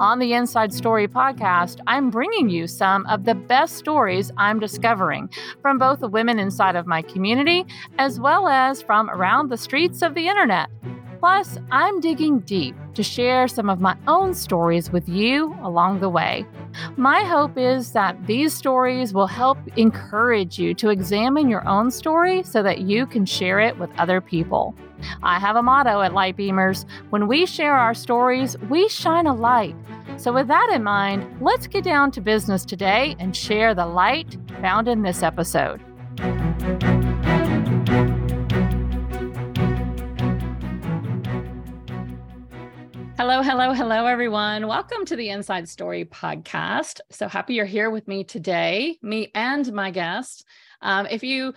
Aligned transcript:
On 0.00 0.20
the 0.20 0.32
Inside 0.32 0.72
Story 0.72 1.08
podcast, 1.08 1.80
I'm 1.88 2.08
bringing 2.08 2.48
you 2.48 2.68
some 2.68 3.04
of 3.06 3.24
the 3.24 3.34
best 3.34 3.76
stories 3.76 4.30
I'm 4.36 4.60
discovering 4.60 5.28
from 5.60 5.76
both 5.76 5.98
the 5.98 6.08
women 6.08 6.38
inside 6.38 6.76
of 6.76 6.86
my 6.86 7.02
community 7.02 7.66
as 7.98 8.20
well 8.20 8.46
as 8.46 8.80
from 8.80 9.10
around 9.10 9.48
the 9.48 9.56
streets 9.56 10.02
of 10.02 10.14
the 10.14 10.28
internet. 10.28 10.68
Plus, 11.18 11.58
I'm 11.72 11.98
digging 11.98 12.38
deep 12.40 12.76
to 12.94 13.02
share 13.02 13.48
some 13.48 13.68
of 13.68 13.80
my 13.80 13.96
own 14.06 14.34
stories 14.34 14.92
with 14.92 15.08
you 15.08 15.52
along 15.64 15.98
the 15.98 16.08
way. 16.08 16.46
My 16.96 17.22
hope 17.24 17.58
is 17.58 17.90
that 17.90 18.24
these 18.24 18.54
stories 18.54 19.12
will 19.12 19.26
help 19.26 19.58
encourage 19.76 20.60
you 20.60 20.74
to 20.74 20.90
examine 20.90 21.48
your 21.48 21.66
own 21.66 21.90
story 21.90 22.44
so 22.44 22.62
that 22.62 22.82
you 22.82 23.04
can 23.04 23.26
share 23.26 23.58
it 23.58 23.76
with 23.80 23.90
other 23.98 24.20
people. 24.20 24.76
I 25.22 25.38
have 25.38 25.56
a 25.56 25.62
motto 25.62 26.00
at 26.00 26.12
Lightbeamers 26.12 26.84
when 27.10 27.26
we 27.26 27.46
share 27.46 27.74
our 27.74 27.94
stories, 27.94 28.56
we 28.68 28.88
shine 28.88 29.26
a 29.26 29.34
light. 29.34 29.76
So, 30.16 30.32
with 30.32 30.48
that 30.48 30.70
in 30.72 30.82
mind, 30.82 31.40
let's 31.40 31.66
get 31.66 31.84
down 31.84 32.10
to 32.12 32.20
business 32.20 32.64
today 32.64 33.14
and 33.18 33.36
share 33.36 33.74
the 33.74 33.86
light 33.86 34.36
found 34.60 34.88
in 34.88 35.02
this 35.02 35.22
episode. 35.22 35.80
Hello, 43.18 43.42
hello, 43.42 43.72
hello, 43.72 44.06
everyone. 44.06 44.68
Welcome 44.68 45.04
to 45.06 45.16
the 45.16 45.28
Inside 45.28 45.68
Story 45.68 46.04
podcast. 46.04 47.00
So 47.10 47.28
happy 47.28 47.54
you're 47.54 47.66
here 47.66 47.90
with 47.90 48.06
me 48.06 48.24
today, 48.24 48.96
me 49.02 49.30
and 49.34 49.72
my 49.72 49.90
guest. 49.90 50.46
Um, 50.82 51.06
if 51.06 51.22
you 51.22 51.52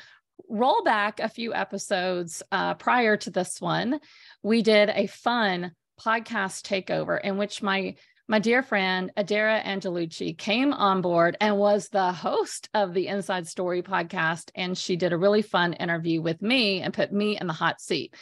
roll 0.52 0.84
back 0.84 1.20
a 1.20 1.30
few 1.30 1.54
episodes 1.54 2.44
uh, 2.52 2.74
prior 2.76 3.18
to 3.18 3.32
this 3.32 3.62
one, 3.62 4.00
we 4.44 4.62
did 4.62 4.90
a 4.90 5.08
fun 5.08 5.72
podcast 6.00 6.64
takeover 6.64 7.20
in 7.22 7.38
which 7.38 7.64
my 7.64 7.96
my 8.28 8.40
dear 8.40 8.64
friend 8.64 9.12
Adera 9.18 9.62
Angelucci 9.62 10.38
came 10.38 10.72
on 10.72 11.02
board 11.02 11.36
and 11.42 11.58
was 11.58 11.90
the 11.90 12.14
host 12.14 12.70
of 12.74 12.94
the 12.94 13.08
Inside 13.08 13.46
Story 13.46 13.82
podcast. 13.82 14.52
And 14.56 14.78
she 14.78 14.96
did 14.96 15.12
a 15.12 15.18
really 15.18 15.42
fun 15.42 15.74
interview 15.74 16.22
with 16.22 16.42
me 16.42 16.82
and 16.82 16.94
put 16.94 17.12
me 17.12 17.38
in 17.38 17.48
the 17.48 17.54
hot 17.54 17.82
seat. 17.82 18.16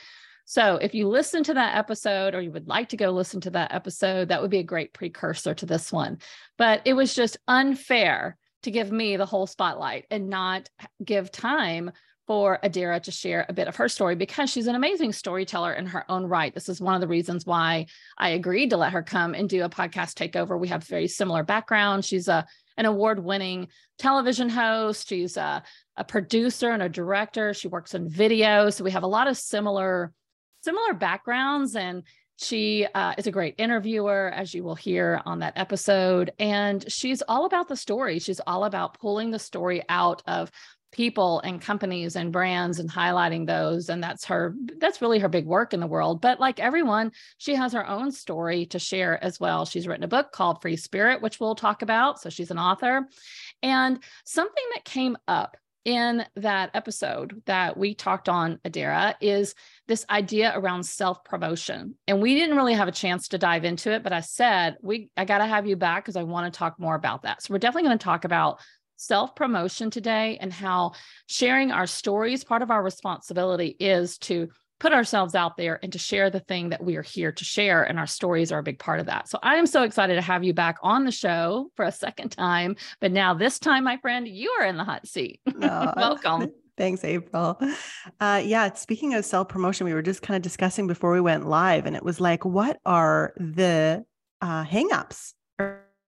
So 0.46 0.78
if 0.78 0.96
you 0.96 1.08
listen 1.08 1.44
to 1.44 1.54
that 1.54 1.78
episode 1.78 2.34
or 2.34 2.42
you 2.42 2.52
would 2.52 2.68
like 2.68 2.90
to 2.90 2.98
go 2.98 3.12
listen 3.12 3.42
to 3.42 3.52
that 3.52 3.72
episode, 3.72 4.30
that 4.30 4.42
would 4.42 4.50
be 4.50 4.58
a 4.58 4.64
great 4.64 4.94
precursor 4.94 5.54
to 5.54 5.68
this 5.68 5.92
one. 5.92 6.18
But 6.58 6.82
it 6.86 6.94
was 6.94 7.14
just 7.14 7.38
unfair 7.48 8.36
to 8.64 8.72
give 8.72 8.92
me 8.92 9.16
the 9.16 9.28
whole 9.28 9.46
spotlight 9.46 10.06
and 10.10 10.28
not 10.28 10.70
give 11.06 11.32
time 11.32 11.92
for 12.30 12.60
Adera 12.64 13.02
to 13.02 13.10
share 13.10 13.44
a 13.50 13.54
bit 13.54 13.68
of 13.68 13.78
her 13.78 13.90
story 13.90 14.16
because 14.16 14.52
she's 14.52 14.68
an 14.68 14.76
amazing 14.76 15.12
storyteller 15.12 15.74
in 15.74 15.88
her 15.88 16.06
own 16.12 16.26
right. 16.28 16.54
This 16.54 16.70
is 16.70 16.80
one 16.80 16.94
of 16.94 17.02
the 17.02 17.08
reasons 17.08 17.44
why 17.44 17.88
I 18.20 18.30
agreed 18.30 18.70
to 18.70 18.78
let 18.78 18.94
her 18.94 19.02
come 19.02 19.34
and 19.34 19.50
do 19.50 19.64
a 19.64 19.70
podcast 19.70 20.14
takeover. 20.14 20.60
We 20.60 20.68
have 20.68 20.84
very 20.84 21.08
similar 21.08 21.42
backgrounds. 21.42 22.06
She's 22.06 22.28
a 22.28 22.46
an 22.78 22.86
award-winning 22.86 23.70
television 23.98 24.48
host. 24.48 25.10
She's 25.10 25.38
a, 25.38 25.64
a 25.98 26.04
producer 26.04 26.70
and 26.70 26.84
a 26.84 26.88
director. 26.88 27.56
She 27.56 27.68
works 27.68 27.96
in 27.96 28.08
video. 28.08 28.70
So 28.70 28.84
we 28.84 28.92
have 28.92 29.02
a 29.02 29.08
lot 29.08 29.28
of 29.28 29.36
similar 29.36 30.14
similar 30.62 30.94
backgrounds 30.94 31.76
and 31.76 32.04
she 32.38 32.88
uh, 32.94 33.16
is 33.18 33.28
a 33.28 33.32
great 33.32 33.56
interviewer, 33.58 34.32
as 34.34 34.54
you 34.54 34.64
will 34.64 34.76
hear 34.76 35.22
on 35.26 35.40
that 35.40 35.54
episode. 35.58 36.32
And 36.40 36.90
she's 36.90 37.22
all 37.24 37.46
about 37.46 37.68
the 37.68 37.76
story. 37.76 38.20
She's 38.20 38.40
all 38.48 38.64
about 38.64 38.98
pulling 39.00 39.32
the 39.32 39.40
story 39.40 39.84
out 39.90 40.22
of 40.26 40.50
people 40.92 41.40
and 41.42 41.62
companies 41.62 42.16
and 42.16 42.32
brands 42.32 42.80
and 42.80 42.90
highlighting 42.90 43.46
those. 43.46 43.90
And 43.90 44.02
that's 44.04 44.26
her, 44.26 44.56
that's 44.80 45.02
really 45.02 45.20
her 45.20 45.30
big 45.30 45.46
work 45.46 45.74
in 45.74 45.80
the 45.80 45.88
world. 45.88 46.22
But 46.22 46.40
like 46.40 46.60
everyone, 46.60 47.12
she 47.38 47.56
has 47.56 47.74
her 47.74 47.88
own 47.88 48.12
story 48.12 48.66
to 48.68 48.80
share 48.80 49.24
as 49.24 49.40
well. 49.40 49.66
She's 49.66 49.88
written 49.88 50.04
a 50.04 50.08
book 50.08 50.32
called 50.32 50.62
Free 50.62 50.78
Spirit, 50.78 51.22
which 51.22 51.40
we'll 51.40 51.56
talk 51.56 51.82
about. 51.82 52.20
So 52.20 52.30
she's 52.30 52.52
an 52.52 52.60
author. 52.60 53.08
And 53.62 54.00
something 54.26 54.64
that 54.74 54.86
came 54.86 55.18
up 55.28 55.58
in 55.86 56.26
that 56.36 56.72
episode 56.74 57.42
that 57.46 57.78
we 57.78 57.96
talked 57.96 58.28
on 58.28 58.60
Adera 58.66 59.16
is 59.22 59.56
this 59.88 60.06
idea 60.10 60.52
around 60.54 60.84
self-promotion. 60.84 61.96
And 62.06 62.22
we 62.22 62.36
didn't 62.36 62.58
really 62.58 62.74
have 62.74 62.90
a 62.90 62.92
chance 62.92 63.30
to 63.30 63.38
dive 63.38 63.64
into 63.64 63.92
it, 63.92 64.04
but 64.04 64.12
I 64.12 64.20
said, 64.20 64.78
we 64.82 65.10
I 65.16 65.24
got 65.24 65.38
to 65.38 65.46
have 65.46 65.66
you 65.68 65.78
back 65.78 66.04
because 66.04 66.18
I 66.18 66.24
want 66.24 66.52
to 66.52 66.58
talk 66.58 66.80
more 66.80 66.96
about 66.96 67.24
that. 67.24 67.42
So 67.42 67.54
we're 67.54 67.60
definitely 67.60 67.88
going 67.88 67.98
to 67.98 68.04
talk 68.04 68.26
about 68.26 68.60
self-promotion 69.00 69.90
today 69.90 70.38
and 70.42 70.52
how 70.52 70.92
sharing 71.28 71.72
our 71.72 71.88
stories 71.88 72.44
part 72.44 72.62
of 72.62 72.70
our 72.70 72.84
responsibility 72.84 73.76
is 73.80 74.18
to 74.18 74.50
put 74.80 74.94
ourselves 74.94 75.36
out 75.36 75.58
there 75.58 75.80
and 75.84 75.92
to 75.94 76.00
share 76.00 76.30
the 76.30 76.40
thing 76.40 76.70
that 76.70 76.84
we 76.84 76.96
are 76.96 77.02
here 77.02 77.32
to 77.32 77.44
share. 77.44 77.84
And 77.84 78.00
our 78.00 78.08
stories 78.08 78.52
are 78.52 78.60
a 78.60 78.64
big 78.64 78.80
part 78.80 79.00
of 79.00 79.08
that. 79.08 79.28
So 79.28 79.38
I 79.44 79.56
am 79.56 79.68
so 79.68 79.84
excited 79.84 80.16
to 80.16 80.22
have 80.22 80.44
you 80.44 80.54
back 80.54 80.78
on 80.82 81.06
the 81.06 81.12
show 81.12 81.70
for 81.76 81.86
a 81.86 81.92
second 81.92 82.30
time. 82.30 82.76
But 83.02 83.12
now, 83.12 83.34
this 83.34 83.60
time, 83.60 83.84
my 83.84 83.98
friend, 83.98 84.28
you 84.28 84.50
are 84.60 84.66
in 84.66 84.78
the 84.78 84.84
hot 84.84 85.08
seat. 85.08 85.42
Welcome. 85.56 86.52
Thanks, 86.78 87.04
April. 87.04 87.60
Uh, 88.22 88.42
yeah, 88.44 88.74
speaking 88.74 89.14
of 89.14 89.26
self 89.26 89.50
promotion, 89.50 89.86
we 89.86 89.94
were 89.94 90.02
just 90.02 90.22
kind 90.22 90.38
of 90.38 90.42
discussing 90.42 90.88
before 90.88 91.12
we 91.12 91.20
went 91.20 91.46
live, 91.46 91.86
and 91.86 91.94
it 91.94 92.04
was 92.04 92.22
like, 92.22 92.46
what 92.46 92.80
are 92.86 93.34
the 93.36 94.06
uh, 94.42 94.64
hangups 94.64 95.34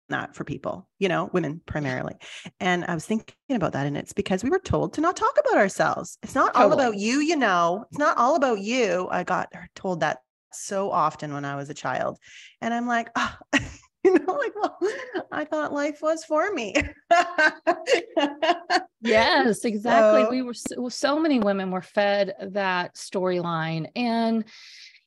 not 0.09 0.35
for 0.35 0.45
people, 0.45 0.89
you 0.99 1.09
know, 1.09 1.31
women 1.33 1.61
primarily. 1.67 2.15
And 2.61 2.85
I 2.85 2.95
was 2.95 3.05
thinking 3.05 3.35
about 3.51 3.73
that. 3.73 3.87
And 3.87 3.97
it's 3.97 4.13
because 4.13 4.43
we 4.43 4.51
were 4.51 4.59
told 4.59 4.95
to 4.95 5.01
not 5.01 5.17
talk 5.17 5.37
about 5.39 5.59
ourselves. 5.59 6.19
It's 6.23 6.35
not 6.35 6.55
totally. 6.55 6.65
all 6.65 6.73
about 6.73 6.99
you, 6.99 7.21
you 7.21 7.37
know, 7.37 7.85
it's 7.91 7.99
not 7.99 8.17
all 8.17 8.37
about 8.37 8.61
you. 8.61 9.09
I 9.11 9.25
got 9.25 9.53
told 9.75 10.01
that 10.01 10.19
so 10.53 10.91
often 10.91 11.33
when 11.33 11.45
I 11.45 11.57
was 11.57 11.71
a 11.71 11.75
child. 11.75 12.19
And 12.61 12.73
I'm 12.73 12.87
like, 12.87 13.11
oh, 13.17 13.35
you 14.05 14.19
know, 14.19 14.33
like, 14.33 14.55
well, 14.55 14.79
I 15.33 15.45
thought 15.45 15.73
life 15.73 16.01
was 16.03 16.25
for 16.25 16.53
me. 16.53 16.75
yes, 19.01 19.65
exactly. 19.65 20.25
So, 20.25 20.31
we 20.31 20.43
were 20.43 20.55
so, 20.55 20.89
so 20.89 21.19
many 21.19 21.41
women 21.41 21.71
were 21.71 21.83
fed 21.83 22.35
that 22.53 22.95
storyline. 22.95 23.87
And, 23.95 24.45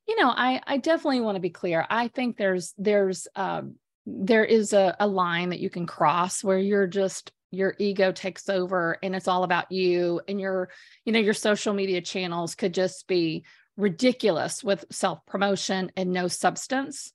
you 0.07 0.19
know, 0.19 0.29
I, 0.29 0.61
I 0.65 0.77
definitely 0.77 1.21
want 1.21 1.35
to 1.35 1.41
be 1.41 1.49
clear. 1.49 1.85
I 1.89 2.07
think 2.07 2.37
there's, 2.37 2.73
there's, 2.77 3.27
um, 3.35 3.75
there 4.05 4.45
is 4.45 4.73
a, 4.73 4.95
a 4.99 5.07
line 5.07 5.49
that 5.49 5.59
you 5.59 5.69
can 5.69 5.85
cross 5.85 6.43
where 6.43 6.57
you're 6.57 6.87
just 6.87 7.31
your 7.51 7.75
ego 7.79 8.11
takes 8.11 8.47
over 8.47 8.97
and 9.03 9.15
it's 9.15 9.27
all 9.27 9.43
about 9.43 9.71
you 9.71 10.21
and 10.27 10.39
your 10.39 10.69
you 11.05 11.11
know 11.11 11.19
your 11.19 11.33
social 11.33 11.73
media 11.73 12.01
channels 12.01 12.55
could 12.55 12.73
just 12.73 13.07
be 13.07 13.43
ridiculous 13.77 14.63
with 14.63 14.85
self 14.91 15.25
promotion 15.25 15.91
and 15.95 16.11
no 16.11 16.27
substance. 16.27 17.13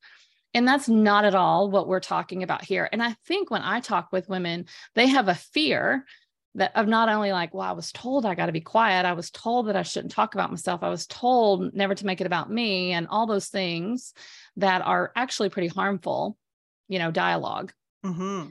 And 0.54 0.66
that's 0.66 0.88
not 0.88 1.24
at 1.24 1.34
all 1.34 1.70
what 1.70 1.86
we're 1.86 2.00
talking 2.00 2.42
about 2.42 2.64
here. 2.64 2.88
And 2.90 3.02
i 3.02 3.14
think 3.26 3.50
when 3.50 3.62
i 3.62 3.80
talk 3.80 4.12
with 4.12 4.28
women 4.28 4.66
they 4.94 5.06
have 5.08 5.28
a 5.28 5.34
fear 5.34 6.04
that 6.54 6.74
of 6.74 6.86
not 6.86 7.08
only 7.10 7.32
like 7.32 7.52
well 7.52 7.68
i 7.68 7.72
was 7.72 7.92
told 7.92 8.24
i 8.24 8.34
got 8.34 8.46
to 8.46 8.52
be 8.52 8.60
quiet. 8.60 9.06
I 9.06 9.14
was 9.14 9.30
told 9.30 9.68
that 9.68 9.76
i 9.76 9.82
shouldn't 9.82 10.12
talk 10.12 10.34
about 10.34 10.50
myself. 10.50 10.82
I 10.82 10.88
was 10.90 11.06
told 11.06 11.74
never 11.74 11.94
to 11.94 12.06
make 12.06 12.20
it 12.20 12.26
about 12.26 12.50
me 12.50 12.92
and 12.92 13.08
all 13.08 13.26
those 13.26 13.48
things 13.48 14.12
that 14.56 14.82
are 14.82 15.12
actually 15.16 15.48
pretty 15.48 15.68
harmful 15.68 16.36
you 16.88 16.98
know, 16.98 17.10
dialog 17.10 17.70
mm-hmm. 18.04 18.48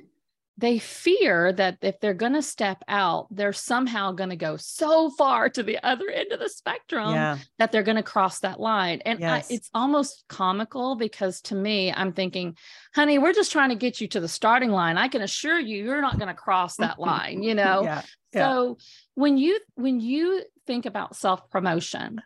They 0.58 0.80
fear 0.80 1.52
that 1.52 1.80
if 1.82 2.00
they're 2.00 2.14
going 2.14 2.34
to 2.34 2.42
step 2.42 2.82
out, 2.88 3.28
they're 3.30 3.52
somehow 3.52 4.14
going 4.14 4.30
to 4.30 4.38
go 4.38 4.56
so 4.56 5.10
far 5.10 5.50
to 5.50 5.64
the 5.64 5.84
other 5.84 6.08
end 6.08 6.32
of 6.32 6.40
the 6.40 6.48
spectrum 6.48 7.14
yeah. 7.14 7.40
that 7.60 7.74
they're 7.74 7.84
going 7.84 7.98
to 7.98 8.04
cross 8.04 8.40
that 8.40 8.58
line. 8.58 9.02
And 9.06 9.20
yes. 9.20 9.52
I, 9.52 9.54
it's 9.54 9.70
almost 9.74 10.24
comical 10.30 10.96
because 10.96 11.42
to 11.42 11.56
me, 11.56 11.92
I'm 11.92 12.14
thinking, 12.14 12.56
honey, 12.94 13.18
we're 13.18 13.34
just 13.34 13.52
trying 13.52 13.72
to 13.72 13.76
get 13.76 14.00
you 14.00 14.08
to 14.08 14.22
the 14.22 14.30
starting 14.30 14.72
line. 14.72 14.98
I 14.98 15.10
can 15.10 15.22
assure 15.22 15.60
you, 15.60 15.84
you're 15.84 16.02
not 16.02 16.20
going 16.20 16.30
to 16.30 16.34
cross 16.34 16.78
that 16.78 17.00
line, 17.00 17.44
you 17.44 17.54
know? 17.54 17.84
yeah. 17.84 18.02
Yeah. 18.36 18.50
So 18.50 18.78
when 19.14 19.38
you 19.38 19.60
when 19.76 20.02
you 20.02 20.44
think 20.68 20.86
about 20.86 21.16
self 21.16 21.50
promotion, 21.50 22.22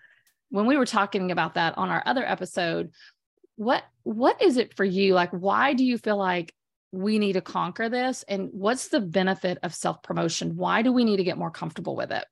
when 0.49 0.65
we 0.65 0.75
were 0.75 0.85
talking 0.85 1.31
about 1.31 1.53
that 1.53 1.77
on 1.77 1.89
our 1.89 2.01
other 2.05 2.25
episode, 2.25 2.91
what 3.59 3.83
what 4.03 4.41
is 4.41 4.55
it 4.55 4.73
for 4.73 4.85
you? 4.85 5.13
Like 5.13 5.31
why 5.31 5.73
do 5.73 5.83
you 5.83 5.97
feel 5.97 6.15
like 6.15 6.53
we 6.93 7.19
need 7.19 7.33
to 7.33 7.41
conquer 7.41 7.89
this? 7.89 8.23
And 8.25 8.49
what's 8.53 8.87
the 8.87 9.01
benefit 9.01 9.57
of 9.63 9.75
self 9.75 10.01
promotion 10.01 10.55
why 10.55 10.81
do 10.81 10.93
we 10.93 11.03
need 11.03 11.17
to 11.17 11.25
get 11.25 11.37
more 11.37 11.51
comfortable 11.51 11.95
with 11.95 12.11
it 12.11 12.23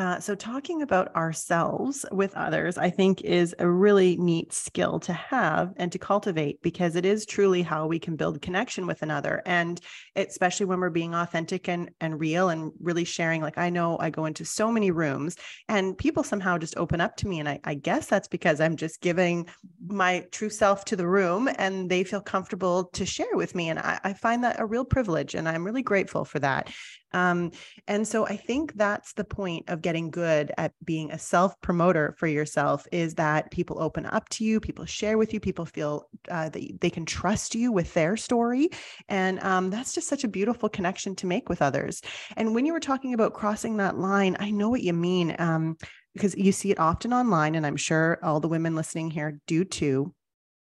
Uh, 0.00 0.18
so, 0.18 0.34
talking 0.34 0.80
about 0.80 1.14
ourselves 1.14 2.06
with 2.10 2.32
others, 2.34 2.78
I 2.78 2.88
think 2.88 3.20
is 3.20 3.54
a 3.58 3.68
really 3.68 4.16
neat 4.16 4.50
skill 4.50 4.98
to 5.00 5.12
have 5.12 5.74
and 5.76 5.92
to 5.92 5.98
cultivate 5.98 6.62
because 6.62 6.96
it 6.96 7.04
is 7.04 7.26
truly 7.26 7.60
how 7.60 7.86
we 7.86 7.98
can 7.98 8.16
build 8.16 8.40
connection 8.40 8.86
with 8.86 9.02
another. 9.02 9.42
And 9.44 9.78
especially 10.16 10.64
when 10.64 10.80
we're 10.80 10.88
being 10.88 11.14
authentic 11.14 11.68
and, 11.68 11.90
and 12.00 12.18
real 12.18 12.48
and 12.48 12.72
really 12.80 13.04
sharing. 13.04 13.42
Like, 13.42 13.58
I 13.58 13.68
know 13.68 13.98
I 13.98 14.08
go 14.08 14.24
into 14.24 14.42
so 14.42 14.72
many 14.72 14.90
rooms 14.90 15.36
and 15.68 15.98
people 15.98 16.22
somehow 16.22 16.56
just 16.56 16.78
open 16.78 17.02
up 17.02 17.16
to 17.16 17.28
me. 17.28 17.38
And 17.38 17.46
I, 17.46 17.60
I 17.64 17.74
guess 17.74 18.06
that's 18.06 18.28
because 18.28 18.58
I'm 18.58 18.76
just 18.76 19.02
giving 19.02 19.50
my 19.86 20.26
true 20.32 20.48
self 20.48 20.86
to 20.86 20.96
the 20.96 21.06
room 21.06 21.46
and 21.58 21.90
they 21.90 22.04
feel 22.04 22.22
comfortable 22.22 22.84
to 22.94 23.04
share 23.04 23.34
with 23.34 23.54
me. 23.54 23.68
And 23.68 23.78
I, 23.78 24.00
I 24.02 24.12
find 24.14 24.44
that 24.44 24.60
a 24.60 24.64
real 24.64 24.86
privilege. 24.86 25.34
And 25.34 25.46
I'm 25.46 25.62
really 25.62 25.82
grateful 25.82 26.24
for 26.24 26.38
that. 26.38 26.72
Um, 27.12 27.52
and 27.86 28.06
so 28.06 28.26
I 28.26 28.36
think 28.36 28.74
that's 28.74 29.12
the 29.14 29.24
point 29.24 29.68
of 29.68 29.82
getting 29.82 30.10
good 30.10 30.52
at 30.56 30.72
being 30.84 31.10
a 31.10 31.18
self 31.18 31.60
promoter 31.60 32.14
for 32.18 32.26
yourself 32.26 32.86
is 32.92 33.14
that 33.14 33.50
people 33.50 33.82
open 33.82 34.06
up 34.06 34.28
to 34.30 34.44
you, 34.44 34.60
people 34.60 34.84
share 34.84 35.18
with 35.18 35.32
you, 35.32 35.40
people 35.40 35.64
feel 35.64 36.08
uh, 36.30 36.48
that 36.48 36.80
they 36.80 36.90
can 36.90 37.04
trust 37.04 37.54
you 37.54 37.72
with 37.72 37.92
their 37.94 38.16
story. 38.16 38.70
And 39.08 39.40
um, 39.40 39.70
that's 39.70 39.92
just 39.92 40.08
such 40.08 40.24
a 40.24 40.28
beautiful 40.28 40.68
connection 40.68 41.16
to 41.16 41.26
make 41.26 41.48
with 41.48 41.62
others. 41.62 42.02
And 42.36 42.54
when 42.54 42.66
you 42.66 42.72
were 42.72 42.80
talking 42.80 43.14
about 43.14 43.34
crossing 43.34 43.76
that 43.78 43.98
line, 43.98 44.36
I 44.38 44.50
know 44.50 44.68
what 44.68 44.82
you 44.82 44.92
mean. 44.92 45.34
Um, 45.38 45.76
because 46.14 46.34
you 46.36 46.50
see 46.50 46.72
it 46.72 46.80
often 46.80 47.12
online, 47.12 47.54
and 47.54 47.64
I'm 47.64 47.76
sure 47.76 48.18
all 48.20 48.40
the 48.40 48.48
women 48.48 48.74
listening 48.74 49.12
here 49.12 49.38
do 49.46 49.64
too 49.64 50.12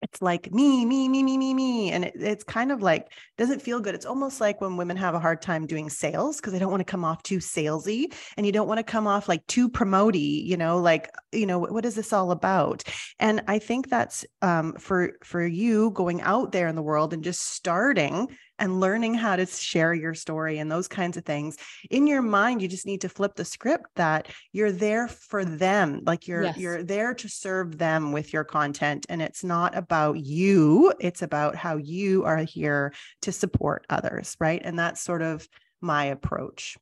it's 0.02 0.22
like 0.22 0.52
me, 0.54 0.86
me, 0.86 1.10
me, 1.10 1.24
me, 1.24 1.38
me, 1.38 1.54
me. 1.54 1.92
And 1.92 2.06
it, 2.06 2.14
it's 2.16 2.44
kind 2.44 2.72
of 2.72 2.82
like, 2.82 3.08
doesn't 3.38 3.62
feel 3.62 3.80
good. 3.80 3.96
It's 3.96 4.06
almost 4.06 4.40
like 4.40 4.62
when 4.62 4.78
women 4.78 4.98
have 4.98 5.16
a 5.16 5.20
hard 5.20 5.42
time 5.42 5.66
doing 5.66 5.90
sales 5.90 6.38
because 6.38 6.54
they 6.54 6.60
don't 6.60 6.72
want 6.72 6.82
to 6.82 6.92
come 6.92 7.04
off 7.04 7.24
too 7.24 7.38
salesy 7.38 8.14
and 8.36 8.46
you 8.46 8.52
don't 8.52 8.68
want 8.68 8.78
to 8.78 8.84
come 8.84 9.08
off 9.08 9.28
like 9.28 9.46
too 9.48 9.70
promoty, 9.70 10.44
you 10.46 10.58
know, 10.58 10.78
like, 10.80 11.10
you 11.32 11.46
know, 11.46 11.60
what, 11.60 11.86
is 11.86 11.96
this 11.96 12.14
all 12.14 12.32
about? 12.32 12.84
And 13.20 13.42
I 13.48 13.60
think 13.60 13.90
that's 13.90 14.26
um, 14.42 14.74
for, 14.74 15.14
for 15.24 15.46
you 15.46 15.92
going 15.92 16.22
out 16.22 16.52
there 16.52 16.68
in 16.68 16.76
the 16.76 16.82
world 16.84 17.14
and 17.14 17.24
just 17.24 17.42
starting 17.42 18.28
and 18.60 18.80
learning 18.80 19.14
how 19.14 19.36
to 19.36 19.46
share 19.46 19.94
your 19.94 20.14
story 20.14 20.60
and 20.60 20.72
those 20.72 20.88
kinds 20.88 21.18
of 21.18 21.26
things 21.26 21.58
in 21.90 22.08
your 22.08 22.22
mind 22.22 22.62
you 22.62 22.68
just 22.68 22.86
need 22.86 23.02
to 23.02 23.10
flip 23.10 23.36
the 23.36 23.46
script 23.46 23.86
that 23.96 24.28
you're 24.52 24.72
there 24.72 25.08
for 25.08 25.44
them 25.46 26.02
like 26.06 26.28
you're 26.28 26.44
yes. 26.44 26.58
you're 26.58 26.84
there 26.84 27.14
to 27.14 27.28
serve 27.28 27.78
them 27.78 28.12
with 28.12 28.34
your 28.34 28.44
content 28.44 29.06
and 29.10 29.22
it's 29.22 29.44
not 29.44 29.76
about 29.76 30.18
you 30.18 30.94
it's 31.00 31.22
about 31.22 31.56
how 31.56 31.78
you 31.78 32.24
are 32.24 32.38
here 32.38 32.94
to 33.22 33.32
support 33.32 33.86
others 33.90 34.36
right 34.40 34.62
and 34.64 34.78
that's 34.78 35.02
sort 35.02 35.22
of 35.22 35.48
my 35.82 36.06
approach 36.06 36.78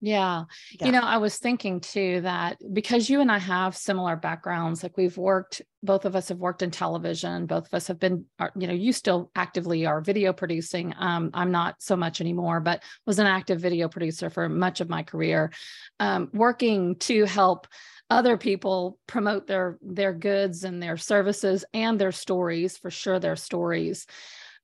yeah. 0.00 0.44
yeah. 0.78 0.86
You 0.86 0.92
know, 0.92 1.02
I 1.02 1.18
was 1.18 1.36
thinking 1.36 1.80
too 1.80 2.22
that 2.22 2.58
because 2.72 3.10
you 3.10 3.20
and 3.20 3.30
I 3.30 3.38
have 3.38 3.76
similar 3.76 4.16
backgrounds, 4.16 4.82
like 4.82 4.96
we've 4.96 5.16
worked, 5.16 5.60
both 5.82 6.04
of 6.06 6.16
us 6.16 6.28
have 6.28 6.38
worked 6.38 6.62
in 6.62 6.70
television, 6.70 7.46
both 7.46 7.66
of 7.66 7.74
us 7.74 7.86
have 7.88 7.98
been, 7.98 8.24
you 8.56 8.66
know, 8.66 8.72
you 8.72 8.92
still 8.92 9.30
actively 9.36 9.84
are 9.84 10.00
video 10.00 10.32
producing. 10.32 10.94
Um, 10.98 11.30
I'm 11.34 11.50
not 11.50 11.82
so 11.82 11.96
much 11.96 12.20
anymore, 12.20 12.60
but 12.60 12.82
was 13.06 13.18
an 13.18 13.26
active 13.26 13.60
video 13.60 13.88
producer 13.88 14.30
for 14.30 14.48
much 14.48 14.80
of 14.80 14.88
my 14.88 15.02
career, 15.02 15.52
um, 15.98 16.30
working 16.32 16.96
to 17.00 17.24
help 17.24 17.66
other 18.08 18.36
people 18.36 18.98
promote 19.06 19.46
their 19.46 19.78
their 19.82 20.12
goods 20.12 20.64
and 20.64 20.82
their 20.82 20.96
services 20.96 21.64
and 21.72 21.98
their 22.00 22.10
stories 22.10 22.76
for 22.76 22.90
sure 22.90 23.20
their 23.20 23.36
stories 23.36 24.04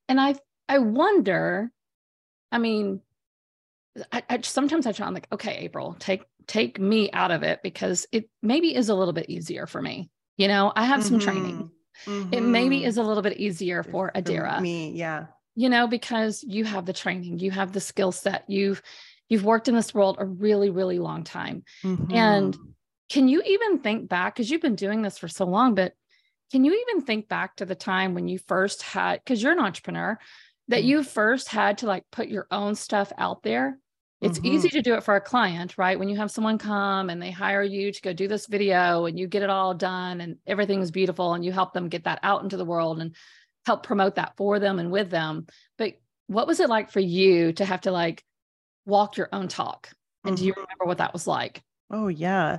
and 0.09 0.19
i 0.19 0.35
i 0.67 0.79
wonder 0.79 1.71
i 2.51 2.57
mean 2.57 2.99
I, 4.11 4.23
I 4.29 4.39
sometimes 4.41 4.85
I 4.85 4.91
try. 4.91 5.07
I'm 5.07 5.13
like, 5.13 5.27
okay, 5.31 5.57
April, 5.57 5.95
take 5.99 6.23
take 6.47 6.79
me 6.79 7.11
out 7.11 7.31
of 7.31 7.43
it 7.43 7.61
because 7.61 8.07
it 8.11 8.29
maybe 8.41 8.73
is 8.75 8.89
a 8.89 8.95
little 8.95 9.13
bit 9.13 9.29
easier 9.29 9.67
for 9.67 9.81
me. 9.81 10.09
You 10.37 10.47
know, 10.47 10.71
I 10.75 10.85
have 10.85 11.03
some 11.03 11.19
mm-hmm. 11.19 11.29
training. 11.29 11.71
Mm-hmm. 12.05 12.33
It 12.33 12.41
maybe 12.41 12.83
is 12.83 12.97
a 12.97 13.03
little 13.03 13.23
bit 13.23 13.37
easier 13.37 13.83
for 13.83 14.11
Adera. 14.13 14.57
For 14.57 14.61
me, 14.61 14.91
yeah. 14.91 15.25
You 15.55 15.69
know, 15.69 15.87
because 15.87 16.43
you 16.43 16.63
have 16.65 16.85
the 16.85 16.93
training, 16.93 17.39
you 17.39 17.51
have 17.51 17.73
the 17.73 17.81
skill 17.81 18.11
set, 18.11 18.45
you've 18.47 18.81
you've 19.29 19.43
worked 19.43 19.67
in 19.67 19.75
this 19.75 19.93
world 19.93 20.17
a 20.19 20.25
really, 20.25 20.69
really 20.69 20.99
long 20.99 21.23
time. 21.23 21.63
Mm-hmm. 21.83 22.13
And 22.13 22.57
can 23.09 23.27
you 23.27 23.41
even 23.41 23.79
think 23.79 24.07
back 24.07 24.35
because 24.35 24.49
you've 24.49 24.61
been 24.61 24.75
doing 24.75 25.01
this 25.01 25.17
for 25.17 25.27
so 25.27 25.45
long, 25.45 25.75
but 25.75 25.93
can 26.51 26.63
you 26.63 26.85
even 26.87 27.03
think 27.03 27.27
back 27.27 27.57
to 27.57 27.65
the 27.65 27.75
time 27.75 28.13
when 28.13 28.27
you 28.27 28.37
first 28.37 28.83
had 28.83 29.19
because 29.23 29.41
you're 29.41 29.51
an 29.51 29.59
entrepreneur 29.59 30.17
that 30.67 30.79
mm-hmm. 30.81 30.87
you 30.87 31.03
first 31.03 31.49
had 31.49 31.79
to 31.79 31.87
like 31.87 32.03
put 32.11 32.27
your 32.27 32.47
own 32.51 32.75
stuff 32.75 33.11
out 33.17 33.43
there 33.43 33.79
it's 34.19 34.39
mm-hmm. 34.39 34.47
easy 34.53 34.69
to 34.69 34.81
do 34.81 34.95
it 34.95 35.03
for 35.03 35.15
a 35.15 35.21
client, 35.21 35.77
right? 35.77 35.97
When 35.97 36.09
you 36.09 36.17
have 36.17 36.31
someone 36.31 36.57
come 36.57 37.09
and 37.09 37.21
they 37.21 37.29
hire 37.29 37.61
you 37.61 37.91
to 37.91 38.01
go 38.01 38.13
do 38.13 38.27
this 38.27 38.47
video 38.47 39.05
and 39.05 39.17
you 39.19 39.27
get 39.27 39.43
it 39.43 39.49
all 39.49 39.75
done 39.75 40.21
and 40.21 40.37
everything's 40.47 40.89
beautiful 40.89 41.33
and 41.33 41.45
you 41.45 41.51
help 41.51 41.73
them 41.73 41.87
get 41.87 42.05
that 42.05 42.19
out 42.23 42.41
into 42.43 42.57
the 42.57 42.65
world 42.65 42.99
and 42.99 43.15
help 43.65 43.83
promote 43.83 44.15
that 44.15 44.35
for 44.35 44.59
them 44.59 44.79
and 44.79 44.91
with 44.91 45.11
them. 45.11 45.45
But 45.77 45.99
what 46.25 46.47
was 46.47 46.59
it 46.59 46.69
like 46.69 46.89
for 46.89 46.99
you 46.99 47.53
to 47.53 47.65
have 47.65 47.81
to 47.81 47.91
like 47.91 48.23
walk 48.85 49.17
your 49.17 49.29
own 49.31 49.49
talk? 49.49 49.89
And 50.23 50.35
mm-hmm. 50.35 50.41
do 50.41 50.45
you 50.47 50.51
mm-hmm. 50.53 50.61
remember 50.61 50.85
what 50.85 50.97
that 50.97 51.13
was 51.13 51.27
like? 51.27 51.61
Oh 51.89 52.09
yeah. 52.09 52.57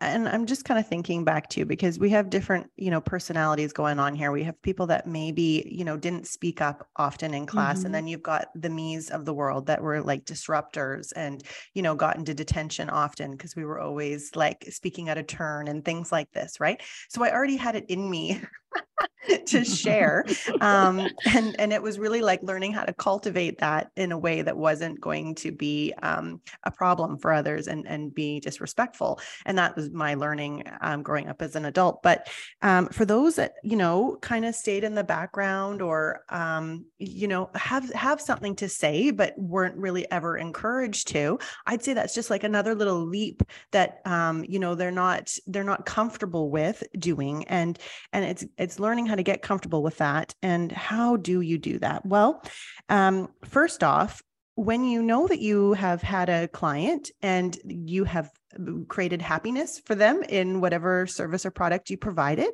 And 0.00 0.28
I'm 0.28 0.46
just 0.46 0.64
kind 0.64 0.78
of 0.78 0.86
thinking 0.86 1.24
back 1.24 1.48
to 1.50 1.64
because 1.64 1.98
we 1.98 2.10
have 2.10 2.30
different, 2.30 2.70
you 2.76 2.90
know, 2.90 3.00
personalities 3.00 3.72
going 3.72 3.98
on 3.98 4.14
here. 4.14 4.30
We 4.30 4.44
have 4.44 4.62
people 4.62 4.86
that 4.86 5.08
maybe, 5.08 5.68
you 5.68 5.84
know, 5.84 5.96
didn't 5.96 6.28
speak 6.28 6.60
up 6.60 6.86
often 6.94 7.34
in 7.34 7.46
class 7.46 7.78
mm-hmm. 7.78 7.86
and 7.86 7.94
then 7.94 8.06
you've 8.06 8.22
got 8.22 8.48
the 8.54 8.70
me's 8.70 9.10
of 9.10 9.24
the 9.24 9.34
world 9.34 9.66
that 9.66 9.82
were 9.82 10.00
like 10.02 10.24
disruptors 10.24 11.12
and, 11.16 11.42
you 11.74 11.82
know, 11.82 11.96
got 11.96 12.16
into 12.16 12.32
detention 12.32 12.88
often 12.88 13.32
because 13.32 13.56
we 13.56 13.64
were 13.64 13.80
always 13.80 14.36
like 14.36 14.64
speaking 14.70 15.08
out 15.08 15.18
of 15.18 15.26
turn 15.26 15.66
and 15.66 15.84
things 15.84 16.12
like 16.12 16.30
this, 16.30 16.60
right? 16.60 16.80
So 17.08 17.24
I 17.24 17.32
already 17.32 17.56
had 17.56 17.74
it 17.74 17.86
in 17.88 18.08
me 18.08 18.40
to 19.46 19.64
share 19.64 20.24
um, 20.60 21.06
and 21.34 21.54
and 21.58 21.72
it 21.72 21.82
was 21.82 21.98
really 21.98 22.22
like 22.22 22.42
learning 22.42 22.72
how 22.72 22.84
to 22.84 22.92
cultivate 22.94 23.58
that 23.58 23.90
in 23.96 24.12
a 24.12 24.18
way 24.18 24.40
that 24.40 24.56
wasn't 24.56 24.98
going 25.00 25.34
to 25.34 25.52
be 25.52 25.92
um, 26.02 26.40
a 26.64 26.70
problem 26.70 27.18
for 27.18 27.32
others 27.32 27.66
and 27.66 27.86
and 27.86 28.14
be 28.14 28.40
disrespectful 28.40 29.20
and 29.44 29.58
that 29.58 29.76
was 29.76 29.90
my 29.90 30.14
learning 30.14 30.62
um, 30.80 31.02
growing 31.02 31.28
up 31.28 31.42
as 31.42 31.54
an 31.54 31.66
adult 31.66 32.02
but 32.02 32.28
um, 32.62 32.86
for 32.88 33.04
those 33.04 33.36
that 33.36 33.52
you 33.62 33.76
know 33.76 34.16
kind 34.22 34.44
of 34.44 34.54
stayed 34.54 34.84
in 34.84 34.94
the 34.94 35.04
background 35.04 35.82
or 35.82 36.24
um, 36.30 36.86
you 36.98 37.28
know 37.28 37.50
have 37.54 37.92
have 37.92 38.20
something 38.20 38.56
to 38.56 38.68
say 38.68 39.10
but 39.10 39.34
weren't 39.36 39.76
really 39.76 40.10
ever 40.10 40.36
encouraged 40.38 41.08
to 41.08 41.38
i'd 41.66 41.82
say 41.82 41.92
that's 41.92 42.14
just 42.14 42.30
like 42.30 42.44
another 42.44 42.74
little 42.74 43.04
leap 43.04 43.42
that 43.72 44.00
um, 44.06 44.44
you 44.48 44.58
know 44.58 44.74
they're 44.74 44.90
not 44.90 45.30
they're 45.46 45.62
not 45.62 45.84
comfortable 45.84 46.50
with 46.50 46.82
doing 46.98 47.44
and 47.48 47.78
and 48.14 48.24
it's 48.24 48.44
it's 48.56 48.80
learning 48.80 49.09
how 49.10 49.16
to 49.16 49.22
get 49.22 49.42
comfortable 49.42 49.82
with 49.82 49.98
that. 49.98 50.34
And 50.42 50.72
how 50.72 51.16
do 51.16 51.40
you 51.42 51.58
do 51.58 51.78
that? 51.80 52.06
Well, 52.06 52.42
um, 52.88 53.28
first 53.44 53.84
off, 53.84 54.22
when 54.54 54.84
you 54.84 55.02
know 55.02 55.26
that 55.26 55.40
you 55.40 55.74
have 55.74 56.02
had 56.02 56.28
a 56.28 56.48
client 56.48 57.10
and 57.22 57.56
you 57.64 58.04
have 58.04 58.30
created 58.88 59.22
happiness 59.22 59.80
for 59.84 59.94
them 59.94 60.22
in 60.28 60.60
whatever 60.60 61.06
service 61.06 61.46
or 61.46 61.50
product 61.50 61.90
you 61.90 61.96
provided 61.96 62.50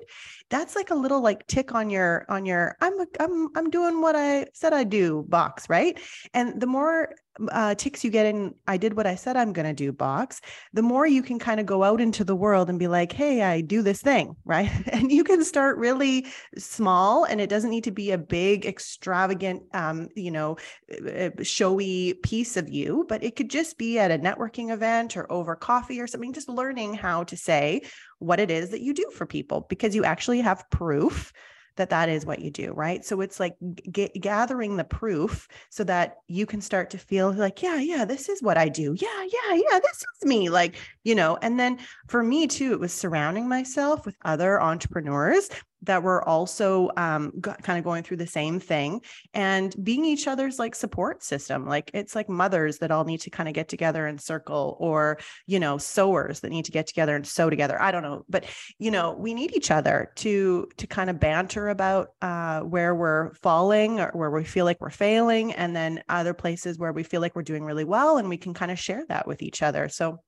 that's 0.50 0.76
like 0.76 0.90
a 0.90 0.94
little 0.94 1.20
like 1.20 1.46
tick 1.46 1.74
on 1.74 1.90
your 1.90 2.24
on 2.28 2.46
your 2.46 2.76
i'm 2.80 2.92
i'm 3.18 3.48
i'm 3.56 3.70
doing 3.70 4.00
what 4.00 4.14
i 4.14 4.46
said 4.52 4.72
i 4.72 4.84
do 4.84 5.24
box 5.28 5.68
right? 5.68 5.98
And 6.34 6.60
the 6.60 6.66
more 6.66 7.14
uh, 7.52 7.74
ticks 7.74 8.02
you 8.02 8.10
get 8.10 8.24
in 8.24 8.54
i 8.66 8.78
did 8.78 8.96
what 8.96 9.06
i 9.06 9.14
said 9.14 9.36
i'm 9.36 9.52
going 9.52 9.66
to 9.66 9.74
do 9.74 9.92
box 9.92 10.40
the 10.72 10.80
more 10.80 11.06
you 11.06 11.22
can 11.22 11.38
kind 11.38 11.60
of 11.60 11.66
go 11.66 11.82
out 11.82 12.00
into 12.00 12.24
the 12.24 12.34
world 12.34 12.70
and 12.70 12.78
be 12.78 12.88
like 12.88 13.12
hey 13.12 13.42
i 13.42 13.60
do 13.60 13.82
this 13.82 14.00
thing 14.00 14.34
right? 14.46 14.70
And 14.86 15.12
you 15.12 15.22
can 15.22 15.44
start 15.44 15.76
really 15.76 16.26
small 16.56 17.24
and 17.24 17.38
it 17.38 17.50
doesn't 17.50 17.68
need 17.68 17.84
to 17.84 17.90
be 17.90 18.10
a 18.10 18.18
big 18.18 18.64
extravagant 18.64 19.64
um, 19.74 20.08
you 20.14 20.30
know 20.30 20.56
uh, 20.90 21.30
showy 21.42 22.14
piece 22.14 22.56
of 22.56 22.70
you 22.70 23.04
but 23.06 23.22
it 23.22 23.36
could 23.36 23.50
just 23.50 23.76
be 23.76 23.98
at 23.98 24.10
a 24.10 24.18
networking 24.18 24.72
event 24.72 25.16
or 25.16 25.30
over 25.30 25.56
coffee 25.56 25.85
or 25.90 26.06
something 26.06 26.32
just 26.32 26.48
learning 26.48 26.94
how 26.94 27.24
to 27.24 27.36
say 27.36 27.82
what 28.18 28.40
it 28.40 28.50
is 28.50 28.70
that 28.70 28.80
you 28.80 28.94
do 28.94 29.10
for 29.14 29.26
people 29.26 29.66
because 29.68 29.94
you 29.94 30.04
actually 30.04 30.40
have 30.40 30.68
proof 30.70 31.32
that 31.76 31.90
that 31.90 32.08
is 32.08 32.26
what 32.26 32.40
you 32.40 32.50
do, 32.50 32.72
right? 32.72 33.04
So 33.04 33.20
it's 33.20 33.38
like 33.38 33.54
g- 33.90 34.10
gathering 34.20 34.76
the 34.76 34.84
proof 34.84 35.46
so 35.70 35.84
that 35.84 36.16
you 36.26 36.46
can 36.46 36.60
start 36.60 36.90
to 36.90 36.98
feel 36.98 37.32
like, 37.32 37.62
yeah, 37.62 37.76
yeah, 37.76 38.04
this 38.04 38.28
is 38.28 38.42
what 38.42 38.56
I 38.56 38.68
do. 38.68 38.96
Yeah, 38.98 39.22
yeah, 39.22 39.54
yeah, 39.70 39.78
this 39.78 39.98
is 39.98 40.26
me. 40.26 40.48
Like, 40.48 40.76
you 41.04 41.14
know, 41.14 41.38
and 41.40 41.60
then 41.60 41.78
for 42.08 42.22
me 42.22 42.46
too, 42.46 42.72
it 42.72 42.80
was 42.80 42.92
surrounding 42.92 43.48
myself 43.48 44.04
with 44.06 44.16
other 44.24 44.60
entrepreneurs 44.60 45.50
that 45.86 46.02
were 46.02 46.26
also 46.28 46.90
um, 46.96 47.32
kind 47.40 47.78
of 47.78 47.84
going 47.84 48.02
through 48.02 48.18
the 48.18 48.26
same 48.26 48.60
thing 48.60 49.00
and 49.34 49.74
being 49.82 50.04
each 50.04 50.28
other's 50.28 50.58
like 50.58 50.74
support 50.74 51.22
system. 51.22 51.66
Like 51.66 51.90
it's 51.94 52.14
like 52.14 52.28
mothers 52.28 52.78
that 52.78 52.90
all 52.90 53.04
need 53.04 53.22
to 53.22 53.30
kind 53.30 53.48
of 53.48 53.54
get 53.54 53.68
together 53.68 54.06
and 54.06 54.20
circle, 54.20 54.76
or 54.78 55.18
you 55.46 55.58
know, 55.58 55.78
sewers 55.78 56.40
that 56.40 56.50
need 56.50 56.66
to 56.66 56.72
get 56.72 56.86
together 56.86 57.16
and 57.16 57.26
sew 57.26 57.48
together. 57.50 57.80
I 57.80 57.90
don't 57.90 58.02
know, 58.02 58.24
but 58.28 58.44
you 58.78 58.90
know, 58.90 59.12
we 59.18 59.34
need 59.34 59.56
each 59.56 59.70
other 59.70 60.12
to 60.16 60.68
to 60.76 60.86
kind 60.86 61.10
of 61.10 61.18
banter 61.18 61.68
about 61.68 62.08
uh, 62.20 62.60
where 62.60 62.94
we're 62.94 63.32
falling 63.34 64.00
or 64.00 64.10
where 64.12 64.30
we 64.30 64.44
feel 64.44 64.64
like 64.64 64.80
we're 64.80 64.90
failing, 64.90 65.52
and 65.52 65.74
then 65.74 66.02
other 66.08 66.34
places 66.34 66.78
where 66.78 66.92
we 66.92 67.02
feel 67.02 67.20
like 67.20 67.34
we're 67.34 67.42
doing 67.42 67.64
really 67.64 67.84
well, 67.84 68.18
and 68.18 68.28
we 68.28 68.36
can 68.36 68.54
kind 68.54 68.70
of 68.70 68.78
share 68.78 69.04
that 69.08 69.26
with 69.26 69.42
each 69.42 69.62
other. 69.62 69.88
So 69.88 70.20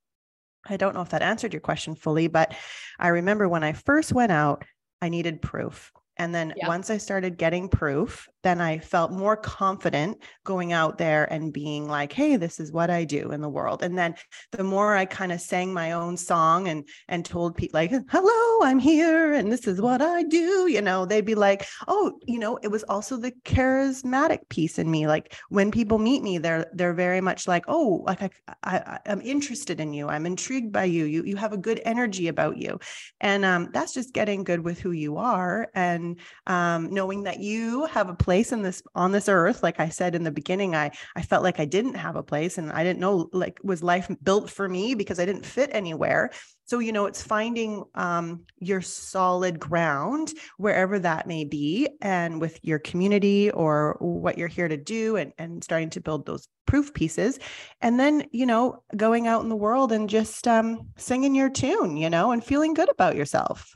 I 0.68 0.76
don't 0.76 0.94
know 0.94 1.02
if 1.02 1.10
that 1.10 1.22
answered 1.22 1.52
your 1.54 1.60
question 1.60 1.94
fully, 1.94 2.28
but 2.28 2.54
I 2.98 3.08
remember 3.08 3.48
when 3.48 3.64
I 3.64 3.72
first 3.72 4.12
went 4.12 4.32
out, 4.32 4.64
I 5.00 5.08
needed 5.08 5.42
proof. 5.42 5.92
And 6.16 6.34
then 6.34 6.52
yeah. 6.56 6.66
once 6.66 6.90
I 6.90 6.96
started 6.98 7.38
getting 7.38 7.68
proof, 7.68 8.28
then 8.48 8.62
I 8.62 8.78
felt 8.78 9.12
more 9.12 9.36
confident 9.36 10.22
going 10.42 10.72
out 10.72 10.96
there 10.96 11.30
and 11.30 11.52
being 11.52 11.86
like, 11.86 12.14
hey, 12.14 12.36
this 12.36 12.58
is 12.58 12.72
what 12.72 12.88
I 12.88 13.04
do 13.04 13.30
in 13.30 13.42
the 13.42 13.48
world. 13.48 13.82
And 13.82 13.98
then 13.98 14.14
the 14.52 14.64
more 14.64 14.96
I 14.96 15.04
kind 15.04 15.32
of 15.32 15.42
sang 15.42 15.74
my 15.74 15.92
own 15.92 16.16
song 16.16 16.66
and 16.66 16.88
and 17.08 17.26
told 17.26 17.58
people 17.58 17.78
like, 17.78 17.92
hello, 18.08 18.66
I'm 18.66 18.78
here 18.78 19.34
and 19.34 19.52
this 19.52 19.66
is 19.66 19.82
what 19.82 20.00
I 20.00 20.22
do, 20.22 20.66
you 20.66 20.80
know, 20.80 21.04
they'd 21.04 21.26
be 21.26 21.34
like, 21.34 21.66
oh, 21.88 22.18
you 22.26 22.38
know, 22.38 22.58
it 22.62 22.68
was 22.68 22.84
also 22.84 23.18
the 23.18 23.32
charismatic 23.44 24.48
piece 24.48 24.78
in 24.78 24.90
me. 24.90 25.06
Like 25.06 25.34
when 25.50 25.70
people 25.70 25.98
meet 25.98 26.22
me, 26.22 26.38
they're 26.38 26.66
they're 26.72 26.94
very 26.94 27.20
much 27.20 27.46
like, 27.46 27.66
oh, 27.68 28.02
like 28.06 28.22
I, 28.22 28.30
I 28.64 28.98
I'm 29.04 29.20
interested 29.20 29.78
in 29.78 29.92
you. 29.92 30.08
I'm 30.08 30.24
intrigued 30.24 30.72
by 30.72 30.84
you. 30.84 31.04
You 31.04 31.22
you 31.24 31.36
have 31.36 31.52
a 31.52 31.58
good 31.58 31.82
energy 31.84 32.28
about 32.28 32.56
you. 32.56 32.78
And 33.20 33.44
um, 33.44 33.68
that's 33.74 33.92
just 33.92 34.14
getting 34.14 34.42
good 34.42 34.60
with 34.60 34.80
who 34.80 34.92
you 34.92 35.18
are 35.18 35.68
and 35.74 36.18
um, 36.46 36.94
knowing 36.94 37.24
that 37.24 37.40
you 37.40 37.84
have 37.86 38.08
a 38.08 38.14
place 38.14 38.37
in 38.52 38.62
this 38.62 38.82
on 38.94 39.12
this 39.12 39.28
earth 39.28 39.62
like 39.62 39.80
i 39.80 39.88
said 39.88 40.14
in 40.14 40.22
the 40.22 40.30
beginning 40.30 40.74
i 40.74 40.90
i 41.16 41.22
felt 41.22 41.42
like 41.42 41.60
i 41.60 41.64
didn't 41.64 41.94
have 41.94 42.16
a 42.16 42.22
place 42.22 42.58
and 42.58 42.70
i 42.72 42.82
didn't 42.84 43.00
know 43.00 43.28
like 43.32 43.58
was 43.62 43.82
life 43.82 44.08
built 44.22 44.48
for 44.48 44.68
me 44.68 44.94
because 44.94 45.18
i 45.18 45.24
didn't 45.24 45.44
fit 45.44 45.70
anywhere. 45.72 46.30
So 46.66 46.80
you 46.80 46.92
know 46.92 47.06
it's 47.06 47.22
finding 47.22 47.84
um, 47.94 48.44
your 48.58 48.82
solid 48.82 49.58
ground 49.58 50.32
wherever 50.58 50.98
that 50.98 51.26
may 51.26 51.44
be 51.44 51.88
and 52.02 52.40
with 52.40 52.58
your 52.62 52.78
community 52.78 53.50
or 53.50 53.96
what 54.00 54.36
you're 54.36 54.48
here 54.48 54.68
to 54.68 54.76
do 54.76 55.16
and, 55.16 55.32
and 55.38 55.64
starting 55.64 55.90
to 55.90 56.00
build 56.00 56.26
those 56.26 56.46
proof 56.66 56.92
pieces. 56.92 57.38
And 57.80 57.98
then 57.98 58.28
you 58.32 58.44
know 58.44 58.82
going 58.96 59.26
out 59.26 59.42
in 59.42 59.48
the 59.48 59.56
world 59.56 59.92
and 59.92 60.10
just 60.10 60.46
um, 60.46 60.88
singing 60.96 61.34
your 61.34 61.50
tune 61.50 61.96
you 61.96 62.10
know 62.10 62.32
and 62.32 62.44
feeling 62.44 62.74
good 62.74 62.90
about 62.90 63.16
yourself 63.16 63.74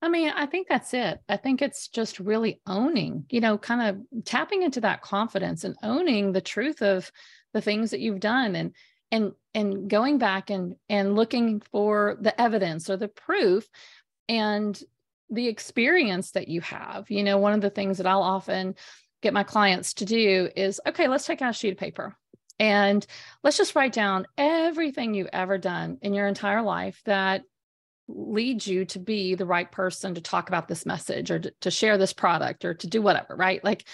I 0.00 0.08
mean, 0.08 0.30
I 0.30 0.46
think 0.46 0.68
that's 0.68 0.94
it. 0.94 1.20
I 1.28 1.36
think 1.36 1.60
it's 1.60 1.88
just 1.88 2.20
really 2.20 2.60
owning, 2.66 3.24
you 3.30 3.40
know, 3.40 3.58
kind 3.58 3.82
of 3.82 4.24
tapping 4.24 4.62
into 4.62 4.80
that 4.82 5.02
confidence 5.02 5.64
and 5.64 5.76
owning 5.82 6.32
the 6.32 6.40
truth 6.40 6.82
of 6.82 7.10
the 7.52 7.60
things 7.60 7.90
that 7.90 8.00
you've 8.00 8.20
done 8.20 8.54
and 8.54 8.74
and 9.10 9.32
and 9.54 9.90
going 9.90 10.18
back 10.18 10.50
and 10.50 10.76
and 10.88 11.16
looking 11.16 11.60
for 11.60 12.16
the 12.20 12.38
evidence 12.40 12.88
or 12.88 12.96
the 12.96 13.08
proof 13.08 13.66
and 14.28 14.80
the 15.30 15.48
experience 15.48 16.30
that 16.32 16.48
you 16.48 16.60
have. 16.60 17.10
You 17.10 17.24
know, 17.24 17.38
one 17.38 17.54
of 17.54 17.60
the 17.60 17.70
things 17.70 17.98
that 17.98 18.06
I'll 18.06 18.22
often 18.22 18.76
get 19.20 19.34
my 19.34 19.42
clients 19.42 19.94
to 19.94 20.04
do 20.04 20.48
is 20.54 20.80
okay, 20.86 21.08
let's 21.08 21.26
take 21.26 21.42
out 21.42 21.50
a 21.50 21.52
sheet 21.54 21.72
of 21.72 21.78
paper 21.78 22.16
and 22.60 23.04
let's 23.42 23.56
just 23.56 23.74
write 23.74 23.92
down 23.92 24.26
everything 24.36 25.14
you've 25.14 25.28
ever 25.32 25.58
done 25.58 25.98
in 26.02 26.14
your 26.14 26.28
entire 26.28 26.62
life 26.62 27.00
that 27.04 27.42
leads 28.08 28.66
you 28.66 28.84
to 28.86 28.98
be 28.98 29.34
the 29.34 29.46
right 29.46 29.70
person 29.70 30.14
to 30.14 30.20
talk 30.20 30.48
about 30.48 30.66
this 30.66 30.86
message 30.86 31.30
or 31.30 31.38
to, 31.38 31.52
to 31.60 31.70
share 31.70 31.98
this 31.98 32.12
product 32.12 32.64
or 32.64 32.74
to 32.74 32.86
do 32.86 33.02
whatever, 33.02 33.36
right? 33.36 33.62
Like, 33.62 33.86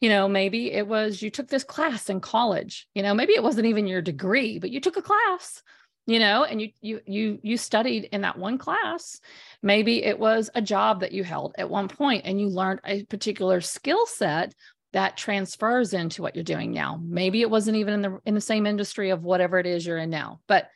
you 0.00 0.08
know, 0.08 0.28
maybe 0.28 0.70
it 0.70 0.86
was 0.86 1.22
you 1.22 1.30
took 1.30 1.48
this 1.48 1.64
class 1.64 2.10
in 2.10 2.20
college, 2.20 2.86
you 2.94 3.02
know, 3.02 3.14
maybe 3.14 3.32
it 3.32 3.42
wasn't 3.42 3.66
even 3.66 3.86
your 3.86 4.02
degree, 4.02 4.58
but 4.58 4.70
you 4.70 4.80
took 4.80 4.96
a 4.96 5.02
class 5.02 5.62
you 6.06 6.18
know 6.18 6.44
and 6.44 6.60
you 6.60 6.70
you 6.80 7.00
you 7.06 7.38
you 7.42 7.56
studied 7.56 8.08
in 8.12 8.20
that 8.20 8.38
one 8.38 8.58
class 8.58 9.20
maybe 9.62 10.02
it 10.02 10.18
was 10.18 10.50
a 10.54 10.62
job 10.62 11.00
that 11.00 11.12
you 11.12 11.24
held 11.24 11.54
at 11.58 11.70
one 11.70 11.88
point 11.88 12.22
and 12.24 12.40
you 12.40 12.48
learned 12.48 12.80
a 12.84 13.04
particular 13.04 13.60
skill 13.60 14.06
set 14.06 14.54
that 14.92 15.16
transfers 15.16 15.92
into 15.92 16.22
what 16.22 16.34
you're 16.34 16.44
doing 16.44 16.72
now 16.72 17.00
maybe 17.02 17.40
it 17.40 17.50
wasn't 17.50 17.76
even 17.76 17.94
in 17.94 18.02
the 18.02 18.20
in 18.26 18.34
the 18.34 18.40
same 18.40 18.66
industry 18.66 19.10
of 19.10 19.24
whatever 19.24 19.58
it 19.58 19.66
is 19.66 19.86
you're 19.86 19.98
in 19.98 20.10
now 20.10 20.40
but 20.46 20.68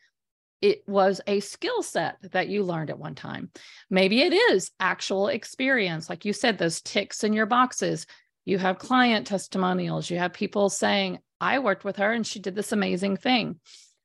it 0.61 0.83
was 0.87 1.21
a 1.27 1.41
skill 1.41 1.83
set 1.83 2.17
that 2.33 2.49
you 2.49 2.65
learned 2.65 2.91
at 2.91 2.99
one 2.99 3.15
time. 3.15 3.50
Maybe 3.91 4.23
it 4.23 4.33
is 4.33 4.71
actual 4.81 5.29
experience. 5.29 6.09
Like 6.09 6.25
you 6.25 6.33
said, 6.33 6.59
those 6.59 6.81
ticks 6.81 7.23
in 7.25 7.33
your 7.33 7.47
boxes. 7.47 8.07
You 8.45 8.59
have 8.59 8.79
client 8.79 9.27
testimonials. 9.27 10.11
You 10.11 10.19
have 10.19 10.33
people 10.33 10.69
saying, 10.69 11.19
I 11.41 11.61
worked 11.61 11.85
with 11.85 11.97
her 11.97 12.12
and 12.12 12.27
she 12.27 12.41
did 12.41 12.55
this 12.55 12.73
amazing 12.73 13.19
thing. 13.19 13.61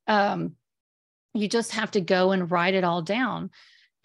Um, 0.07 0.53
you 1.33 1.47
just 1.47 1.71
have 1.71 1.91
to 1.91 2.01
go 2.01 2.31
and 2.31 2.51
write 2.51 2.75
it 2.75 2.83
all 2.83 3.01
down. 3.01 3.49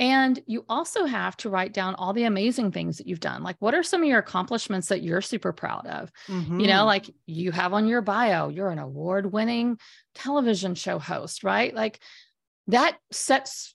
And 0.01 0.41
you 0.47 0.65
also 0.69 1.07
have 1.07 1.37
to 1.39 1.51
write 1.51 1.75
down 1.75 1.97
all 1.97 2.13
the 2.13 2.23
amazing 2.23 2.71
things 2.71 2.99
that 2.99 3.09
you've 3.09 3.19
done. 3.19 3.43
Like, 3.43 3.57
what 3.59 3.75
are 3.75 3.83
some 3.83 4.03
of 4.03 4.09
your 4.09 4.21
accomplishments 4.21 4.89
that 4.89 5.03
you're 5.03 5.21
super 5.21 5.53
proud 5.53 5.87
of? 5.87 6.13
Mm-hmm. 6.29 6.61
You 6.61 6.69
know, 6.69 6.79
mm-hmm. 6.79 6.87
like 6.87 7.11
you 7.27 7.51
have 7.51 7.75
on 7.75 7.89
your 7.89 8.01
bio, 8.01 8.49
you're 8.49 8.71
an 8.71 8.79
award 8.79 9.33
winning 9.33 9.79
television 10.15 10.77
show 10.77 11.01
host, 11.01 11.43
right? 11.43 11.75
Like, 11.75 12.01
that 12.69 12.99
sets 13.11 13.75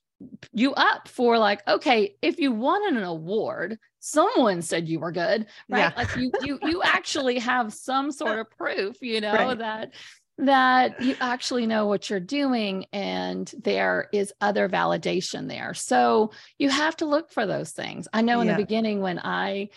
you 0.52 0.72
up 0.74 1.08
for 1.08 1.38
like 1.38 1.66
okay 1.68 2.14
if 2.22 2.38
you 2.38 2.50
won 2.52 2.96
an 2.96 3.02
award 3.02 3.78
someone 3.98 4.62
said 4.62 4.88
you 4.88 5.00
were 5.00 5.12
good 5.12 5.46
right 5.68 5.78
yeah. 5.78 5.92
like 5.96 6.16
you 6.16 6.30
you 6.42 6.58
you 6.62 6.82
actually 6.82 7.38
have 7.38 7.72
some 7.72 8.10
sort 8.10 8.38
of 8.38 8.50
proof 8.56 8.96
you 9.02 9.20
know 9.20 9.34
right. 9.34 9.58
that 9.58 9.92
that 10.38 11.00
you 11.00 11.14
actually 11.20 11.66
know 11.66 11.86
what 11.86 12.08
you're 12.08 12.20
doing 12.20 12.86
and 12.92 13.52
there 13.62 14.08
is 14.12 14.32
other 14.40 14.68
validation 14.68 15.48
there 15.48 15.74
so 15.74 16.30
you 16.58 16.68
have 16.68 16.96
to 16.96 17.06
look 17.06 17.30
for 17.30 17.46
those 17.46 17.72
things 17.72 18.08
i 18.12 18.22
know 18.22 18.40
in 18.40 18.46
yeah. 18.46 18.56
the 18.56 18.62
beginning 18.62 19.00
when 19.00 19.18
i 19.18 19.68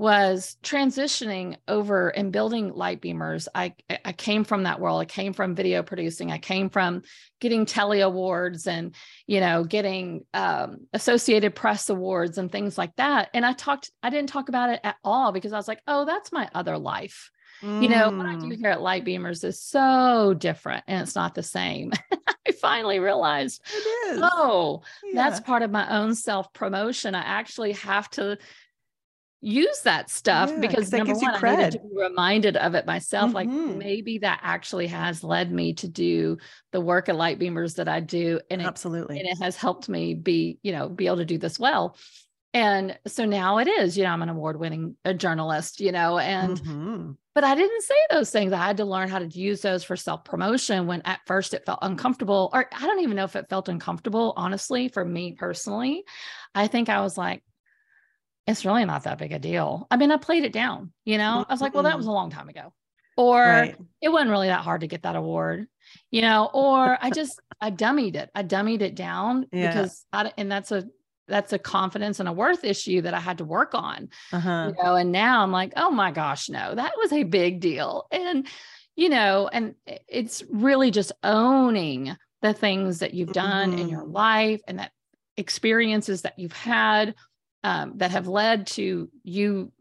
was 0.00 0.56
transitioning 0.62 1.56
over 1.68 2.08
and 2.08 2.32
building 2.32 2.72
light 2.72 3.02
beamers. 3.02 3.48
I 3.54 3.74
i 4.02 4.12
came 4.12 4.44
from 4.44 4.62
that 4.62 4.80
world. 4.80 4.98
I 4.98 5.04
came 5.04 5.34
from 5.34 5.54
video 5.54 5.82
producing. 5.82 6.32
I 6.32 6.38
came 6.38 6.70
from 6.70 7.02
getting 7.38 7.66
telly 7.66 8.00
awards 8.00 8.66
and 8.66 8.94
you 9.26 9.40
know 9.40 9.62
getting 9.62 10.24
um, 10.32 10.86
associated 10.94 11.54
press 11.54 11.90
awards 11.90 12.38
and 12.38 12.50
things 12.50 12.78
like 12.78 12.96
that. 12.96 13.28
And 13.34 13.44
i 13.44 13.52
talked 13.52 13.90
i 14.02 14.08
didn't 14.08 14.30
talk 14.30 14.48
about 14.48 14.70
it 14.70 14.80
at 14.84 14.96
all 15.04 15.32
because 15.32 15.52
i 15.52 15.58
was 15.58 15.68
like 15.68 15.82
oh 15.86 16.06
that's 16.06 16.32
my 16.32 16.48
other 16.54 16.78
life. 16.78 17.30
Mm. 17.62 17.82
you 17.82 17.90
know 17.90 18.08
what 18.10 18.24
i 18.24 18.36
do 18.36 18.46
mm. 18.46 18.56
here 18.56 18.70
at 18.70 18.80
light 18.80 19.04
beamers 19.04 19.44
is 19.44 19.62
so 19.62 20.32
different 20.32 20.82
and 20.88 21.02
it's 21.02 21.14
not 21.14 21.34
the 21.34 21.42
same. 21.42 21.92
I 22.48 22.52
finally 22.52 23.00
realized 23.00 23.60
oh 24.16 24.80
yeah. 25.04 25.12
that's 25.14 25.40
part 25.40 25.62
of 25.62 25.70
my 25.70 25.86
own 25.98 26.14
self 26.14 26.50
promotion 26.54 27.14
i 27.14 27.20
actually 27.20 27.72
have 27.72 28.08
to 28.10 28.38
use 29.40 29.80
that 29.82 30.10
stuff 30.10 30.50
yeah, 30.50 30.58
because 30.60 30.92
number 30.92 31.14
one, 31.14 31.44
I 31.44 31.56
needed 31.56 31.72
to 31.72 31.78
be 31.78 31.96
reminded 31.96 32.56
of 32.56 32.74
it 32.74 32.86
myself. 32.86 33.32
Mm-hmm. 33.32 33.34
Like 33.34 33.76
maybe 33.76 34.18
that 34.18 34.40
actually 34.42 34.88
has 34.88 35.24
led 35.24 35.50
me 35.50 35.74
to 35.74 35.88
do 35.88 36.38
the 36.72 36.80
work 36.80 37.08
at 37.08 37.16
Light 37.16 37.38
Beamers 37.38 37.76
that 37.76 37.88
I 37.88 38.00
do. 38.00 38.40
And 38.50 38.60
absolutely. 38.62 39.16
It, 39.16 39.20
and 39.20 39.28
it 39.28 39.42
has 39.42 39.56
helped 39.56 39.88
me 39.88 40.14
be, 40.14 40.58
you 40.62 40.72
know, 40.72 40.88
be 40.88 41.06
able 41.06 41.18
to 41.18 41.24
do 41.24 41.38
this 41.38 41.58
well. 41.58 41.96
And 42.52 42.98
so 43.06 43.24
now 43.24 43.58
it 43.58 43.68
is, 43.68 43.96
you 43.96 44.04
know, 44.04 44.10
I'm 44.10 44.22
an 44.22 44.28
award 44.28 44.58
winning 44.58 44.96
a 45.04 45.14
journalist, 45.14 45.80
you 45.80 45.92
know, 45.92 46.18
and 46.18 46.60
mm-hmm. 46.60 47.10
but 47.32 47.44
I 47.44 47.54
didn't 47.54 47.82
say 47.82 47.94
those 48.10 48.30
things. 48.30 48.52
I 48.52 48.66
had 48.66 48.78
to 48.78 48.84
learn 48.84 49.08
how 49.08 49.20
to 49.20 49.26
use 49.26 49.60
those 49.60 49.84
for 49.84 49.94
self 49.94 50.24
promotion 50.24 50.88
when 50.88 51.00
at 51.02 51.20
first 51.26 51.54
it 51.54 51.64
felt 51.64 51.78
uncomfortable, 51.82 52.50
or 52.52 52.66
I 52.72 52.86
don't 52.86 53.02
even 53.02 53.14
know 53.14 53.24
if 53.24 53.36
it 53.36 53.48
felt 53.48 53.68
uncomfortable, 53.68 54.34
honestly, 54.36 54.88
for 54.88 55.04
me 55.04 55.32
personally. 55.32 56.02
I 56.52 56.66
think 56.66 56.88
I 56.88 57.02
was 57.02 57.16
like, 57.16 57.44
it's 58.50 58.64
really 58.64 58.84
not 58.84 59.04
that 59.04 59.18
big 59.18 59.32
a 59.32 59.38
deal. 59.38 59.86
I 59.90 59.96
mean, 59.96 60.10
I 60.10 60.16
played 60.16 60.44
it 60.44 60.52
down, 60.52 60.92
you 61.04 61.18
know, 61.18 61.44
I 61.48 61.52
was 61.52 61.60
like, 61.60 61.74
well, 61.74 61.84
that 61.84 61.96
was 61.96 62.06
a 62.06 62.12
long 62.12 62.30
time 62.30 62.48
ago. 62.48 62.72
Or 63.16 63.40
right. 63.40 63.76
it 64.00 64.08
wasn't 64.08 64.30
really 64.30 64.48
that 64.48 64.62
hard 64.62 64.80
to 64.80 64.86
get 64.86 65.02
that 65.02 65.16
award, 65.16 65.66
you 66.10 66.22
know, 66.22 66.48
or 66.52 66.98
I 67.00 67.10
just, 67.10 67.40
I 67.60 67.70
dummied 67.70 68.16
it. 68.16 68.30
I 68.34 68.42
dummied 68.42 68.80
it 68.80 68.94
down 68.94 69.46
yeah. 69.52 69.68
because 69.68 70.06
I, 70.12 70.32
and 70.38 70.50
that's 70.50 70.72
a, 70.72 70.84
that's 71.28 71.52
a 71.52 71.58
confidence 71.58 72.18
and 72.18 72.28
a 72.28 72.32
worth 72.32 72.64
issue 72.64 73.02
that 73.02 73.14
I 73.14 73.20
had 73.20 73.38
to 73.38 73.44
work 73.44 73.74
on, 73.74 74.08
uh-huh. 74.32 74.72
you 74.76 74.82
know, 74.82 74.96
and 74.96 75.12
now 75.12 75.42
I'm 75.42 75.52
like, 75.52 75.74
oh 75.76 75.90
my 75.90 76.10
gosh, 76.10 76.48
no, 76.48 76.74
that 76.74 76.92
was 76.96 77.12
a 77.12 77.22
big 77.22 77.60
deal. 77.60 78.06
And, 78.10 78.46
you 78.96 79.08
know, 79.08 79.48
and 79.52 79.74
it's 79.86 80.42
really 80.50 80.90
just 80.90 81.12
owning 81.22 82.16
the 82.42 82.52
things 82.52 83.00
that 83.00 83.14
you've 83.14 83.32
done 83.32 83.70
mm-hmm. 83.70 83.80
in 83.80 83.88
your 83.88 84.02
mm-hmm. 84.02 84.12
life 84.12 84.60
and 84.66 84.78
that 84.78 84.92
experiences 85.36 86.22
that 86.22 86.38
you've 86.38 86.52
had 86.52 87.14
um, 87.64 87.94
that 87.96 88.10
have 88.10 88.28
led 88.28 88.66
to 88.68 89.10
you 89.22 89.72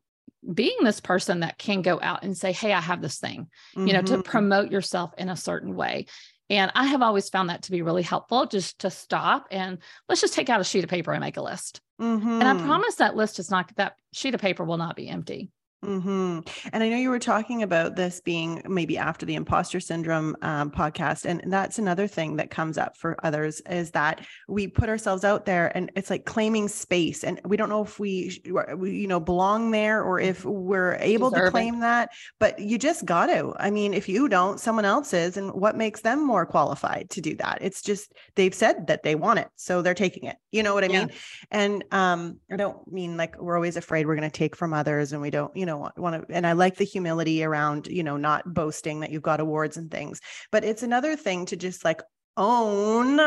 being 0.53 0.77
this 0.83 0.99
person 0.99 1.41
that 1.41 1.57
can 1.57 1.81
go 1.81 1.99
out 2.01 2.23
and 2.23 2.37
say, 2.37 2.51
Hey, 2.51 2.73
I 2.73 2.81
have 2.81 3.01
this 3.01 3.19
thing, 3.19 3.47
mm-hmm. 3.75 3.87
you 3.87 3.93
know, 3.93 4.01
to 4.01 4.13
mm-hmm. 4.13 4.21
promote 4.21 4.71
yourself 4.71 5.11
in 5.17 5.29
a 5.29 5.35
certain 5.35 5.75
way. 5.75 6.05
And 6.49 6.71
I 6.73 6.87
have 6.87 7.01
always 7.01 7.29
found 7.29 7.49
that 7.49 7.63
to 7.63 7.71
be 7.71 7.83
really 7.83 8.01
helpful 8.01 8.47
just 8.47 8.79
to 8.79 8.89
stop 8.89 9.47
and 9.51 9.77
let's 10.07 10.21
just 10.21 10.33
take 10.33 10.49
out 10.49 10.61
a 10.61 10.63
sheet 10.63 10.83
of 10.83 10.89
paper 10.89 11.11
and 11.11 11.21
make 11.21 11.37
a 11.37 11.41
list. 11.41 11.81
Mm-hmm. 12.01 12.27
And 12.27 12.43
I 12.43 12.53
mm-hmm. 12.53 12.65
promise 12.65 12.95
that 12.95 13.15
list 13.15 13.39
is 13.39 13.51
not 13.51 13.71
that 13.75 13.95
sheet 14.13 14.33
of 14.33 14.41
paper 14.41 14.63
will 14.63 14.77
not 14.77 14.95
be 14.95 15.09
empty. 15.09 15.51
Mm-hmm. 15.83 16.39
And 16.73 16.83
I 16.83 16.89
know 16.89 16.97
you 16.97 17.09
were 17.09 17.19
talking 17.19 17.63
about 17.63 17.95
this 17.95 18.19
being 18.19 18.61
maybe 18.67 18.97
after 18.97 19.25
the 19.25 19.35
imposter 19.35 19.79
syndrome 19.79 20.35
um, 20.41 20.71
podcast. 20.71 21.23
And 21.25 21.41
that's 21.47 21.79
another 21.79 22.05
thing 22.05 22.35
that 22.35 22.51
comes 22.51 22.77
up 22.77 22.97
for 22.97 23.15
others 23.25 23.61
is 23.61 23.91
that 23.91 24.25
we 24.49 24.67
put 24.67 24.89
ourselves 24.89 25.23
out 25.23 25.45
there 25.45 25.75
and 25.75 25.89
it's 25.95 26.09
like 26.09 26.25
claiming 26.25 26.67
space. 26.67 27.23
And 27.23 27.39
we 27.45 27.55
don't 27.55 27.69
know 27.69 27.81
if 27.81 27.97
we, 27.97 28.41
you 28.43 29.07
know, 29.07 29.21
belong 29.21 29.71
there 29.71 30.03
or 30.03 30.19
if 30.19 30.43
we're 30.43 30.95
able 30.95 31.29
Deserve 31.29 31.45
to 31.45 31.51
claim 31.51 31.75
it. 31.75 31.81
that. 31.81 32.09
But 32.39 32.59
you 32.59 32.77
just 32.77 33.05
got 33.05 33.27
to. 33.27 33.53
I 33.57 33.71
mean, 33.71 33.93
if 33.93 34.09
you 34.09 34.27
don't, 34.27 34.59
someone 34.59 34.85
else 34.85 35.13
is. 35.13 35.37
And 35.37 35.51
what 35.53 35.77
makes 35.77 36.01
them 36.01 36.25
more 36.25 36.45
qualified 36.45 37.09
to 37.11 37.21
do 37.21 37.35
that? 37.37 37.59
It's 37.61 37.81
just 37.81 38.13
they've 38.35 38.53
said 38.53 38.87
that 38.87 39.03
they 39.03 39.15
want 39.15 39.39
it. 39.39 39.47
So 39.55 39.81
they're 39.81 39.93
taking 39.93 40.25
it. 40.25 40.35
You 40.51 40.63
know 40.63 40.73
what 40.73 40.83
I 40.83 40.87
yeah. 40.87 40.99
mean? 41.05 41.11
And 41.51 41.83
um, 41.91 42.39
I 42.51 42.57
don't 42.57 42.91
mean 42.91 43.15
like 43.15 43.39
we're 43.39 43.55
always 43.55 43.77
afraid 43.77 44.07
we're 44.07 44.15
going 44.15 44.29
to 44.29 44.37
take 44.37 44.57
from 44.57 44.73
others 44.73 45.13
and 45.13 45.21
we 45.21 45.29
don't, 45.29 45.55
you 45.55 45.65
know, 45.65 45.68
know 45.69 45.89
want 45.97 46.27
to 46.27 46.35
and 46.35 46.45
i 46.45 46.51
like 46.53 46.75
the 46.75 46.83
humility 46.83 47.43
around 47.43 47.87
you 47.87 48.03
know 48.03 48.17
not 48.17 48.53
boasting 48.53 48.99
that 48.99 49.11
you've 49.11 49.21
got 49.21 49.39
awards 49.39 49.77
and 49.77 49.91
things 49.91 50.19
but 50.51 50.63
it's 50.63 50.83
another 50.83 51.15
thing 51.15 51.45
to 51.45 51.55
just 51.55 51.85
like 51.85 52.01
own 52.37 53.19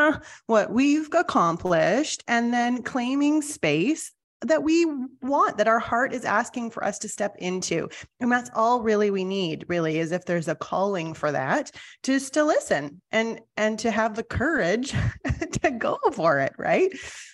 what 0.47 0.71
we've 0.71 1.09
accomplished 1.13 2.23
and 2.27 2.53
then 2.53 2.81
claiming 2.81 3.41
space 3.41 4.11
that 4.43 4.63
we 4.63 4.85
want 5.21 5.57
that 5.57 5.67
our 5.67 5.79
heart 5.79 6.13
is 6.13 6.25
asking 6.25 6.69
for 6.69 6.83
us 6.83 6.99
to 6.99 7.09
step 7.09 7.35
into 7.39 7.87
and 8.19 8.31
that's 8.31 8.49
all 8.55 8.81
really 8.81 9.09
we 9.09 9.23
need 9.23 9.65
really 9.67 9.99
is 9.99 10.11
if 10.11 10.25
there's 10.25 10.47
a 10.47 10.55
calling 10.55 11.13
for 11.13 11.31
that 11.31 11.71
just 12.03 12.33
to 12.33 12.43
listen 12.43 13.01
and 13.11 13.39
and 13.57 13.79
to 13.79 13.91
have 13.91 14.15
the 14.15 14.23
courage 14.23 14.93
to 15.61 15.71
go 15.71 15.97
for 16.13 16.39
it 16.39 16.53
right 16.57 16.91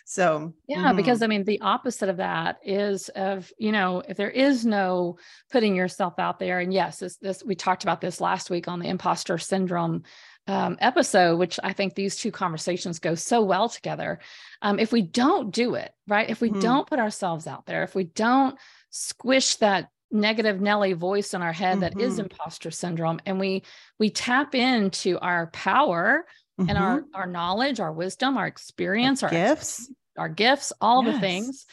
so, 0.10 0.56
yeah, 0.68 0.86
mm-hmm. 0.86 0.98
because 0.98 1.22
I 1.22 1.28
mean, 1.28 1.44
the 1.44 1.62
opposite 1.62 2.10
of 2.10 2.18
that 2.18 2.58
is 2.64 3.10
of, 3.10 3.54
you 3.60 3.72
know, 3.72 4.02
if 4.10 4.18
there 4.18 4.32
is 4.32 4.66
no 4.66 5.20
putting 5.52 5.76
yourself 5.76 6.16
out 6.18 6.40
there, 6.40 6.62
and 6.62 6.74
yes, 6.74 6.98
this, 6.98 7.18
this 7.18 7.44
we 7.46 7.54
talked 7.54 7.84
about 7.84 8.02
this 8.02 8.20
last 8.20 8.50
week 8.50 8.68
on 8.68 8.80
the 8.80 8.88
imposter 8.88 9.38
syndrome 9.38 10.02
um, 10.50 10.78
episode, 10.82 11.38
which 11.38 11.60
I 11.64 11.74
think 11.74 11.94
these 11.94 12.18
two 12.18 12.32
conversations 12.32 12.98
go 12.98 13.14
so 13.14 13.44
well 13.44 13.70
together. 13.70 14.20
Um, 14.64 14.80
if 14.80 14.92
we 14.92 15.04
don't 15.04 15.52
do 15.52 15.76
it, 15.76 15.94
right? 16.08 16.28
If 16.28 16.42
we 16.42 16.50
mm-hmm. 16.50 16.60
don't 16.60 16.88
put 16.88 16.98
ourselves 16.98 17.46
out 17.46 17.68
there, 17.68 17.84
if 17.84 17.94
we 17.94 18.06
don't 18.06 18.58
squish 18.90 19.58
that 19.58 19.90
negative 20.12 20.60
Nelly 20.60 20.94
voice 20.94 21.36
in 21.36 21.44
our 21.44 21.54
head 21.54 21.78
mm-hmm. 21.78 21.82
that 21.82 22.00
is 22.00 22.14
mm-hmm. 22.14 22.22
imposter 22.22 22.72
syndrome, 22.72 23.20
and 23.28 23.40
we 23.40 23.62
we 24.00 24.10
tap 24.10 24.56
into 24.56 25.20
our 25.20 25.48
power 25.48 26.26
mm-hmm. 26.60 26.68
and 26.68 26.80
our 26.80 27.02
mm-hmm. 27.02 27.16
our 27.16 27.28
knowledge, 27.28 27.80
our 27.80 27.94
wisdom, 27.94 28.36
our 28.36 28.48
experience, 28.48 29.22
our 29.22 29.30
gifts, 29.30 29.92
our 30.18 30.30
gifts, 30.30 30.74
all 30.82 31.04
yes. 31.04 31.14
the 31.14 31.20
things. 31.20 31.66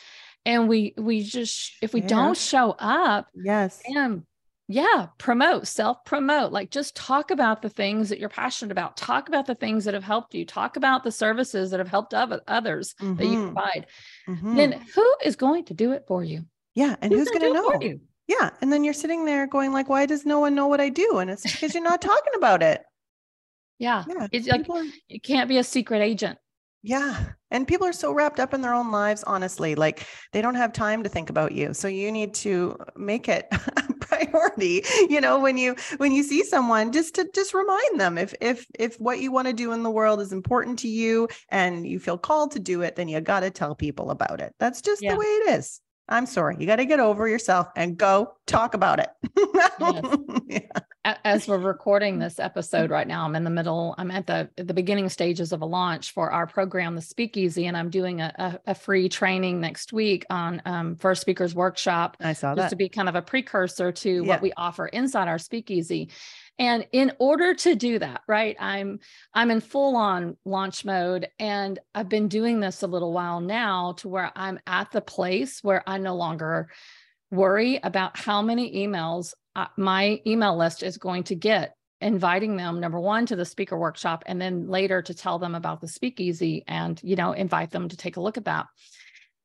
And 0.45 0.69
we 0.69 0.93
we 0.99 1.23
just 1.23 1.73
if 1.81 1.95
we 1.95 2.03
yeah. 2.03 2.09
don't 2.09 2.37
show 2.37 2.77
up, 2.79 3.29
yes, 3.35 3.81
and 3.87 4.25
yeah, 4.69 5.07
promote, 5.19 5.69
self 5.69 6.05
promote, 6.05 6.51
like 6.51 6.71
just 6.71 6.97
talk 6.97 7.31
about 7.31 7.63
the 7.63 7.69
things 7.69 8.09
that 8.09 8.19
you're 8.19 8.29
passionate 8.29 8.73
about. 8.73 8.97
Talk 8.97 9.29
about 9.29 9.47
the 9.47 9.55
things 9.55 9.85
that 9.85 9.95
have 9.95 10.03
helped 10.03 10.35
you. 10.35 10.45
Talk 10.45 10.77
about 10.77 11.05
the 11.05 11.13
services 11.13 11.71
that 11.71 11.79
have 11.79 11.89
helped 11.89 12.15
others 12.15 12.95
mm-hmm. 13.01 13.15
that 13.15 13.25
you 13.25 13.33
mm-hmm. 13.33 13.45
provide. 13.45 13.87
Mm-hmm. 14.29 14.57
Then 14.57 14.73
who 14.95 15.15
is 15.25 15.37
going 15.37 15.67
to 15.67 15.75
do 15.75 15.93
it 15.93 16.05
for 16.09 16.25
you? 16.25 16.47
Yeah. 16.75 16.97
And 17.01 17.13
who's, 17.13 17.29
who's 17.29 17.39
going 17.39 17.55
to 17.55 17.61
know? 17.61 17.81
You? 17.81 18.01
Yeah. 18.27 18.51
And 18.61 18.73
then 18.73 18.83
you're 18.83 18.93
sitting 18.93 19.25
there 19.25 19.47
going 19.47 19.73
like, 19.73 19.89
why 19.89 20.05
does 20.05 20.27
no 20.27 20.41
one 20.41 20.57
know 20.57 20.67
what 20.67 20.81
I 20.81 20.89
do? 20.89 21.19
And 21.19 21.31
it's 21.31 21.43
because 21.43 21.73
you're 21.73 21.85
not 21.85 22.03
talking 22.03 22.33
about 22.37 22.61
it. 22.63 22.83
Yeah. 23.79 24.05
yeah 24.09 24.27
it's 24.33 24.49
like, 24.49 24.69
are... 24.69 24.83
you 25.09 25.21
can't 25.21 25.49
be 25.49 25.59
a 25.59 25.65
secret 25.65 26.01
agent. 26.01 26.39
Yeah. 26.83 27.25
And 27.53 27.69
people 27.69 27.87
are 27.87 27.93
so 27.93 28.13
wrapped 28.13 28.41
up 28.41 28.53
in 28.53 28.63
their 28.63 28.75
own 28.75 28.91
lives, 28.91 29.23
honestly. 29.25 29.77
Like 29.77 30.07
they 30.33 30.43
don't 30.43 30.55
have 30.57 30.73
time 30.73 31.05
to 31.05 31.09
think 31.09 31.31
about 31.31 31.53
you. 31.53 31.73
So 31.73 31.87
you 31.87 32.11
need 32.11 32.35
to 32.35 32.77
make 32.97 33.29
it 33.29 33.49
priority. 34.17 34.85
You 35.09 35.21
know, 35.21 35.39
when 35.39 35.57
you 35.57 35.77
when 35.99 36.13
you 36.13 36.23
see 36.23 36.45
someone, 36.45 36.93
just 36.93 37.15
to 37.17 37.29
just 37.35 37.55
remind 37.55 38.01
them 38.01 38.19
if 38.19 38.35
if 38.41 38.67
if 38.79 38.97
what 39.01 39.21
you 39.21 39.33
want 39.33 39.49
to 39.49 39.53
do 39.53 39.73
in 39.73 39.83
the 39.83 39.91
world 39.91 40.21
is 40.21 40.33
important 40.33 40.79
to 40.81 40.89
you 40.89 41.29
and 41.49 41.87
you 41.87 41.99
feel 41.99 42.19
called 42.19 42.53
to 42.53 42.59
do 42.59 42.83
it, 42.83 42.97
then 42.97 43.09
you 43.09 43.21
got 43.21 43.41
to 43.41 43.51
tell 43.51 43.75
people 43.75 44.11
about 44.11 44.41
it. 44.41 44.55
That's 44.59 44.83
just 44.83 45.03
yeah. 45.03 45.13
the 45.13 45.19
way 45.19 45.27
it 45.27 45.59
is. 45.59 45.81
I'm 46.09 46.27
sorry. 46.27 46.57
You 46.59 46.67
got 46.67 46.77
to 46.77 46.85
get 46.85 47.01
over 47.01 47.27
yourself 47.27 47.69
and 47.75 47.97
go 47.97 48.35
talk 48.47 48.75
about 48.75 49.01
it. 49.01 49.09
yes. 49.55 50.17
yeah. 50.47 51.15
As 51.25 51.47
we're 51.47 51.59
recording 51.59 52.19
this 52.19 52.41
episode 52.41 52.91
right 52.91 53.07
now, 53.07 53.25
I'm 53.25 53.37
in 53.37 53.45
the 53.45 53.51
middle, 53.51 53.95
I'm 53.97 54.11
at 54.11 54.27
the 54.27 54.51
the 54.57 54.75
beginning 54.75 55.09
stages 55.09 55.53
of 55.53 55.63
a 55.63 55.65
launch 55.65 56.13
for 56.13 56.33
our 56.33 56.49
program, 56.49 56.97
the 56.97 57.01
Speakeasy, 57.01 57.67
and 57.67 57.77
I'm 57.77 57.91
doing 57.91 58.21
a, 58.21 58.33
a, 58.37 58.71
a 58.71 58.75
free 58.75 59.09
training 59.09 59.61
next 59.61 59.93
week 59.93 60.27
on 60.31 60.61
um, 60.65 60.97
First 60.97 61.21
Speakers 61.21 61.55
Workshop. 61.55 62.17
I 62.21 62.33
saw 62.33 62.57
that. 62.57 62.63
Just 62.63 62.71
to 62.71 62.77
be 62.77 62.89
kind 62.89 63.09
of 63.09 63.15
a 63.15 63.23
precursor 63.23 63.93
to 63.93 64.11
yeah. 64.11 64.21
what 64.23 64.43
we 64.43 64.53
offer 64.57 64.87
inside 64.87 65.29
our 65.29 65.39
Speakeasy. 65.39 66.11
And 66.59 66.87
in 66.93 67.13
order 67.19 67.55
to 67.55 67.75
do 67.75 67.99
that, 67.99 68.23
right, 68.27 68.57
I'm 68.59 69.01
I'm 69.35 69.51
in 69.51 69.61
full 69.61 69.97
on 69.97 70.37
launch 70.45 70.85
mode 70.85 71.29
and 71.39 71.79
I've 71.95 72.09
been 72.09 72.29
doing 72.29 72.61
this 72.61 72.83
a 72.83 72.87
little 72.87 73.13
while 73.13 73.41
now 73.41 73.93
to 73.99 74.09
where 74.09 74.33
I'm 74.35 74.59
at 74.67 74.91
the 74.91 75.03
place 75.03 75.63
where 75.63 75.83
I 75.87 75.99
no 75.99 76.17
longer 76.17 76.71
worry 77.31 77.79
about 77.83 78.17
how 78.17 78.41
many 78.41 78.87
emails 78.87 79.35
uh, 79.55 79.67
my 79.77 80.21
email 80.27 80.57
list 80.57 80.83
is 80.83 80.97
going 80.97 81.25
to 81.25 81.35
get 81.35 81.77
inviting 82.01 82.57
them 82.57 82.79
number 82.79 83.01
one 83.01 83.27
to 83.27 83.37
the 83.37 83.45
speaker 83.45 83.77
workshop 83.77 84.23
and 84.27 84.41
then 84.41 84.69
later 84.69 85.01
to 85.01 85.15
tell 85.15 85.39
them 85.39 85.55
about 85.55 85.81
the 85.81 85.89
speakeasy 85.89 86.63
and 86.69 87.01
you 87.03 87.17
know 87.17 87.33
invite 87.33 87.71
them 87.71 87.89
to 87.89 87.97
take 87.97 88.17
a 88.17 88.21
look 88.21 88.37
at 88.37 88.45
that 88.45 88.67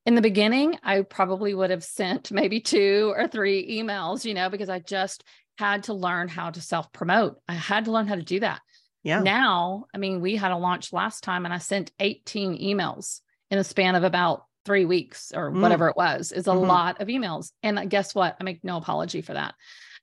in 0.06 0.16
the 0.16 0.22
beginning 0.22 0.78
i 0.84 1.02
probably 1.02 1.54
would 1.54 1.70
have 1.70 1.84
sent 1.84 2.32
maybe 2.32 2.60
two 2.60 3.14
or 3.16 3.28
three 3.28 3.80
emails 3.80 4.26
you 4.26 4.34
know 4.34 4.50
because 4.50 4.70
i 4.70 4.80
just 4.80 5.24
had 5.62 5.84
to 5.84 5.94
learn 5.94 6.28
how 6.28 6.50
to 6.50 6.62
self 6.62 6.92
promote. 6.92 7.38
I 7.48 7.54
had 7.54 7.86
to 7.86 7.92
learn 7.92 8.08
how 8.08 8.16
to 8.16 8.24
do 8.24 8.40
that. 8.40 8.62
Yeah. 9.04 9.22
Now, 9.22 9.86
I 9.94 9.98
mean, 9.98 10.22
we 10.22 10.36
had 10.36 10.52
a 10.52 10.58
launch 10.58 10.92
last 10.92 11.24
time 11.24 11.46
and 11.46 11.54
I 11.54 11.60
sent 11.60 11.92
18 12.00 12.60
emails 12.60 13.22
in 13.50 13.58
a 13.58 13.64
span 13.64 13.96
of 13.96 14.04
about 14.04 14.46
three 14.66 14.86
weeks 14.86 15.32
or 15.36 15.52
mm. 15.52 15.62
whatever 15.62 15.88
it 15.88 15.96
was. 15.96 16.32
Is 16.32 16.48
a 16.48 16.52
mm-hmm. 16.52 16.68
lot 16.68 17.02
of 17.02 17.08
emails. 17.08 17.52
And 17.64 17.90
guess 17.90 18.14
what? 18.14 18.38
I 18.40 18.44
make 18.44 18.64
no 18.64 18.78
apology 18.78 19.22
for 19.22 19.34
that. 19.34 19.54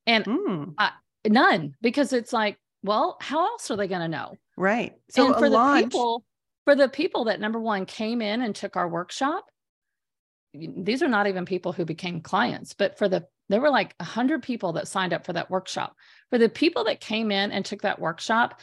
And 0.07 0.25
mm. 0.25 0.75
I, 0.79 0.93
none, 1.27 1.75
because 1.81 2.13
it's 2.13 2.33
like, 2.33 2.57
well, 2.83 3.19
how 3.21 3.45
else 3.47 3.71
are 3.71 3.77
they 3.77 3.89
going 3.89 4.01
to 4.03 4.09
know? 4.09 4.35
Right. 4.57 4.95
So 5.11 5.27
and 5.27 5.35
for 5.35 5.49
the 5.49 5.57
launch- 5.57 5.85
people, 5.87 6.25
for 6.65 6.77
the 6.77 6.89
people 6.89 7.25
that 7.25 7.41
number 7.41 7.59
one 7.59 7.85
came 7.85 8.23
in 8.23 8.43
and 8.43 8.55
took 8.55 8.77
our 8.77 8.89
workshop, 8.89 9.45
these 10.77 11.03
are 11.03 11.09
not 11.09 11.27
even 11.27 11.45
people 11.45 11.73
who 11.73 11.85
became 11.85 12.21
clients, 12.21 12.75
but 12.75 12.99
for 12.99 13.09
the 13.09 13.27
there 13.49 13.61
were 13.61 13.71
like 13.71 13.95
100 13.99 14.43
people 14.43 14.75
that 14.75 14.89
signed 14.89 15.15
up 15.15 15.25
for 15.25 15.33
that 15.33 15.51
workshop. 15.51 15.97
For 16.31 16.39
the 16.39 16.49
people 16.49 16.85
that 16.85 17.01
came 17.01 17.31
in 17.31 17.51
and 17.51 17.65
took 17.65 17.83
that 17.83 17.99
workshop, 17.99 18.61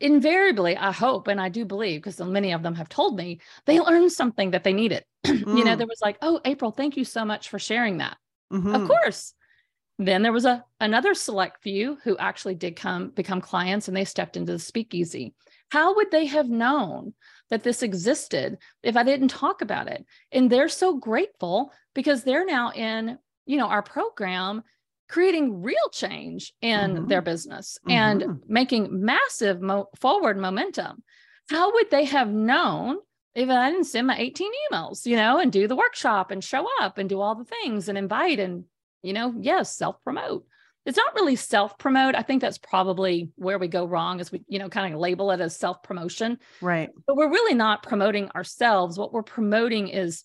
invariably, 0.00 0.76
I 0.76 0.92
hope, 0.92 1.28
and 1.28 1.40
I 1.40 1.48
do 1.48 1.64
believe, 1.64 2.02
because 2.02 2.20
many 2.20 2.52
of 2.52 2.62
them 2.62 2.74
have 2.74 2.88
told 2.88 3.16
me, 3.16 3.40
they 3.64 3.80
learned 3.80 4.12
something 4.12 4.50
that 4.52 4.64
they 4.64 4.72
needed. 4.72 5.04
Mm. 5.26 5.38
you 5.58 5.64
know, 5.64 5.74
mm. 5.74 5.78
there 5.78 5.86
was 5.86 6.00
like, 6.02 6.18
oh, 6.22 6.40
April, 6.44 6.70
thank 6.70 6.96
you 6.96 7.04
so 7.04 7.24
much 7.24 7.48
for 7.48 7.58
sharing 7.58 7.98
that. 7.98 8.16
Mm-hmm. 8.52 8.74
Of 8.74 8.88
course. 8.88 9.34
Then 9.98 10.22
there 10.22 10.32
was 10.32 10.44
a 10.44 10.64
another 10.80 11.14
select 11.14 11.62
few 11.62 11.98
who 12.02 12.18
actually 12.18 12.56
did 12.56 12.74
come 12.74 13.10
become 13.10 13.40
clients 13.40 13.86
and 13.86 13.96
they 13.96 14.04
stepped 14.04 14.36
into 14.36 14.52
the 14.52 14.58
speakeasy. 14.58 15.34
How 15.70 15.94
would 15.94 16.10
they 16.10 16.26
have 16.26 16.48
known 16.48 17.14
that 17.54 17.62
this 17.62 17.84
existed 17.84 18.58
if 18.82 18.96
I 18.96 19.04
didn't 19.04 19.28
talk 19.28 19.62
about 19.62 19.86
it? 19.86 20.04
And 20.32 20.50
they're 20.50 20.68
so 20.68 20.96
grateful 20.96 21.72
because 21.94 22.24
they're 22.24 22.44
now 22.44 22.72
in 22.72 23.16
you 23.46 23.56
know 23.56 23.68
our 23.68 23.82
program 23.82 24.62
creating 25.08 25.62
real 25.62 25.88
change 25.92 26.52
in 26.60 26.94
mm-hmm. 26.94 27.06
their 27.06 27.22
business 27.22 27.78
mm-hmm. 27.86 27.90
and 27.90 28.42
making 28.48 29.04
massive 29.04 29.60
mo- 29.60 29.88
forward 30.00 30.36
momentum 30.36 31.02
how 31.50 31.72
would 31.72 31.90
they 31.90 32.04
have 32.04 32.28
known 32.28 32.96
if 33.34 33.48
i 33.48 33.70
didn't 33.70 33.84
send 33.84 34.06
my 34.06 34.18
18 34.18 34.50
emails 34.72 35.06
you 35.06 35.14
know 35.14 35.38
and 35.38 35.52
do 35.52 35.68
the 35.68 35.76
workshop 35.76 36.30
and 36.30 36.42
show 36.42 36.66
up 36.80 36.98
and 36.98 37.08
do 37.08 37.20
all 37.20 37.34
the 37.34 37.44
things 37.44 37.88
and 37.88 37.98
invite 37.98 38.40
and 38.40 38.64
you 39.02 39.12
know 39.12 39.34
yes 39.38 39.76
self 39.76 40.02
promote 40.02 40.46
it's 40.86 40.96
not 40.96 41.14
really 41.14 41.36
self 41.36 41.78
promote 41.78 42.14
i 42.14 42.22
think 42.22 42.40
that's 42.40 42.58
probably 42.58 43.30
where 43.36 43.58
we 43.58 43.68
go 43.68 43.84
wrong 43.84 44.20
is 44.20 44.30
we 44.30 44.42
you 44.48 44.58
know 44.58 44.68
kind 44.68 44.92
of 44.92 45.00
label 45.00 45.30
it 45.30 45.40
as 45.40 45.56
self 45.56 45.82
promotion 45.82 46.38
right 46.60 46.90
but 47.06 47.16
we're 47.16 47.30
really 47.30 47.54
not 47.54 47.82
promoting 47.82 48.28
ourselves 48.30 48.98
what 48.98 49.12
we're 49.12 49.22
promoting 49.22 49.88
is 49.88 50.24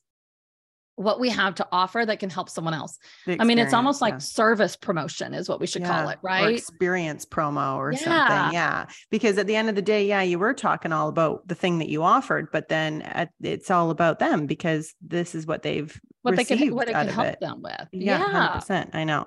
what 1.00 1.18
we 1.18 1.30
have 1.30 1.56
to 1.56 1.66
offer 1.72 2.06
that 2.06 2.20
can 2.20 2.30
help 2.30 2.50
someone 2.50 2.74
else. 2.74 3.00
I 3.26 3.46
mean, 3.46 3.58
it's 3.58 3.74
almost 3.74 4.02
like 4.02 4.16
yeah. 4.16 4.18
service 4.18 4.76
promotion 4.76 5.34
is 5.34 5.48
what 5.48 5.62
we 5.62 5.66
should 5.66 5.84
yeah. 5.84 5.88
call 5.88 6.10
it, 6.10 6.20
right? 6.22 6.46
Or 6.46 6.50
experience 6.50 7.26
promo 7.26 7.78
or 7.78 7.94
yeah. 7.94 7.98
something. 8.00 8.54
Yeah. 8.54 8.86
Because 9.10 9.38
at 9.38 9.48
the 9.48 9.56
end 9.56 9.70
of 9.70 9.76
the 9.76 9.82
day, 9.82 10.06
yeah, 10.06 10.24
you 10.24 10.38
were 10.38 10.54
talking 10.54 10.92
all 10.92 11.08
about 11.08 11.48
the 11.48 11.56
thing 11.56 11.80
that 11.80 11.88
you 11.88 12.04
offered, 12.04 12.50
but 12.52 12.68
then 12.68 13.02
at, 13.04 13.30
it's 13.42 13.72
all 13.72 13.92
about 13.92 14.20
them 14.20 14.46
because 14.46 14.94
this 15.02 15.36
is 15.36 15.48
what 15.48 15.64
they've 15.64 15.98
what 16.22 16.36
they 16.36 16.44
can 16.44 16.76
what 16.76 16.90
it 16.90 16.92
can 16.92 17.08
help 17.08 17.28
it. 17.28 17.40
them 17.40 17.62
with. 17.62 17.88
Yeah, 17.94 18.20
yeah. 18.20 18.60
100%. 18.60 18.94
I 18.94 19.06
know. 19.06 19.26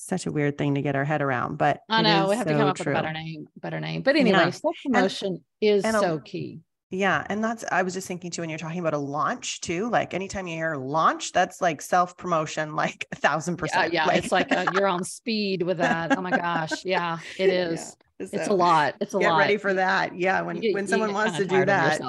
Such 0.00 0.26
a 0.26 0.32
weird 0.32 0.56
thing 0.56 0.76
to 0.76 0.80
get 0.80 0.94
our 0.94 1.04
head 1.04 1.22
around, 1.22 1.58
but 1.58 1.80
I 1.88 2.02
know 2.02 2.28
we 2.28 2.36
have 2.36 2.46
so 2.46 2.52
to 2.52 2.58
come 2.58 2.68
up 2.68 2.76
true. 2.76 2.92
with 2.92 2.98
a 2.98 3.02
better 3.02 3.12
name, 3.12 3.48
better 3.56 3.80
name. 3.80 4.02
But 4.02 4.14
anyway, 4.14 4.52
self 4.52 4.76
promotion 4.84 5.44
is 5.60 5.82
so 5.82 6.20
key 6.20 6.60
Yeah. 6.90 7.26
And 7.28 7.42
that's, 7.42 7.64
I 7.72 7.82
was 7.82 7.94
just 7.94 8.06
thinking 8.06 8.30
too, 8.30 8.42
when 8.42 8.48
you're 8.48 8.60
talking 8.60 8.78
about 8.78 8.94
a 8.94 8.98
launch 8.98 9.60
too, 9.60 9.90
like 9.90 10.14
anytime 10.14 10.46
you 10.46 10.54
hear 10.54 10.76
launch, 10.76 11.32
that's 11.32 11.60
like 11.60 11.82
self 11.82 12.16
promotion, 12.16 12.76
like 12.76 13.06
a 13.10 13.16
thousand 13.16 13.56
percent. 13.56 13.92
Yeah. 13.92 14.04
yeah. 14.04 14.06
Like, 14.06 14.18
it's 14.18 14.32
like 14.32 14.52
a, 14.52 14.66
you're 14.72 14.86
on 14.86 15.02
speed 15.02 15.62
with 15.64 15.78
that. 15.78 16.16
Oh 16.16 16.22
my 16.22 16.30
gosh. 16.30 16.70
Yeah, 16.84 17.18
it 17.36 17.50
is. 17.50 17.96
Yeah. 18.20 18.26
So 18.26 18.36
it's 18.36 18.48
a 18.48 18.54
lot. 18.54 18.94
It's 19.00 19.14
a 19.14 19.18
get 19.18 19.30
lot. 19.30 19.38
ready 19.38 19.56
for 19.56 19.74
that. 19.74 20.16
Yeah. 20.16 20.42
When, 20.42 20.62
you, 20.62 20.74
when 20.74 20.86
someone 20.86 21.12
wants 21.12 21.36
to 21.38 21.44
do 21.44 21.64
that. 21.64 22.00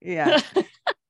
Yeah. 0.00 0.40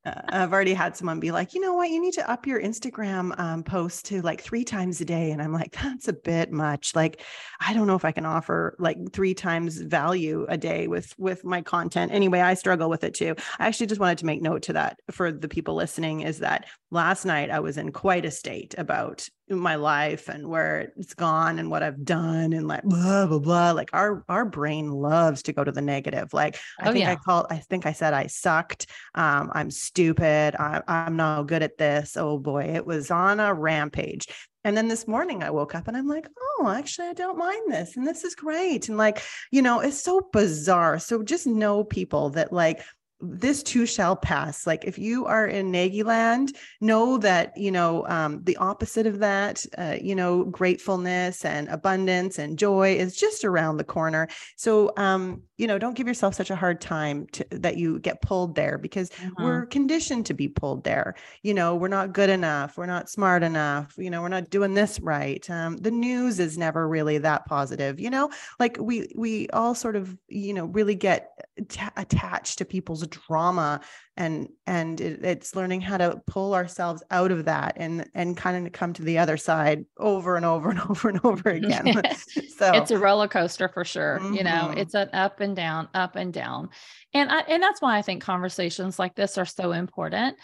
Uh, 0.07 0.21
I've 0.29 0.53
already 0.53 0.73
had 0.73 0.95
someone 0.95 1.19
be 1.19 1.31
like, 1.31 1.53
you 1.53 1.61
know 1.61 1.73
what, 1.73 1.89
you 1.89 1.99
need 2.01 2.13
to 2.13 2.29
up 2.29 2.47
your 2.47 2.61
Instagram 2.61 3.37
um, 3.39 3.63
post 3.63 4.05
to 4.05 4.21
like 4.21 4.41
three 4.41 4.63
times 4.63 5.01
a 5.01 5.05
day. 5.05 5.31
And 5.31 5.41
I'm 5.41 5.51
like, 5.51 5.71
that's 5.71 6.07
a 6.07 6.13
bit 6.13 6.51
much. 6.51 6.95
Like, 6.95 7.21
I 7.59 7.73
don't 7.73 7.87
know 7.87 7.95
if 7.95 8.05
I 8.05 8.11
can 8.11 8.25
offer 8.25 8.75
like 8.79 8.97
three 9.11 9.33
times 9.33 9.77
value 9.77 10.45
a 10.47 10.57
day 10.57 10.87
with 10.87 11.13
with 11.17 11.43
my 11.43 11.61
content. 11.61 12.11
Anyway, 12.11 12.39
I 12.39 12.53
struggle 12.53 12.89
with 12.89 13.03
it 13.03 13.13
too. 13.13 13.35
I 13.59 13.67
actually 13.67 13.87
just 13.87 13.99
wanted 13.99 14.19
to 14.19 14.25
make 14.25 14.41
note 14.41 14.61
to 14.63 14.73
that 14.73 14.99
for 15.11 15.31
the 15.31 15.49
people 15.49 15.75
listening 15.75 16.21
is 16.21 16.39
that 16.39 16.67
last 16.91 17.25
night 17.25 17.49
I 17.49 17.59
was 17.59 17.77
in 17.77 17.91
quite 17.91 18.25
a 18.25 18.31
state 18.31 18.75
about 18.77 19.27
my 19.49 19.75
life 19.75 20.27
and 20.27 20.47
where 20.47 20.91
it's 20.97 21.13
gone 21.13 21.59
and 21.59 21.71
what 21.71 21.83
I've 21.83 22.03
done 22.03 22.53
and 22.53 22.67
like 22.67 22.83
blah 22.83 23.25
blah 23.25 23.39
blah. 23.39 23.71
Like 23.71 23.89
our 23.93 24.23
our 24.27 24.45
brain 24.45 24.91
loves 24.91 25.43
to 25.43 25.53
go 25.53 25.63
to 25.63 25.71
the 25.71 25.81
negative. 25.81 26.33
Like 26.33 26.59
I 26.79 26.89
oh, 26.89 26.91
think 26.91 27.05
yeah. 27.05 27.11
I 27.11 27.15
called. 27.15 27.47
I 27.49 27.57
think 27.57 27.85
I 27.85 27.93
said 27.93 28.13
I 28.13 28.27
sucked. 28.27 28.87
Um, 29.15 29.51
I'm 29.53 29.71
stupid. 29.71 30.55
I, 30.55 30.81
I'm 30.87 31.15
not 31.15 31.43
good 31.43 31.63
at 31.63 31.77
this. 31.77 32.17
Oh 32.17 32.37
boy, 32.37 32.65
it 32.65 32.85
was 32.85 33.11
on 33.11 33.39
a 33.39 33.53
rampage. 33.53 34.27
And 34.63 34.75
then 34.75 34.89
this 34.89 35.07
morning 35.07 35.43
I 35.43 35.49
woke 35.49 35.75
up 35.75 35.87
and 35.87 35.95
I'm 35.95 36.09
like, 36.09 36.27
oh, 36.59 36.67
actually, 36.67 37.07
I 37.07 37.13
don't 37.13 37.37
mind 37.37 37.71
this. 37.71 37.95
And 37.95 38.05
this 38.05 38.25
is 38.25 38.35
great. 38.35 38.89
And 38.89 38.97
like, 38.97 39.21
you 39.49 39.61
know, 39.61 39.79
it's 39.79 40.01
so 40.01 40.27
bizarre. 40.33 40.99
So 40.99 41.23
just 41.23 41.47
know 41.47 41.85
people 41.85 42.31
that 42.31 42.51
like 42.51 42.81
this 43.19 43.63
too 43.63 43.85
shall 43.85 44.15
pass. 44.15 44.67
Like 44.67 44.85
if 44.85 44.97
you 44.97 45.25
are 45.25 45.47
in 45.47 45.71
Nagy 45.71 46.03
land, 46.03 46.55
know 46.81 47.17
that, 47.17 47.57
you 47.57 47.71
know, 47.71 48.07
um, 48.07 48.43
the 48.43 48.57
opposite 48.57 49.07
of 49.07 49.19
that, 49.19 49.65
uh, 49.77 49.97
you 49.99 50.15
know, 50.15 50.43
gratefulness 50.45 51.43
and 51.43 51.67
abundance 51.69 52.37
and 52.37 52.59
joy 52.59 52.95
is 52.95 53.15
just 53.15 53.43
around 53.43 53.77
the 53.77 53.83
corner. 53.83 54.27
So, 54.55 54.93
um, 54.97 55.41
you 55.57 55.65
know, 55.65 55.79
don't 55.79 55.95
give 55.95 56.07
yourself 56.07 56.35
such 56.35 56.51
a 56.51 56.55
hard 56.55 56.79
time 56.79 57.25
to, 57.31 57.45
that 57.51 57.77
you 57.77 57.99
get 57.99 58.21
pulled 58.21 58.53
there 58.53 58.77
because 58.77 59.09
mm-hmm. 59.09 59.43
we're 59.43 59.65
conditioned 59.65 60.27
to 60.27 60.35
be 60.35 60.47
pulled 60.47 60.83
there. 60.83 61.15
You 61.41 61.55
know, 61.55 61.75
we're 61.75 61.87
not 61.87 62.13
good 62.13 62.29
enough. 62.29 62.77
We're 62.77 62.85
not 62.85 63.09
smart 63.09 63.41
enough. 63.41 63.95
You 63.97 64.11
know, 64.11 64.21
we're 64.21 64.27
not 64.27 64.51
doing 64.51 64.75
this 64.75 64.99
right. 64.99 65.47
Um, 65.49 65.77
the 65.77 65.89
news 65.89 66.39
is 66.39 66.57
never 66.57 66.87
really 66.87 67.17
that 67.17 67.47
positive, 67.47 67.99
you 67.99 68.11
know, 68.11 68.29
like 68.59 68.77
we, 68.79 69.11
we 69.15 69.49
all 69.49 69.73
sort 69.73 69.95
of, 69.95 70.15
you 70.27 70.53
know, 70.53 70.65
really 70.65 70.93
get 70.93 71.31
t- 71.67 71.81
attached 71.95 72.59
to 72.59 72.65
people's 72.65 73.06
drama 73.09 73.81
and 74.15 74.49
and 74.65 74.99
it, 75.01 75.23
it's 75.23 75.55
learning 75.55 75.81
how 75.81 75.97
to 75.97 76.21
pull 76.27 76.53
ourselves 76.53 77.03
out 77.11 77.31
of 77.31 77.45
that 77.45 77.73
and 77.77 78.09
and 78.13 78.37
kind 78.37 78.65
of 78.65 78.73
come 78.73 78.93
to 78.93 79.03
the 79.03 79.17
other 79.17 79.37
side 79.37 79.85
over 79.97 80.35
and 80.35 80.45
over 80.45 80.69
and 80.69 80.79
over 80.89 81.09
and 81.09 81.19
over 81.23 81.49
again 81.51 81.85
so 82.57 82.71
it's 82.73 82.91
a 82.91 82.97
roller 82.97 83.27
coaster 83.27 83.67
for 83.67 83.85
sure 83.85 84.19
mm-hmm. 84.21 84.35
you 84.35 84.43
know 84.43 84.69
mm-hmm. 84.69 84.77
it's 84.77 84.93
an 84.93 85.09
up 85.13 85.39
and 85.39 85.55
down 85.55 85.87
up 85.93 86.15
and 86.15 86.33
down 86.33 86.69
and 87.13 87.31
I, 87.31 87.39
and 87.41 87.61
that's 87.61 87.81
why 87.81 87.97
i 87.97 88.01
think 88.01 88.21
conversations 88.23 88.99
like 88.99 89.15
this 89.15 89.37
are 89.37 89.45
so 89.45 89.71
important 89.71 90.37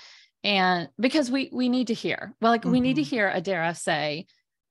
and 0.43 0.89
because 0.99 1.31
we 1.31 1.49
we 1.53 1.69
need 1.69 1.87
to 1.87 1.93
hear 1.93 2.33
well 2.41 2.51
like 2.51 2.61
mm-hmm. 2.61 2.71
we 2.71 2.81
need 2.81 2.95
to 2.95 3.01
mm-hmm. 3.01 3.09
hear 3.09 3.31
Adera 3.33 3.75
say 3.75 4.25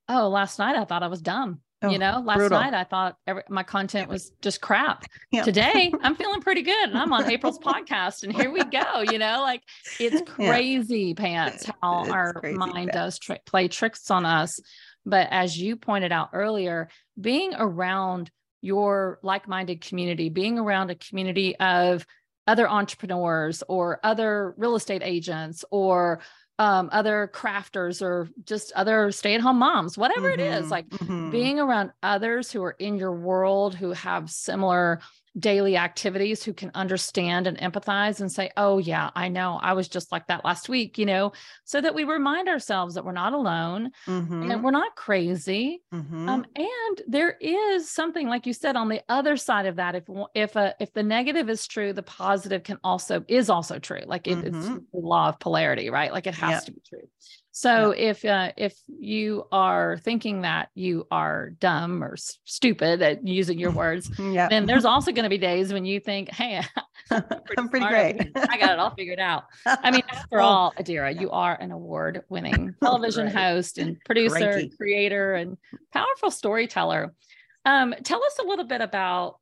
oh 0.09 0.29
last 0.29 0.59
night 0.59 0.77
i 0.77 0.85
thought 0.85 1.03
i 1.03 1.09
was 1.09 1.23
dumb 1.23 1.61
Oh, 1.83 1.91
you 1.91 1.99
know, 1.99 2.23
last 2.25 2.39
brutal. 2.39 2.61
night 2.61 2.75
I 2.75 2.85
thought 2.85 3.17
every, 3.27 3.43
my 3.49 3.63
content 3.63 4.09
was 4.09 4.31
just 4.41 4.61
crap. 4.61 5.05
Today 5.45 5.93
I'm 6.03 6.15
feeling 6.15 6.41
pretty 6.41 6.63
good 6.63 6.89
and 6.89 6.97
I'm 6.97 7.13
on 7.13 7.29
April's 7.31 7.59
podcast 7.59 8.23
and 8.23 8.33
here 8.33 8.53
we 8.53 8.63
go. 8.65 9.01
You 9.01 9.19
know, 9.19 9.41
like 9.41 9.63
it's 9.99 10.23
crazy 10.31 11.15
yeah. 11.17 11.23
pants 11.23 11.71
how 11.83 12.03
it's 12.03 12.11
our 12.11 12.41
mind 12.53 12.91
does 12.93 13.19
tr- 13.19 13.35
play 13.47 13.69
tricks 13.69 14.11
on 14.11 14.25
us. 14.25 14.61
But 15.05 15.29
as 15.31 15.59
you 15.59 15.77
pointed 15.77 16.13
out 16.13 16.31
earlier, 16.33 16.89
being 17.21 17.55
around 17.57 18.31
your 18.61 19.19
like 19.23 19.49
minded 19.49 19.81
community, 19.81 20.29
being 20.29 20.59
around 20.59 20.91
a 20.91 20.95
community 20.95 21.57
of 21.57 22.07
other 22.47 22.69
entrepreneurs 22.69 23.63
or 23.69 24.01
other 24.03 24.55
real 24.57 24.75
estate 24.75 25.03
agents 25.05 25.65
or 25.71 26.21
um, 26.59 26.89
other 26.93 27.31
crafters 27.33 28.03
or 28.03 28.29
just 28.45 28.73
other 28.73 29.11
stay-at-home 29.11 29.59
moms, 29.59 29.97
whatever 29.97 30.31
mm-hmm, 30.31 30.41
it 30.41 30.55
is, 30.55 30.63
mm-hmm, 30.63 30.71
like 30.71 30.89
mm-hmm. 30.89 31.31
being 31.31 31.59
around 31.59 31.93
others 32.03 32.53
who 32.53 32.63
are 32.63 32.77
in 32.79 32.97
your 32.97 33.13
world 33.13 33.75
who 33.75 33.93
have 33.93 34.31
similar 34.31 35.01
daily 35.39 35.77
activities 35.77 36.45
who 36.45 36.53
can 36.53 36.71
understand 36.75 37.47
and 37.47 37.59
empathize 37.59 38.21
and 38.21 38.31
say, 38.31 38.51
Oh, 38.57 38.79
yeah, 38.79 39.11
I 39.15 39.29
know 39.29 39.59
I 39.63 39.73
was 39.73 39.89
just 39.89 40.13
like 40.13 40.27
that 40.27 40.45
last 40.45 40.69
week, 40.69 40.99
you 40.99 41.07
know, 41.07 41.33
so 41.65 41.81
that 41.81 41.95
we 41.95 42.05
remind 42.05 42.49
ourselves 42.49 42.95
that 42.95 43.05
we're 43.05 43.13
not 43.13 43.33
alone 43.33 43.91
mm-hmm. 44.07 44.51
and 44.51 44.63
we're 44.63 44.71
not 44.71 44.95
crazy. 44.95 45.83
Mm-hmm. 45.93 46.29
Um, 46.29 46.47
and 46.55 47.03
there 47.07 47.37
is 47.41 47.91
something, 47.91 48.29
like 48.29 48.47
you 48.47 48.53
said, 48.53 48.77
on 48.77 48.89
the 48.89 49.03
other 49.09 49.37
side 49.37 49.67
of 49.67 49.77
that. 49.77 49.95
If 49.95 50.05
if 50.35 50.57
a 50.57 50.75
if 50.81 50.93
the 50.93 51.03
negative 51.03 51.49
is 51.49 51.67
true, 51.67 51.93
the 51.93 52.03
positive 52.03 52.63
can 52.63 52.79
also 52.85 53.25
is 53.29 53.49
also 53.49 53.79
true. 53.79 54.03
Like 54.05 54.27
it, 54.27 54.39
mm-hmm. 54.39 54.57
it's 54.57 54.67
the 54.67 54.83
law 54.93 55.29
of 55.29 55.41
polarity, 55.41 55.91
right? 55.91 56.13
Like 56.13 56.27
it 56.27 56.35
has 56.35 56.51
yep. 56.51 56.65
to 56.65 56.73
be 56.73 56.83
true. 56.87 57.09
So 57.55 57.95
yeah. 57.95 58.09
if 58.09 58.25
uh, 58.25 58.53
if 58.57 58.75
you 58.89 59.45
are 59.53 59.99
thinking 59.99 60.41
that 60.41 60.71
you 60.75 61.07
are 61.11 61.51
dumb 61.51 62.03
or 62.03 62.15
s- 62.15 62.39
stupid 62.45 63.03
at 63.03 63.27
using 63.27 63.59
your 63.59 63.71
words, 63.71 64.11
yeah. 64.19 64.49
then 64.49 64.65
there's 64.65 64.85
also 64.87 65.13
going 65.13 65.25
to 65.25 65.29
be 65.29 65.37
days 65.37 65.71
when 65.71 65.85
you 65.85 66.01
think, 66.01 66.31
"Hey, 66.31 66.63
I'm 67.11 67.23
pretty, 67.23 67.43
I'm 67.59 67.69
pretty 67.69 67.87
great. 67.87 68.33
I 68.35 68.57
got 68.57 68.73
it 68.73 68.79
all 68.79 68.95
figured 68.95 69.21
out." 69.21 69.45
I 69.67 69.91
mean, 69.91 70.03
after 70.09 70.41
all, 70.41 70.73
Adera, 70.79 71.19
you 71.19 71.31
are 71.31 71.55
an 71.61 71.73
award-winning 71.73 72.75
television 72.83 73.27
right. 73.27 73.35
host 73.35 73.77
and 73.77 74.01
producer, 74.07 74.63
creator, 74.79 75.35
and 75.35 75.59
powerful 75.93 76.31
storyteller. 76.31 77.13
Um, 77.67 77.95
tell 78.03 78.25
us 78.25 78.39
a 78.41 78.45
little 78.45 78.67
bit 78.67 78.81
about. 78.81 79.37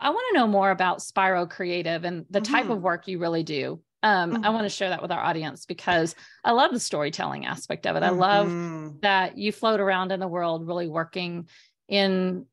I 0.00 0.10
want 0.10 0.24
to 0.32 0.38
know 0.38 0.48
more 0.48 0.70
about 0.70 1.00
Spiro 1.00 1.46
Creative 1.46 2.02
and 2.04 2.24
the 2.28 2.40
type 2.40 2.64
mm-hmm. 2.64 2.72
of 2.72 2.82
work 2.82 3.06
you 3.06 3.18
really 3.18 3.44
do 3.44 3.80
um, 4.02 4.32
mm-hmm. 4.32 4.44
I 4.44 4.50
want 4.50 4.64
to 4.64 4.68
share 4.68 4.90
that 4.90 5.02
with 5.02 5.12
our 5.12 5.22
audience 5.22 5.66
because 5.66 6.14
I 6.44 6.52
love 6.52 6.72
the 6.72 6.80
storytelling 6.80 7.46
aspect 7.46 7.86
of 7.86 7.96
it. 7.96 8.02
I 8.02 8.10
love 8.10 8.48
mm-hmm. 8.48 8.98
that 9.02 9.38
you 9.38 9.52
float 9.52 9.80
around 9.80 10.12
in 10.12 10.20
the 10.20 10.28
world 10.28 10.66
really 10.66 10.88
working 10.88 11.48
in 11.88 12.46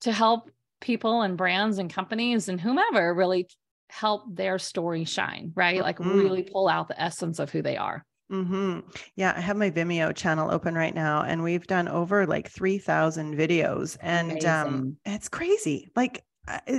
to 0.00 0.12
help 0.12 0.50
people 0.80 1.22
and 1.22 1.36
brands 1.36 1.78
and 1.78 1.92
companies 1.92 2.48
and 2.48 2.60
whomever 2.60 3.14
really 3.14 3.48
help 3.88 4.24
their 4.34 4.58
story 4.58 5.04
shine, 5.04 5.52
right? 5.54 5.80
Like 5.80 5.98
mm-hmm. 5.98 6.18
really 6.18 6.42
pull 6.42 6.68
out 6.68 6.88
the 6.88 7.00
essence 7.00 7.38
of 7.38 7.50
who 7.50 7.62
they 7.62 7.76
are. 7.76 8.04
Mm-hmm. 8.30 8.80
Yeah, 9.14 9.32
I 9.36 9.40
have 9.40 9.56
my 9.56 9.70
Vimeo 9.70 10.14
channel 10.14 10.50
open 10.50 10.74
right 10.74 10.94
now, 10.94 11.22
and 11.22 11.44
we've 11.44 11.66
done 11.66 11.86
over 11.86 12.26
like 12.26 12.50
3,000 12.50 13.36
videos, 13.36 13.96
and 14.00 14.44
um, 14.44 14.96
it's 15.04 15.28
crazy. 15.28 15.90
Like, 15.94 16.24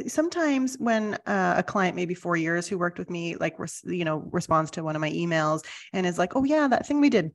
sometimes 0.08 0.76
when 0.80 1.16
uh, 1.26 1.56
a 1.58 1.64
client 1.64 1.96
maybe 1.96 2.14
four 2.14 2.38
years 2.38 2.68
who 2.68 2.78
worked 2.78 2.98
with 2.98 3.10
me 3.10 3.36
like 3.36 3.58
res- 3.60 3.84
you 3.86 4.06
know 4.06 4.28
responds 4.32 4.72
to 4.72 4.84
one 4.84 4.96
of 4.96 5.02
my 5.02 5.12
emails 5.12 5.66
and 5.94 6.06
is 6.06 6.18
like 6.18 6.36
oh 6.36 6.44
yeah 6.44 6.68
that 6.68 6.88
thing 6.88 7.02
we 7.02 7.10
did 7.10 7.32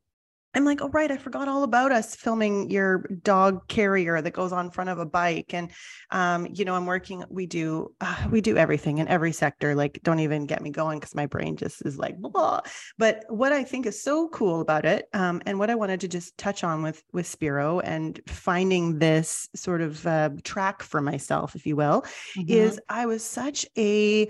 I'm 0.55 0.65
like, 0.65 0.83
oh, 0.83 0.89
right. 0.89 1.11
I 1.11 1.17
forgot 1.17 1.49
all 1.49 1.63
about 1.63 1.93
us 1.93 2.15
filming 2.15 2.71
your 2.71 3.07
dog 3.23 3.67
carrier 3.69 4.21
that 4.21 4.33
goes 4.33 4.53
on 4.53 4.71
front 4.71 4.91
of 4.91 4.99
a 4.99 5.07
bike. 5.07 5.55
And, 5.55 5.71
um, 6.11 6.47
you 6.53 6.65
know, 6.65 6.75
I'm 6.75 6.87
working, 6.87 7.25
we 7.31 7.47
do, 7.47 7.95
uh, 8.01 8.29
we 8.31 8.41
do 8.41 8.57
everything 8.57 8.99
in 8.99 9.09
every 9.09 9.33
sector. 9.33 9.75
Like, 9.75 10.01
don't 10.03 10.21
even 10.21 10.47
get 10.47 10.63
me 10.63 10.71
going 10.71 10.99
because 10.99 11.15
my 11.15 11.27
brain 11.27 11.57
just 11.57 11.85
is 11.87 11.97
like, 11.97 12.19
blah. 12.19 12.61
But 12.99 13.25
what 13.29 13.53
I 13.53 13.65
think 13.65 13.87
is 13.87 14.03
so 14.03 14.29
cool 14.29 14.61
about 14.61 14.85
it, 14.85 15.07
um, 15.15 15.41
and 15.47 15.59
what 15.59 15.71
I 15.71 15.75
wanted 15.75 16.01
to 16.01 16.09
just 16.09 16.37
touch 16.37 16.65
on 16.65 16.83
with, 16.83 17.03
with 17.13 17.27
Spiro 17.27 17.81
and 17.81 18.21
finding 18.27 18.99
this 18.99 19.49
sort 19.55 19.81
of 19.81 20.07
uh, 20.07 20.31
track 20.45 20.83
for 20.83 21.01
myself, 21.01 21.55
if 21.55 21.67
you 21.67 21.77
will, 21.77 22.03
mm-hmm. 22.37 22.53
is 22.53 22.81
I 22.89 23.07
was 23.07 23.25
such 23.25 23.67
a, 23.79 24.29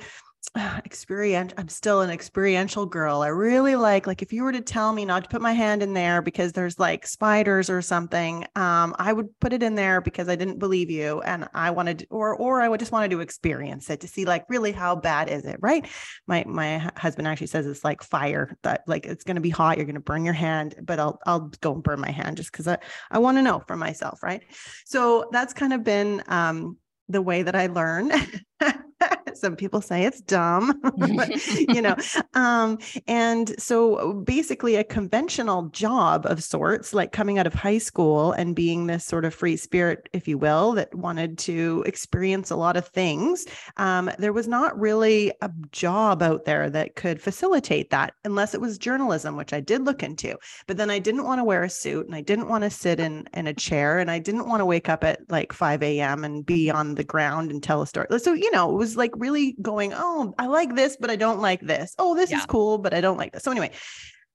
experience 0.84 1.52
i'm 1.56 1.68
still 1.68 2.00
an 2.00 2.10
experiential 2.10 2.84
girl 2.84 3.22
i 3.22 3.28
really 3.28 3.76
like 3.76 4.06
like 4.06 4.22
if 4.22 4.32
you 4.32 4.42
were 4.42 4.52
to 4.52 4.60
tell 4.60 4.92
me 4.92 5.04
not 5.04 5.24
to 5.24 5.30
put 5.30 5.40
my 5.40 5.52
hand 5.52 5.82
in 5.82 5.94
there 5.94 6.20
because 6.20 6.52
there's 6.52 6.78
like 6.78 7.06
spiders 7.06 7.70
or 7.70 7.80
something 7.80 8.44
um 8.56 8.94
i 8.98 9.12
would 9.12 9.28
put 9.40 9.52
it 9.52 9.62
in 9.62 9.76
there 9.76 10.00
because 10.00 10.28
i 10.28 10.36
didn't 10.36 10.58
believe 10.58 10.90
you 10.90 11.20
and 11.22 11.48
i 11.54 11.70
wanted 11.70 12.06
or 12.10 12.34
or 12.34 12.60
i 12.60 12.68
would 12.68 12.80
just 12.80 12.92
wanted 12.92 13.10
to 13.10 13.20
experience 13.20 13.88
it 13.88 14.00
to 14.00 14.08
see 14.08 14.24
like 14.24 14.44
really 14.48 14.72
how 14.72 14.96
bad 14.96 15.30
is 15.30 15.44
it 15.44 15.56
right? 15.60 15.86
My 16.26 16.44
my 16.46 16.90
husband 16.96 17.28
actually 17.28 17.46
says 17.46 17.66
it's 17.66 17.84
like 17.84 18.02
fire 18.02 18.56
that 18.62 18.82
like 18.86 19.06
it's 19.06 19.24
going 19.24 19.36
to 19.36 19.40
be 19.40 19.50
hot 19.50 19.76
you're 19.76 19.86
going 19.86 19.94
to 19.94 20.00
burn 20.00 20.24
your 20.24 20.34
hand 20.34 20.74
but 20.82 20.98
i'll 20.98 21.18
i'll 21.26 21.50
go 21.60 21.74
and 21.74 21.82
burn 21.82 22.00
my 22.00 22.10
hand 22.10 22.36
just 22.36 22.50
because 22.52 22.66
i 22.66 22.78
i 23.10 23.18
want 23.18 23.38
to 23.38 23.42
know 23.42 23.62
for 23.66 23.76
myself 23.76 24.22
right? 24.22 24.42
So 24.84 25.28
that's 25.32 25.52
kind 25.52 25.72
of 25.72 25.84
been 25.84 26.22
um 26.26 26.76
the 27.08 27.22
way 27.22 27.42
that 27.42 27.54
i 27.54 27.66
learn 27.66 28.10
some 29.34 29.56
people 29.56 29.80
say 29.80 30.04
it's 30.04 30.20
dumb 30.20 30.78
but, 31.16 31.30
you 31.56 31.82
know 31.82 31.96
um, 32.34 32.78
and 33.06 33.60
so 33.60 34.14
basically 34.24 34.76
a 34.76 34.84
conventional 34.84 35.64
job 35.68 36.26
of 36.26 36.42
sorts 36.42 36.94
like 36.94 37.12
coming 37.12 37.38
out 37.38 37.46
of 37.46 37.54
high 37.54 37.78
school 37.78 38.32
and 38.32 38.54
being 38.54 38.86
this 38.86 39.04
sort 39.04 39.24
of 39.24 39.34
free 39.34 39.56
spirit 39.56 40.08
if 40.12 40.28
you 40.28 40.38
will 40.38 40.72
that 40.72 40.94
wanted 40.94 41.38
to 41.38 41.82
experience 41.86 42.50
a 42.50 42.56
lot 42.56 42.76
of 42.76 42.86
things 42.88 43.46
um, 43.76 44.10
there 44.18 44.32
was 44.32 44.46
not 44.46 44.78
really 44.78 45.32
a 45.40 45.50
job 45.72 46.22
out 46.22 46.44
there 46.44 46.70
that 46.70 46.94
could 46.96 47.20
facilitate 47.20 47.90
that 47.90 48.14
unless 48.24 48.54
it 48.54 48.60
was 48.60 48.78
journalism 48.78 49.36
which 49.36 49.52
i 49.52 49.60
did 49.60 49.84
look 49.84 50.02
into. 50.02 50.36
But 50.66 50.76
then 50.76 50.90
i 50.90 50.98
didn't 50.98 51.24
want 51.24 51.40
to 51.40 51.44
wear 51.44 51.62
a 51.64 51.70
suit 51.70 52.06
and 52.06 52.14
i 52.14 52.20
didn't 52.20 52.48
want 52.48 52.64
to 52.64 52.70
sit 52.70 53.00
in 53.00 53.28
in 53.34 53.46
a 53.46 53.54
chair 53.54 53.98
and 53.98 54.10
i 54.10 54.18
didn't 54.18 54.48
want 54.48 54.60
to 54.60 54.66
wake 54.66 54.88
up 54.88 55.04
at 55.04 55.20
like 55.30 55.52
5 55.52 55.82
a.m 55.82 56.24
and 56.24 56.44
be 56.44 56.70
on 56.70 56.94
the 56.94 57.04
ground 57.04 57.50
and 57.50 57.62
tell 57.62 57.82
a 57.82 57.86
story. 57.86 58.06
So 58.18 58.32
you 58.32 58.50
know 58.52 58.70
it 58.70 58.76
was 58.76 58.96
like 58.96 59.12
really 59.16 59.56
going, 59.60 59.92
oh, 59.94 60.34
I 60.38 60.46
like 60.46 60.74
this, 60.74 60.96
but 61.00 61.10
I 61.10 61.16
don't 61.16 61.40
like 61.40 61.60
this. 61.60 61.94
Oh, 61.98 62.14
this 62.14 62.30
yeah. 62.30 62.38
is 62.38 62.46
cool, 62.46 62.78
but 62.78 62.94
I 62.94 63.00
don't 63.00 63.18
like 63.18 63.32
this. 63.32 63.42
So 63.42 63.50
anyway, 63.50 63.72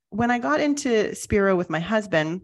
when 0.09 0.31
I 0.31 0.39
got 0.39 0.59
into 0.59 1.15
Spiro 1.15 1.55
with 1.55 1.69
my 1.69 1.79
husband, 1.79 2.41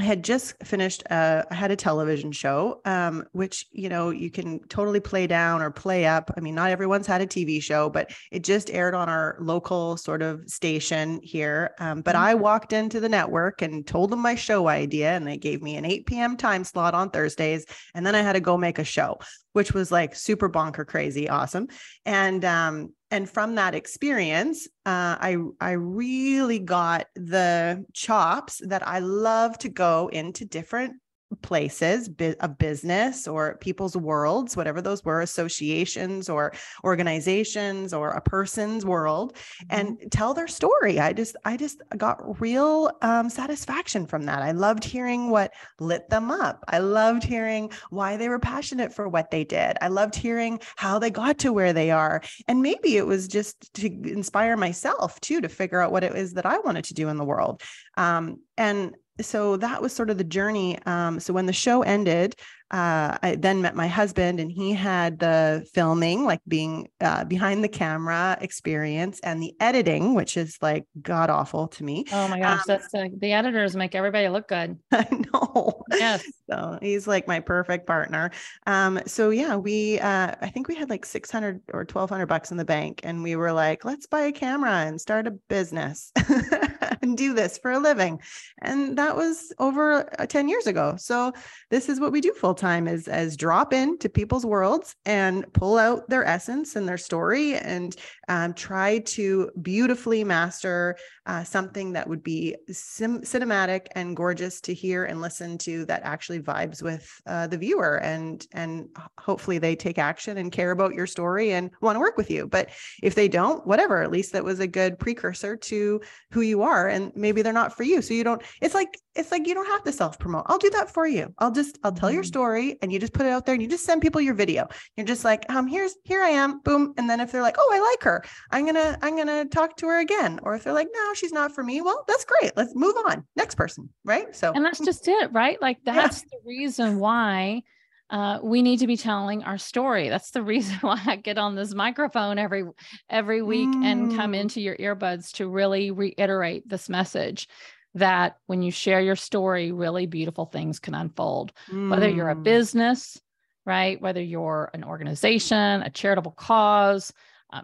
I 0.00 0.02
had 0.04 0.24
just 0.24 0.54
finished, 0.64 1.02
uh, 1.10 1.42
I 1.50 1.54
had 1.54 1.70
a 1.70 1.76
television 1.76 2.32
show, 2.32 2.80
um, 2.86 3.26
which, 3.32 3.66
you 3.70 3.90
know, 3.90 4.08
you 4.08 4.30
can 4.30 4.60
totally 4.68 5.00
play 5.00 5.26
down 5.26 5.60
or 5.60 5.70
play 5.70 6.06
up. 6.06 6.30
I 6.34 6.40
mean, 6.40 6.54
not 6.54 6.70
everyone's 6.70 7.06
had 7.06 7.20
a 7.20 7.26
TV 7.26 7.62
show, 7.62 7.90
but 7.90 8.10
it 8.30 8.42
just 8.42 8.70
aired 8.70 8.94
on 8.94 9.10
our 9.10 9.36
local 9.40 9.98
sort 9.98 10.22
of 10.22 10.48
station 10.48 11.20
here. 11.22 11.72
Um, 11.78 12.00
but 12.00 12.14
mm-hmm. 12.14 12.24
I 12.24 12.34
walked 12.34 12.72
into 12.72 12.98
the 12.98 13.10
network 13.10 13.60
and 13.60 13.86
told 13.86 14.10
them 14.10 14.20
my 14.20 14.36
show 14.36 14.68
idea, 14.68 15.10
and 15.10 15.26
they 15.26 15.36
gave 15.36 15.60
me 15.60 15.76
an 15.76 15.84
8 15.84 16.06
p.m. 16.06 16.36
time 16.38 16.64
slot 16.64 16.94
on 16.94 17.10
Thursdays. 17.10 17.66
And 17.94 18.06
then 18.06 18.14
I 18.14 18.22
had 18.22 18.32
to 18.32 18.40
go 18.40 18.56
make 18.56 18.78
a 18.78 18.84
show, 18.84 19.18
which 19.52 19.72
was 19.72 19.90
like 19.90 20.14
super 20.14 20.48
bonker 20.48 20.84
crazy 20.84 21.28
awesome. 21.28 21.68
And 22.04 22.44
um, 22.44 22.90
and 23.10 23.28
from 23.28 23.56
that 23.56 23.74
experience 23.74 24.66
uh, 24.86 25.16
i 25.20 25.36
i 25.60 25.72
really 25.72 26.58
got 26.58 27.06
the 27.14 27.84
chops 27.92 28.60
that 28.66 28.86
i 28.86 29.00
love 29.00 29.58
to 29.58 29.68
go 29.68 30.08
into 30.12 30.44
different 30.44 30.94
places 31.42 32.10
a 32.40 32.48
business 32.48 33.28
or 33.28 33.56
people's 33.56 33.96
worlds 33.96 34.56
whatever 34.56 34.82
those 34.82 35.04
were 35.04 35.20
associations 35.20 36.28
or 36.28 36.52
organizations 36.84 37.92
or 37.92 38.10
a 38.10 38.20
person's 38.20 38.84
world 38.84 39.36
and 39.70 39.90
mm-hmm. 39.90 40.08
tell 40.08 40.34
their 40.34 40.48
story. 40.48 40.98
I 40.98 41.12
just 41.12 41.36
i 41.44 41.56
just 41.56 41.82
got 41.96 42.40
real 42.40 42.90
um, 43.02 43.30
satisfaction 43.30 44.06
from 44.06 44.24
that. 44.24 44.42
I 44.42 44.52
loved 44.52 44.84
hearing 44.84 45.30
what 45.30 45.52
lit 45.78 46.08
them 46.10 46.30
up. 46.30 46.64
I 46.68 46.78
loved 46.78 47.22
hearing 47.22 47.70
why 47.90 48.16
they 48.16 48.28
were 48.28 48.38
passionate 48.38 48.92
for 48.92 49.08
what 49.08 49.30
they 49.30 49.44
did. 49.44 49.76
I 49.80 49.88
loved 49.88 50.14
hearing 50.14 50.60
how 50.76 50.98
they 50.98 51.10
got 51.10 51.38
to 51.38 51.52
where 51.52 51.72
they 51.72 51.90
are. 51.90 52.22
And 52.48 52.62
maybe 52.62 52.96
it 52.96 53.06
was 53.06 53.28
just 53.28 53.72
to 53.74 53.86
inspire 53.86 54.56
myself 54.56 55.20
too 55.20 55.40
to 55.40 55.48
figure 55.48 55.80
out 55.80 55.92
what 55.92 56.04
it 56.04 56.14
is 56.14 56.34
that 56.34 56.46
i 56.46 56.58
wanted 56.58 56.84
to 56.84 56.94
do 56.94 57.08
in 57.08 57.16
the 57.16 57.24
world. 57.24 57.62
Um, 57.96 58.40
and 58.56 58.94
so 59.20 59.56
that 59.56 59.80
was 59.82 59.92
sort 59.92 60.10
of 60.10 60.18
the 60.18 60.24
journey. 60.24 60.78
Um, 60.86 61.20
so 61.20 61.32
when 61.32 61.46
the 61.46 61.52
show 61.52 61.82
ended, 61.82 62.34
uh, 62.70 63.18
I 63.20 63.36
then 63.36 63.62
met 63.62 63.74
my 63.74 63.88
husband, 63.88 64.38
and 64.38 64.50
he 64.50 64.72
had 64.72 65.18
the 65.18 65.66
filming, 65.74 66.24
like 66.24 66.40
being 66.46 66.88
uh, 67.00 67.24
behind 67.24 67.64
the 67.64 67.68
camera 67.68 68.38
experience, 68.40 69.18
and 69.24 69.42
the 69.42 69.54
editing, 69.58 70.14
which 70.14 70.36
is 70.36 70.56
like 70.62 70.84
god 71.02 71.30
awful 71.30 71.66
to 71.68 71.84
me. 71.84 72.04
Oh 72.12 72.28
my 72.28 72.38
gosh, 72.38 72.60
um, 72.60 72.64
that's 72.68 72.94
uh, 72.94 73.06
the 73.18 73.32
editors 73.32 73.74
make 73.74 73.96
everybody 73.96 74.28
look 74.28 74.46
good. 74.46 74.78
I 74.92 75.06
know. 75.32 75.82
Yes. 75.90 76.24
So 76.50 76.80
he's 76.82 77.06
like 77.06 77.28
my 77.28 77.38
perfect 77.38 77.86
partner. 77.86 78.32
Um, 78.66 78.98
so 79.06 79.30
yeah, 79.30 79.54
we 79.54 80.00
uh, 80.00 80.34
I 80.40 80.50
think 80.50 80.66
we 80.66 80.74
had 80.74 80.90
like 80.90 81.06
six 81.06 81.30
hundred 81.30 81.60
or 81.72 81.84
twelve 81.84 82.10
hundred 82.10 82.26
bucks 82.26 82.50
in 82.50 82.56
the 82.56 82.64
bank, 82.64 83.02
and 83.04 83.22
we 83.22 83.36
were 83.36 83.52
like, 83.52 83.84
let's 83.84 84.08
buy 84.08 84.22
a 84.22 84.32
camera 84.32 84.72
and 84.72 85.00
start 85.00 85.28
a 85.28 85.30
business 85.30 86.10
and 87.02 87.16
do 87.16 87.34
this 87.34 87.58
for 87.58 87.70
a 87.72 87.78
living, 87.78 88.20
and 88.62 88.98
that 88.98 89.16
was 89.16 89.52
over 89.58 90.08
uh, 90.20 90.26
ten 90.26 90.48
years 90.48 90.66
ago. 90.66 90.94
So 90.98 91.32
this 91.70 91.88
is 91.88 92.00
what 92.00 92.12
we 92.12 92.20
do 92.20 92.32
full 92.32 92.54
time 92.54 92.88
is 92.88 93.08
as 93.08 93.36
drop 93.36 93.72
into 93.72 94.08
people's 94.08 94.46
worlds 94.46 94.96
and 95.04 95.50
pull 95.52 95.78
out 95.78 96.08
their 96.08 96.24
essence 96.24 96.76
and 96.76 96.88
their 96.88 96.98
story 96.98 97.54
and 97.54 97.96
um, 98.28 98.54
try 98.54 98.98
to 98.98 99.50
beautifully 99.60 100.24
master 100.24 100.96
uh, 101.30 101.44
something 101.44 101.92
that 101.92 102.08
would 102.08 102.24
be 102.24 102.56
sim- 102.72 103.20
cinematic 103.20 103.86
and 103.92 104.16
gorgeous 104.16 104.60
to 104.60 104.74
hear 104.74 105.04
and 105.04 105.20
listen 105.20 105.56
to 105.56 105.84
that 105.84 106.02
actually 106.02 106.40
vibes 106.40 106.82
with 106.82 107.08
uh, 107.24 107.46
the 107.46 107.56
viewer 107.56 107.98
and 107.98 108.48
and 108.52 108.88
hopefully 109.16 109.56
they 109.56 109.76
take 109.76 109.96
action 109.96 110.38
and 110.38 110.50
care 110.50 110.72
about 110.72 110.92
your 110.92 111.06
story 111.06 111.52
and 111.52 111.70
want 111.80 111.94
to 111.94 112.00
work 112.00 112.16
with 112.16 112.32
you. 112.32 112.48
But 112.48 112.70
if 113.00 113.14
they 113.14 113.28
don't 113.28 113.64
whatever 113.64 114.02
at 114.02 114.10
least 114.10 114.32
that 114.32 114.42
was 114.42 114.58
a 114.58 114.66
good 114.66 114.98
precursor 114.98 115.56
to 115.56 116.00
who 116.32 116.40
you 116.40 116.62
are 116.62 116.88
and 116.88 117.12
maybe 117.14 117.42
they're 117.42 117.52
not 117.52 117.76
for 117.76 117.84
you. 117.84 118.02
So 118.02 118.12
you 118.12 118.24
don't 118.24 118.42
it's 118.60 118.74
like 118.74 118.98
it's 119.14 119.32
like 119.32 119.46
you 119.46 119.54
don't 119.54 119.66
have 119.66 119.82
to 119.82 119.92
self 119.92 120.18
promote 120.18 120.44
i'll 120.46 120.58
do 120.58 120.70
that 120.70 120.92
for 120.92 121.06
you 121.06 121.32
i'll 121.38 121.50
just 121.50 121.78
i'll 121.82 121.92
tell 121.92 122.10
your 122.10 122.22
mm-hmm. 122.22 122.28
story 122.28 122.78
and 122.82 122.92
you 122.92 122.98
just 122.98 123.12
put 123.12 123.26
it 123.26 123.30
out 123.30 123.44
there 123.44 123.54
and 123.54 123.62
you 123.62 123.68
just 123.68 123.84
send 123.84 124.00
people 124.00 124.20
your 124.20 124.34
video 124.34 124.68
you're 124.96 125.06
just 125.06 125.24
like 125.24 125.44
um 125.50 125.66
here's 125.66 125.96
here 126.04 126.22
i 126.22 126.28
am 126.28 126.60
boom 126.60 126.94
and 126.96 127.08
then 127.08 127.20
if 127.20 127.32
they're 127.32 127.42
like 127.42 127.56
oh 127.58 127.70
i 127.72 127.80
like 127.80 128.02
her 128.02 128.22
i'm 128.50 128.64
gonna 128.64 128.98
i'm 129.02 129.16
gonna 129.16 129.44
talk 129.46 129.76
to 129.76 129.86
her 129.86 130.00
again 130.00 130.38
or 130.42 130.54
if 130.54 130.64
they're 130.64 130.72
like 130.72 130.88
no 130.92 131.14
she's 131.14 131.32
not 131.32 131.52
for 131.52 131.64
me 131.64 131.80
well 131.80 132.04
that's 132.06 132.24
great 132.24 132.52
let's 132.56 132.74
move 132.74 132.94
on 133.06 133.24
next 133.36 133.56
person 133.56 133.88
right 134.04 134.34
so 134.34 134.52
and 134.52 134.64
that's 134.64 134.78
just 134.84 135.06
it 135.08 135.32
right 135.32 135.60
like 135.60 135.78
that's 135.84 136.20
yeah. 136.20 136.28
the 136.32 136.48
reason 136.48 136.98
why 136.98 137.62
uh, 138.10 138.40
we 138.42 138.60
need 138.60 138.80
to 138.80 138.88
be 138.88 138.96
telling 138.96 139.44
our 139.44 139.56
story. 139.56 140.08
That's 140.08 140.32
the 140.32 140.42
reason 140.52 140.76
why 140.80 141.00
I 141.06 141.16
get 141.16 141.38
on 141.38 141.54
this 141.54 141.74
microphone 141.74 142.38
every 142.38 142.64
every 143.08 143.40
week 143.40 143.68
mm. 143.68 143.84
and 143.84 144.16
come 144.16 144.32
mm. 144.32 144.40
into 144.40 144.60
your 144.60 144.76
earbuds 144.76 145.32
to 145.34 145.48
really 145.48 145.90
reiterate 145.90 146.68
this 146.68 146.88
message 146.88 147.46
that 147.94 148.36
when 148.46 148.62
you 148.62 148.70
share 148.70 149.00
your 149.00 149.16
story, 149.16 149.72
really 149.72 150.06
beautiful 150.06 150.46
things 150.46 150.78
can 150.78 150.94
unfold. 150.94 151.52
Mm. 151.70 151.90
Whether 151.90 152.08
you're 152.08 152.30
a 152.30 152.36
mm. 152.36 152.42
business, 152.42 153.20
right? 153.64 154.00
Whether 154.00 154.22
you're 154.22 154.70
an 154.74 154.84
organization, 154.84 155.82
a 155.82 155.90
charitable 155.90 156.32
cause, 156.32 157.12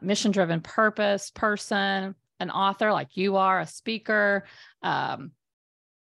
mission 0.01 0.33
driven 0.33 0.61
purpose 0.61 1.31
person, 1.31 2.15
an 2.41 2.51
author 2.51 2.93
like 2.93 3.17
you 3.17 3.37
are, 3.37 3.61
a 3.61 3.67
speaker, 3.67 4.45
um, 4.83 5.31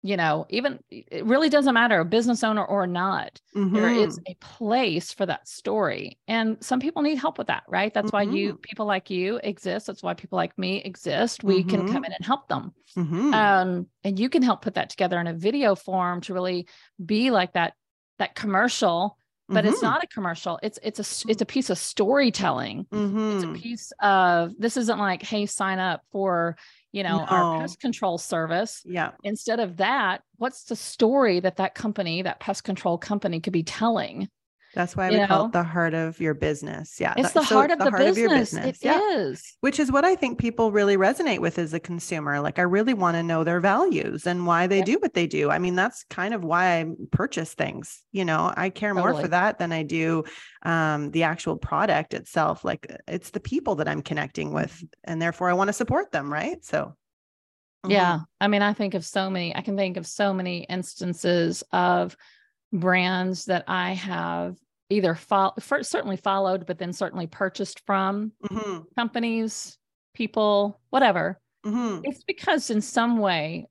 you 0.05 0.17
know, 0.17 0.45
even 0.49 0.79
it 0.91 1.25
really 1.25 1.49
doesn't 1.49 1.73
matter, 1.73 1.99
a 1.99 2.05
business 2.05 2.43
owner 2.43 2.63
or 2.63 2.85
not, 2.85 3.41
mm-hmm. 3.55 3.73
there 3.73 3.89
is 3.89 4.19
mm-hmm. 4.19 4.33
a 4.33 4.35
place 4.35 5.11
for 5.11 5.25
that 5.25 5.47
story. 5.47 6.19
And 6.27 6.63
some 6.63 6.79
people 6.79 7.01
need 7.01 7.15
help 7.15 7.39
with 7.39 7.47
that, 7.47 7.63
right? 7.67 7.91
That's 7.91 8.11
mm-hmm. 8.11 8.29
why 8.29 8.37
you, 8.37 8.49
mm-hmm. 8.49 8.61
people 8.61 8.85
like 8.85 9.09
you 9.09 9.39
exist. 9.43 9.87
That's 9.87 10.03
why 10.03 10.13
people 10.13 10.35
like 10.35 10.55
me 10.59 10.77
exist. 10.83 11.43
We 11.43 11.61
mm-hmm. 11.61 11.69
can 11.69 11.91
come 11.91 12.05
in 12.05 12.13
and 12.13 12.23
help 12.23 12.47
them. 12.47 12.73
Mm-hmm. 12.95 13.33
Um, 13.33 13.87
and 14.03 14.19
you 14.19 14.29
can 14.29 14.43
help 14.43 14.61
put 14.61 14.75
that 14.75 14.91
together 14.91 15.19
in 15.19 15.25
a 15.25 15.33
video 15.33 15.73
form 15.73 16.21
to 16.21 16.35
really 16.35 16.67
be 17.03 17.31
like 17.31 17.53
that, 17.53 17.73
that 18.19 18.35
commercial 18.35 19.17
but 19.47 19.63
mm-hmm. 19.63 19.73
it's 19.73 19.81
not 19.83 20.03
a 20.03 20.07
commercial 20.07 20.59
it's 20.63 20.79
it's 20.81 20.99
a 20.99 21.29
it's 21.29 21.41
a 21.43 21.45
piece 21.45 21.69
of 21.69 21.77
storytelling 21.77 22.85
mm-hmm. 22.91 23.35
it's 23.35 23.43
a 23.43 23.61
piece 23.61 23.93
of 24.01 24.53
this 24.57 24.75
isn't 24.75 24.97
like 24.97 25.21
hey 25.21 25.45
sign 25.45 25.77
up 25.77 26.01
for 26.11 26.57
you 26.95 27.03
know, 27.03 27.17
no. 27.17 27.25
our 27.25 27.59
pest 27.59 27.81
control 27.81 28.17
service. 28.17 28.81
Yeah. 28.85 29.11
Instead 29.25 29.59
of 29.59 29.75
that, 29.77 30.21
what's 30.37 30.63
the 30.63 30.77
story 30.77 31.41
that 31.41 31.57
that 31.57 31.75
company, 31.75 32.21
that 32.21 32.39
pest 32.39 32.63
control 32.63 32.97
company 32.97 33.41
could 33.41 33.51
be 33.51 33.63
telling? 33.63 34.29
That's 34.75 34.95
why 34.95 35.09
we 35.09 35.25
call 35.25 35.45
it 35.45 35.53
the 35.53 35.63
heart 35.63 35.93
of 35.93 36.19
your 36.19 36.33
business. 36.33 36.99
Yeah. 36.99 37.13
It's 37.17 37.31
the 37.31 37.43
so 37.43 37.55
heart, 37.55 37.71
of, 37.71 37.79
the, 37.79 37.85
the 37.85 37.91
heart 37.91 38.03
business. 38.03 38.17
of 38.17 38.21
your 38.21 38.39
business. 38.39 38.77
It 38.81 38.85
yeah. 38.85 39.15
is. 39.15 39.57
Which 39.61 39.79
is 39.79 39.91
what 39.91 40.03
I 40.03 40.15
think 40.15 40.37
people 40.37 40.71
really 40.71 40.97
resonate 40.97 41.39
with 41.39 41.57
as 41.57 41.73
a 41.73 41.79
consumer. 41.79 42.41
Like 42.41 42.59
I 42.59 42.63
really 42.63 42.93
want 42.93 43.15
to 43.15 43.23
know 43.23 43.43
their 43.43 43.61
values 43.61 44.27
and 44.27 44.45
why 44.45 44.67
they 44.67 44.81
do 44.81 44.99
what 44.99 45.13
they 45.13 45.27
do. 45.27 45.49
I 45.49 45.59
mean, 45.59 45.75
that's 45.75 46.03
kind 46.09 46.33
of 46.33 46.43
why 46.43 46.79
I 46.79 46.85
purchase 47.11 47.53
things. 47.53 48.03
You 48.11 48.25
know, 48.25 48.53
I 48.55 48.69
care 48.69 48.93
totally. 48.93 49.13
more 49.13 49.21
for 49.21 49.27
that 49.29 49.57
than 49.57 49.71
I 49.71 49.83
do 49.83 50.25
um, 50.63 51.11
the 51.11 51.23
actual 51.23 51.55
product 51.55 52.13
itself. 52.13 52.65
Like 52.65 52.93
it's 53.07 53.29
the 53.29 53.39
people 53.39 53.75
that 53.75 53.87
I'm 53.87 54.01
connecting 54.01 54.51
with 54.51 54.73
mm-hmm. 54.75 54.85
and 55.05 55.21
therefore 55.21 55.49
I 55.49 55.53
want 55.53 55.69
to 55.69 55.73
support 55.73 56.11
them. 56.11 56.31
Right. 56.31 56.63
So 56.65 56.95
yeah. 57.87 58.13
Mm-hmm. 58.13 58.23
I 58.41 58.47
mean, 58.47 58.61
I 58.61 58.73
think 58.73 58.93
of 58.93 59.05
so 59.05 59.29
many, 59.29 59.55
I 59.55 59.61
can 59.61 59.77
think 59.77 59.97
of 59.97 60.07
so 60.07 60.33
many 60.33 60.63
instances 60.63 61.63
of 61.71 62.15
brands 62.73 63.45
that 63.45 63.63
I 63.67 63.93
have 63.93 64.57
either 64.89 65.15
fo- 65.15 65.53
certainly 65.59 66.17
followed, 66.17 66.65
but 66.65 66.77
then 66.77 66.93
certainly 66.93 67.27
purchased 67.27 67.81
from 67.85 68.31
mm-hmm. 68.43 68.81
companies, 68.95 69.77
people, 70.13 70.79
whatever. 70.89 71.39
Mm-hmm. 71.65 72.01
It's 72.03 72.23
because 72.23 72.69
in 72.69 72.81
some 72.81 73.17
way 73.17 73.67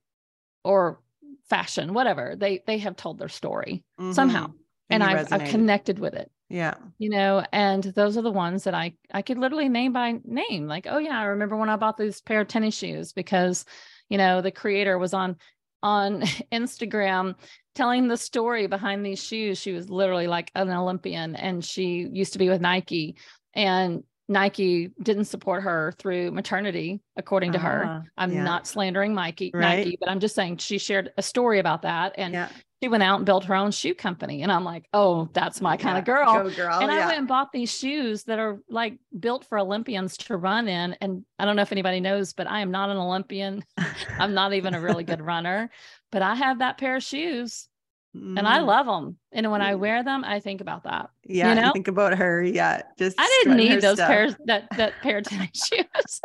or 0.64 1.00
fashion, 1.48 1.94
whatever, 1.94 2.34
they 2.36 2.62
they 2.66 2.78
have 2.78 2.96
told 2.96 3.18
their 3.18 3.28
story 3.28 3.84
mm-hmm. 4.00 4.12
somehow. 4.12 4.46
And, 4.90 5.02
and 5.02 5.04
I've, 5.04 5.32
I've 5.32 5.48
connected 5.50 5.98
with 5.98 6.14
it. 6.14 6.30
Yeah. 6.50 6.74
You 6.98 7.10
know, 7.10 7.44
and 7.52 7.82
those 7.82 8.16
are 8.16 8.22
the 8.22 8.30
ones 8.30 8.64
that 8.64 8.74
I 8.74 8.94
I 9.12 9.22
could 9.22 9.38
literally 9.38 9.68
name 9.68 9.92
by 9.92 10.20
name. 10.24 10.66
Like, 10.66 10.86
oh 10.88 10.98
yeah, 10.98 11.18
I 11.18 11.24
remember 11.24 11.56
when 11.56 11.70
I 11.70 11.76
bought 11.76 11.96
these 11.96 12.20
pair 12.20 12.42
of 12.42 12.48
tennis 12.48 12.76
shoes 12.76 13.12
because, 13.12 13.64
you 14.08 14.18
know, 14.18 14.40
the 14.40 14.50
creator 14.50 14.98
was 14.98 15.14
on 15.14 15.36
on 15.84 16.22
Instagram 16.52 17.34
telling 17.74 18.08
the 18.08 18.16
story 18.16 18.66
behind 18.66 19.04
these 19.04 19.22
shoes. 19.22 19.58
She 19.58 19.72
was 19.72 19.90
literally 19.90 20.26
like 20.26 20.50
an 20.54 20.70
Olympian 20.70 21.36
and 21.36 21.64
she 21.64 22.08
used 22.10 22.32
to 22.32 22.38
be 22.38 22.48
with 22.48 22.60
Nike. 22.60 23.16
And 23.52 24.02
Nike 24.26 24.90
didn't 25.02 25.26
support 25.26 25.62
her 25.64 25.92
through 25.98 26.30
maternity, 26.30 27.02
according 27.16 27.52
to 27.52 27.58
her. 27.58 27.84
Ah, 27.86 28.02
I'm 28.16 28.32
yeah. 28.32 28.42
not 28.42 28.66
slandering 28.66 29.14
Nike, 29.14 29.50
Right. 29.52 29.84
Nike, 29.84 29.98
but 30.00 30.08
I'm 30.08 30.18
just 30.18 30.34
saying 30.34 30.56
she 30.56 30.78
shared 30.78 31.12
a 31.18 31.22
story 31.22 31.58
about 31.58 31.82
that. 31.82 32.14
And 32.16 32.32
yeah. 32.32 32.48
She 32.84 32.88
went 32.88 33.02
out 33.02 33.16
and 33.16 33.24
built 33.24 33.44
her 33.44 33.54
own 33.54 33.70
shoe 33.70 33.94
company. 33.94 34.42
And 34.42 34.52
I'm 34.52 34.62
like, 34.64 34.86
oh, 34.92 35.28
that's 35.32 35.62
my 35.62 35.78
kind 35.78 35.94
Yeah. 35.94 36.00
of 36.00 36.04
girl. 36.04 36.50
Girl. 36.50 36.78
and 36.82 36.90
I 36.92 37.06
went 37.06 37.18
and 37.18 37.26
bought 37.26 37.50
these 37.50 37.72
shoes 37.74 38.24
that 38.24 38.38
are 38.38 38.60
like 38.68 38.98
built 39.18 39.46
for 39.46 39.58
Olympians 39.58 40.18
to 40.18 40.36
run 40.36 40.68
in. 40.68 40.94
And 41.00 41.24
I 41.38 41.46
don't 41.46 41.56
know 41.56 41.62
if 41.62 41.72
anybody 41.72 42.00
knows, 42.00 42.34
but 42.34 42.46
I 42.46 42.60
am 42.60 42.70
not 42.70 42.90
an 42.90 42.98
Olympian. 42.98 43.64
I'm 44.20 44.34
not 44.34 44.52
even 44.52 44.74
a 44.74 44.80
really 44.82 45.02
good 45.04 45.22
runner, 45.22 45.70
but 46.12 46.20
I 46.20 46.34
have 46.34 46.58
that 46.58 46.76
pair 46.76 46.96
of 46.96 47.02
shoes 47.02 47.68
and 48.12 48.46
I 48.46 48.58
Mm. 48.60 48.66
love 48.66 48.86
them. 48.86 49.16
And 49.32 49.50
when 49.50 49.62
I 49.62 49.72
Mm. 49.72 49.78
wear 49.78 50.02
them, 50.04 50.22
I 50.24 50.40
think 50.40 50.60
about 50.60 50.84
that. 50.84 51.08
Yeah, 51.24 51.54
you 51.54 51.62
know? 51.62 51.72
think 51.72 51.88
about 51.88 52.18
her. 52.18 52.42
Yeah, 52.42 52.82
just 52.98 53.18
I 53.18 53.40
didn't 53.44 53.56
need 53.56 53.80
those 53.80 53.96
stuff. 53.96 54.08
pairs 54.08 54.34
that 54.44 54.68
that 54.76 55.00
pair 55.00 55.18
of 55.18 55.24
tennis 55.24 55.48
shoes. 55.72 56.20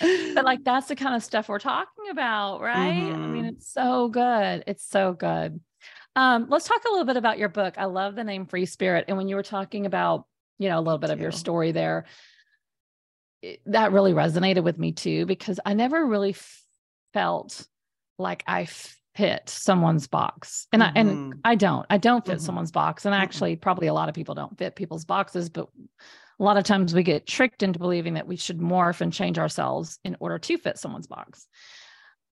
But 0.00 0.44
like 0.44 0.64
that's 0.64 0.88
the 0.88 0.96
kind 0.96 1.14
of 1.14 1.22
stuff 1.22 1.48
we're 1.48 1.58
talking 1.58 2.08
about, 2.10 2.60
right? 2.60 3.12
I 3.12 3.16
mean, 3.26 3.44
Mhm. 3.44 3.48
it's 3.52 3.72
so 3.72 4.08
good. 4.08 4.64
It's 4.66 4.84
so 4.88 5.12
good. 5.12 5.60
Um, 6.16 6.46
let's 6.48 6.66
talk 6.66 6.84
a 6.84 6.90
little 6.90 7.04
bit 7.04 7.16
about 7.16 7.38
your 7.38 7.48
book. 7.48 7.74
I 7.78 7.84
love 7.84 8.14
the 8.14 8.24
name 8.24 8.46
Free 8.46 8.66
Spirit. 8.66 9.04
And 9.08 9.16
when 9.16 9.28
you 9.28 9.36
were 9.36 9.42
talking 9.42 9.86
about, 9.86 10.26
you 10.58 10.68
know, 10.68 10.78
a 10.78 10.82
little 10.82 10.98
bit 10.98 11.10
of 11.10 11.20
your 11.20 11.30
story 11.32 11.72
there, 11.72 12.06
it- 13.42 13.60
that 13.66 13.92
really 13.92 14.12
resonated 14.12 14.62
with 14.64 14.78
me 14.78 14.92
too, 14.92 15.26
because 15.26 15.60
I 15.64 15.74
never 15.74 16.04
really 16.04 16.30
f- 16.30 16.64
felt 17.12 17.66
like 18.18 18.44
I 18.46 18.66
fit 19.14 19.48
someone's 19.48 20.06
box. 20.06 20.66
And 20.72 20.82
I 20.82 20.92
and 20.94 21.34
Mhm. 21.34 21.40
I 21.44 21.54
don't. 21.54 21.86
I 21.90 21.98
don't 21.98 22.24
fit 22.24 22.38
Mhm. 22.38 22.42
someone's 22.42 22.72
box. 22.72 23.06
And 23.06 23.14
actually, 23.14 23.56
probably 23.56 23.86
a 23.86 23.94
lot 23.94 24.08
of 24.08 24.14
people 24.14 24.34
don't 24.34 24.56
fit 24.58 24.76
people's 24.76 25.04
boxes, 25.04 25.48
but 25.48 25.68
a 26.40 26.42
lot 26.42 26.56
of 26.56 26.64
times 26.64 26.94
we 26.94 27.02
get 27.02 27.26
tricked 27.26 27.62
into 27.62 27.78
believing 27.78 28.14
that 28.14 28.26
we 28.26 28.36
should 28.36 28.58
morph 28.58 29.02
and 29.02 29.12
change 29.12 29.38
ourselves 29.38 29.98
in 30.04 30.16
order 30.20 30.38
to 30.38 30.56
fit 30.56 30.78
someone's 30.78 31.06
box. 31.06 31.46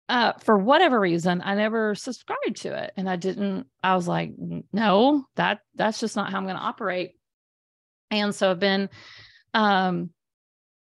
Uh, 0.09 0.33
for 0.41 0.57
whatever 0.57 0.99
reason, 0.99 1.43
I 1.45 1.55
never 1.55 1.95
subscribed 1.95 2.63
to 2.63 2.83
it, 2.83 2.93
and 2.97 3.09
I 3.09 3.17
didn't. 3.17 3.67
I 3.83 3.95
was 3.95 4.09
like, 4.09 4.33
no, 4.73 5.27
that 5.37 5.61
that's 5.75 6.01
just 6.01 6.17
not 6.17 6.31
how 6.31 6.39
I'm 6.39 6.45
going 6.45 6.57
to 6.57 6.63
operate. 6.63 7.13
And 8.11 8.35
so 8.35 8.51
I've 8.51 8.59
been 8.59 8.89
um, 9.53 10.09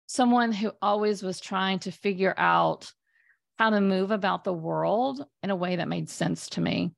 someone 0.06 0.52
who 0.52 0.70
always 0.80 1.24
was 1.24 1.40
trying 1.40 1.80
to 1.80 1.90
figure 1.90 2.34
out 2.36 2.92
how 3.58 3.70
to 3.70 3.80
move 3.80 4.12
about 4.12 4.44
the 4.44 4.52
world 4.52 5.26
in 5.42 5.50
a 5.50 5.56
way 5.56 5.76
that 5.76 5.88
made 5.88 6.08
sense 6.08 6.50
to 6.50 6.60
me. 6.60 6.92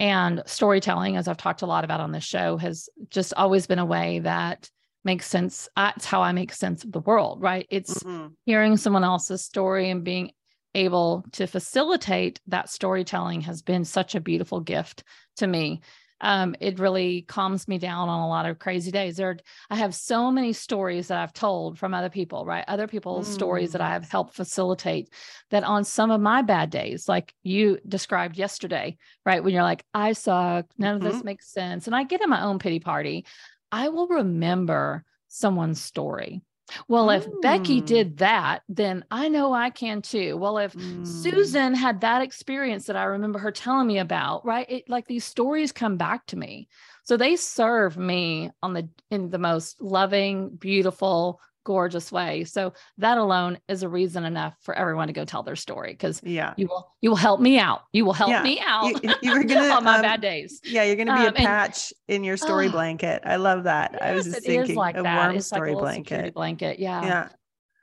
And 0.00 0.42
storytelling, 0.46 1.16
as 1.16 1.28
I've 1.28 1.36
talked 1.36 1.60
a 1.60 1.66
lot 1.66 1.84
about 1.84 2.00
on 2.00 2.12
this 2.12 2.24
show, 2.24 2.56
has 2.56 2.88
just 3.10 3.34
always 3.34 3.66
been 3.66 3.80
a 3.80 3.84
way 3.84 4.20
that 4.20 4.70
makes 5.04 5.26
sense. 5.26 5.68
That's 5.76 6.04
how 6.04 6.22
I 6.22 6.32
make 6.32 6.52
sense 6.52 6.84
of 6.84 6.92
the 6.92 7.00
world, 7.00 7.40
right? 7.42 7.66
It's 7.70 8.02
Mhm. 8.04 8.34
hearing 8.46 8.76
someone 8.76 9.04
else's 9.04 9.44
story 9.44 9.90
and 9.90 10.04
being 10.04 10.32
able 10.74 11.24
to 11.32 11.46
facilitate 11.46 12.40
that 12.46 12.68
storytelling 12.68 13.40
has 13.42 13.62
been 13.62 13.84
such 13.84 14.14
a 14.14 14.20
beautiful 14.20 14.60
gift 14.60 15.02
to 15.36 15.46
me. 15.46 15.80
Um, 16.20 16.56
it 16.60 16.80
really 16.80 17.22
calms 17.22 17.68
me 17.68 17.78
down 17.78 18.08
on 18.08 18.20
a 18.20 18.28
lot 18.28 18.44
of 18.44 18.58
crazy 18.58 18.90
days. 18.90 19.16
There, 19.16 19.38
I 19.70 19.76
have 19.76 19.94
so 19.94 20.32
many 20.32 20.52
stories 20.52 21.08
that 21.08 21.18
I've 21.18 21.32
told 21.32 21.78
from 21.78 21.94
other 21.94 22.10
people, 22.10 22.44
right? 22.44 22.64
Other 22.66 22.88
people's 22.88 23.30
stories 23.30 23.70
that 23.72 23.80
I 23.80 23.90
have 23.90 24.08
helped 24.10 24.34
facilitate. 24.34 25.12
That 25.50 25.62
on 25.62 25.84
some 25.84 26.10
of 26.10 26.20
my 26.20 26.42
bad 26.42 26.70
days, 26.70 27.08
like 27.08 27.34
you 27.44 27.78
described 27.86 28.36
yesterday, 28.36 28.96
right, 29.24 29.42
when 29.44 29.54
you're 29.54 29.62
like, 29.62 29.84
"I 29.94 30.12
suck, 30.12 30.66
none 30.76 30.96
of 30.96 31.02
this 31.02 31.22
makes 31.22 31.52
sense," 31.52 31.86
and 31.86 31.94
I 31.94 32.02
get 32.02 32.20
in 32.20 32.28
my 32.30 32.42
own 32.42 32.58
pity 32.58 32.80
party, 32.80 33.24
I 33.72 33.88
will 33.88 34.08
remember 34.08 35.04
someone's 35.28 35.80
story. 35.80 36.42
Well, 36.86 37.08
if 37.10 37.26
Becky 37.40 37.80
Mm. 37.80 37.86
did 37.86 38.16
that, 38.18 38.62
then 38.68 39.04
I 39.10 39.28
know 39.28 39.54
I 39.54 39.70
can 39.70 40.02
too. 40.02 40.36
Well, 40.36 40.58
if 40.58 40.74
Mm. 40.76 41.06
Susan 41.06 41.74
had 41.74 42.02
that 42.02 42.20
experience 42.20 42.86
that 42.86 42.96
I 42.96 43.04
remember 43.04 43.38
her 43.38 43.50
telling 43.50 43.86
me 43.86 43.98
about, 43.98 44.44
right? 44.44 44.66
It 44.68 44.88
like 44.88 45.06
these 45.06 45.24
stories 45.24 45.72
come 45.72 45.96
back 45.96 46.26
to 46.26 46.36
me. 46.36 46.68
So 47.04 47.16
they 47.16 47.36
serve 47.36 47.96
me 47.96 48.50
on 48.62 48.74
the 48.74 48.88
in 49.10 49.30
the 49.30 49.38
most 49.38 49.80
loving, 49.80 50.50
beautiful, 50.56 51.40
gorgeous 51.68 52.10
way. 52.10 52.44
So 52.44 52.72
that 52.96 53.18
alone 53.18 53.58
is 53.68 53.82
a 53.82 53.88
reason 53.90 54.24
enough 54.24 54.54
for 54.62 54.74
everyone 54.74 55.08
to 55.08 55.12
go 55.12 55.26
tell 55.26 55.42
their 55.42 55.54
story 55.54 55.92
because 55.92 56.20
Yeah. 56.24 56.54
you 56.56 56.66
will 56.66 56.90
you 57.02 57.10
will 57.10 57.16
help 57.28 57.40
me 57.40 57.58
out. 57.58 57.82
You 57.92 58.06
will 58.06 58.14
help 58.14 58.30
Yeah. 58.30 58.42
me 58.42 58.58
out 58.66 59.04
You, 59.22 59.32
were 59.34 59.44
gonna 59.52 59.68
on 59.74 59.84
my 59.84 59.96
um, 59.96 60.02
bad 60.02 60.22
days. 60.22 60.60
Yeah, 60.64 60.84
you're 60.84 60.96
gonna 60.96 61.14
be 61.14 61.26
Um, 61.26 61.34
a 61.34 61.36
and- 61.36 61.46
patch 61.46 61.92
in 62.08 62.24
your 62.24 62.38
story 62.38 62.68
Ah. 62.68 62.72
blanket. 62.72 63.20
I 63.26 63.36
love 63.36 63.64
that. 63.64 63.98
I 64.02 64.14
was 64.14 64.26
Yes, 64.26 64.36
just 64.36 64.46
thinking 64.46 64.76
like 64.76 64.96
a 64.96 65.02
that. 65.02 65.16
warm 65.24 65.36
It's 65.36 65.52
like 65.52 65.58
a 65.58 65.60
story 65.60 65.68
little 65.70 65.82
blanket. 65.82 66.34
blanket. 66.34 66.78
Yeah. 66.78 67.04
Yeah. 67.04 67.28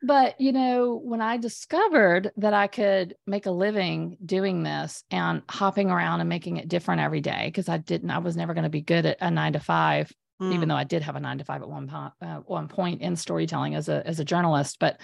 But, 0.03 0.39
you 0.41 0.51
know, 0.51 0.99
when 1.03 1.21
I 1.21 1.37
discovered 1.37 2.31
that 2.37 2.53
I 2.53 2.67
could 2.67 3.15
make 3.25 3.45
a 3.47 3.51
living 3.51 4.17
doing 4.25 4.61
this 4.63 5.03
and 5.09 5.41
hopping 5.49 5.89
around 5.89 6.19
and 6.19 6.29
making 6.29 6.57
it 6.57 6.67
different 6.67 7.01
every 7.01 7.21
day, 7.21 7.43
because 7.45 7.69
I 7.69 7.77
didn't, 7.77 8.11
I 8.11 8.19
was 8.19 8.35
never 8.37 8.53
going 8.53 8.65
to 8.65 8.69
be 8.69 8.81
good 8.81 9.05
at 9.05 9.17
a 9.21 9.31
nine 9.31 9.53
to 9.53 9.59
five, 9.59 10.11
even 10.41 10.67
Mm. 10.67 10.69
though 10.69 10.75
I 10.75 10.83
did 10.83 11.01
have 11.01 11.15
a 11.15 11.19
nine 11.19 11.37
to 11.37 11.43
five 11.43 11.61
at 11.61 11.69
one, 11.69 11.87
po- 11.87 12.11
uh, 12.21 12.39
one 12.45 12.67
point 12.67 13.01
in 13.01 13.15
storytelling 13.15 13.75
as 13.75 13.87
a, 13.89 14.05
as 14.05 14.19
a 14.19 14.25
journalist. 14.25 14.77
But 14.79 14.99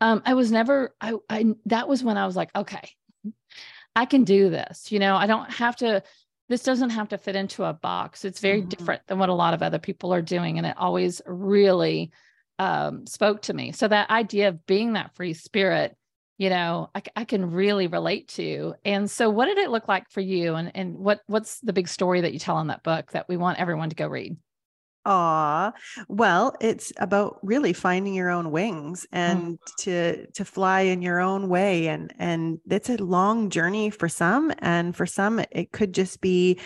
um, 0.00 0.22
I 0.24 0.34
was 0.34 0.50
never, 0.50 0.94
I, 1.00 1.14
I, 1.28 1.46
that 1.66 1.88
was 1.88 2.02
when 2.02 2.16
I 2.16 2.26
was 2.26 2.36
like, 2.36 2.50
okay, 2.56 2.90
I 3.94 4.06
can 4.06 4.24
do 4.24 4.48
this. 4.48 4.90
You 4.90 4.98
know, 4.98 5.16
I 5.16 5.26
don't 5.26 5.50
have 5.50 5.76
to, 5.76 6.02
this 6.48 6.62
doesn't 6.62 6.90
have 6.90 7.10
to 7.10 7.18
fit 7.18 7.36
into 7.36 7.64
a 7.64 7.74
box. 7.74 8.24
It's 8.24 8.40
very 8.40 8.62
Mhm. 8.62 8.68
different 8.70 9.06
than 9.06 9.18
what 9.18 9.28
a 9.28 9.34
lot 9.34 9.54
of 9.54 9.62
other 9.62 9.78
people 9.78 10.14
are 10.14 10.22
doing. 10.22 10.56
And 10.56 10.66
it 10.66 10.76
always 10.78 11.20
really 11.26 12.10
um, 12.58 13.06
spoke 13.06 13.42
to 13.42 13.54
me. 13.54 13.72
So 13.72 13.88
that 13.88 14.10
idea 14.10 14.48
of 14.48 14.66
being 14.66 14.94
that 14.94 15.14
free 15.14 15.32
spirit, 15.32 15.96
you 16.38 16.50
know, 16.50 16.90
I, 16.94 17.02
I, 17.16 17.24
can 17.24 17.52
really 17.52 17.86
relate 17.86 18.28
to. 18.28 18.74
And 18.84 19.10
so 19.10 19.30
what 19.30 19.46
did 19.46 19.56
it 19.56 19.70
look 19.70 19.88
like 19.88 20.10
for 20.10 20.20
you? 20.20 20.56
And, 20.56 20.70
and 20.74 20.98
what, 20.98 21.20
what's 21.26 21.60
the 21.60 21.72
big 21.72 21.88
story 21.88 22.20
that 22.22 22.34
you 22.34 22.38
tell 22.38 22.58
in 22.60 22.66
that 22.66 22.82
book 22.82 23.12
that 23.12 23.28
we 23.28 23.38
want 23.38 23.58
everyone 23.58 23.88
to 23.90 23.96
go 23.96 24.06
read? 24.06 24.36
Aw, 25.06 25.72
well, 26.08 26.54
it's 26.60 26.92
about 26.98 27.38
really 27.42 27.72
finding 27.72 28.12
your 28.12 28.28
own 28.28 28.50
wings 28.50 29.06
mm-hmm. 29.12 29.16
and 29.16 29.58
to 29.78 30.26
to 30.32 30.44
fly 30.44 30.82
in 30.82 31.00
your 31.00 31.20
own 31.20 31.48
way, 31.48 31.88
and 31.88 32.12
and 32.18 32.60
it's 32.68 32.90
a 32.90 33.02
long 33.02 33.48
journey 33.48 33.88
for 33.88 34.08
some, 34.08 34.52
and 34.58 34.94
for 34.94 35.06
some 35.06 35.40
it 35.50 35.72
could 35.72 35.94
just 35.94 36.20
be 36.20 36.58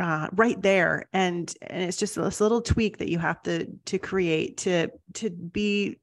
uh, 0.00 0.28
right 0.32 0.60
there, 0.62 1.06
and 1.12 1.54
and 1.60 1.82
it's 1.82 1.98
just 1.98 2.14
this 2.14 2.40
little 2.40 2.62
tweak 2.62 2.98
that 2.98 3.10
you 3.10 3.18
have 3.18 3.42
to 3.42 3.66
to 3.84 3.98
create 3.98 4.56
to 4.58 4.88
to 5.14 5.28
be 5.30 5.98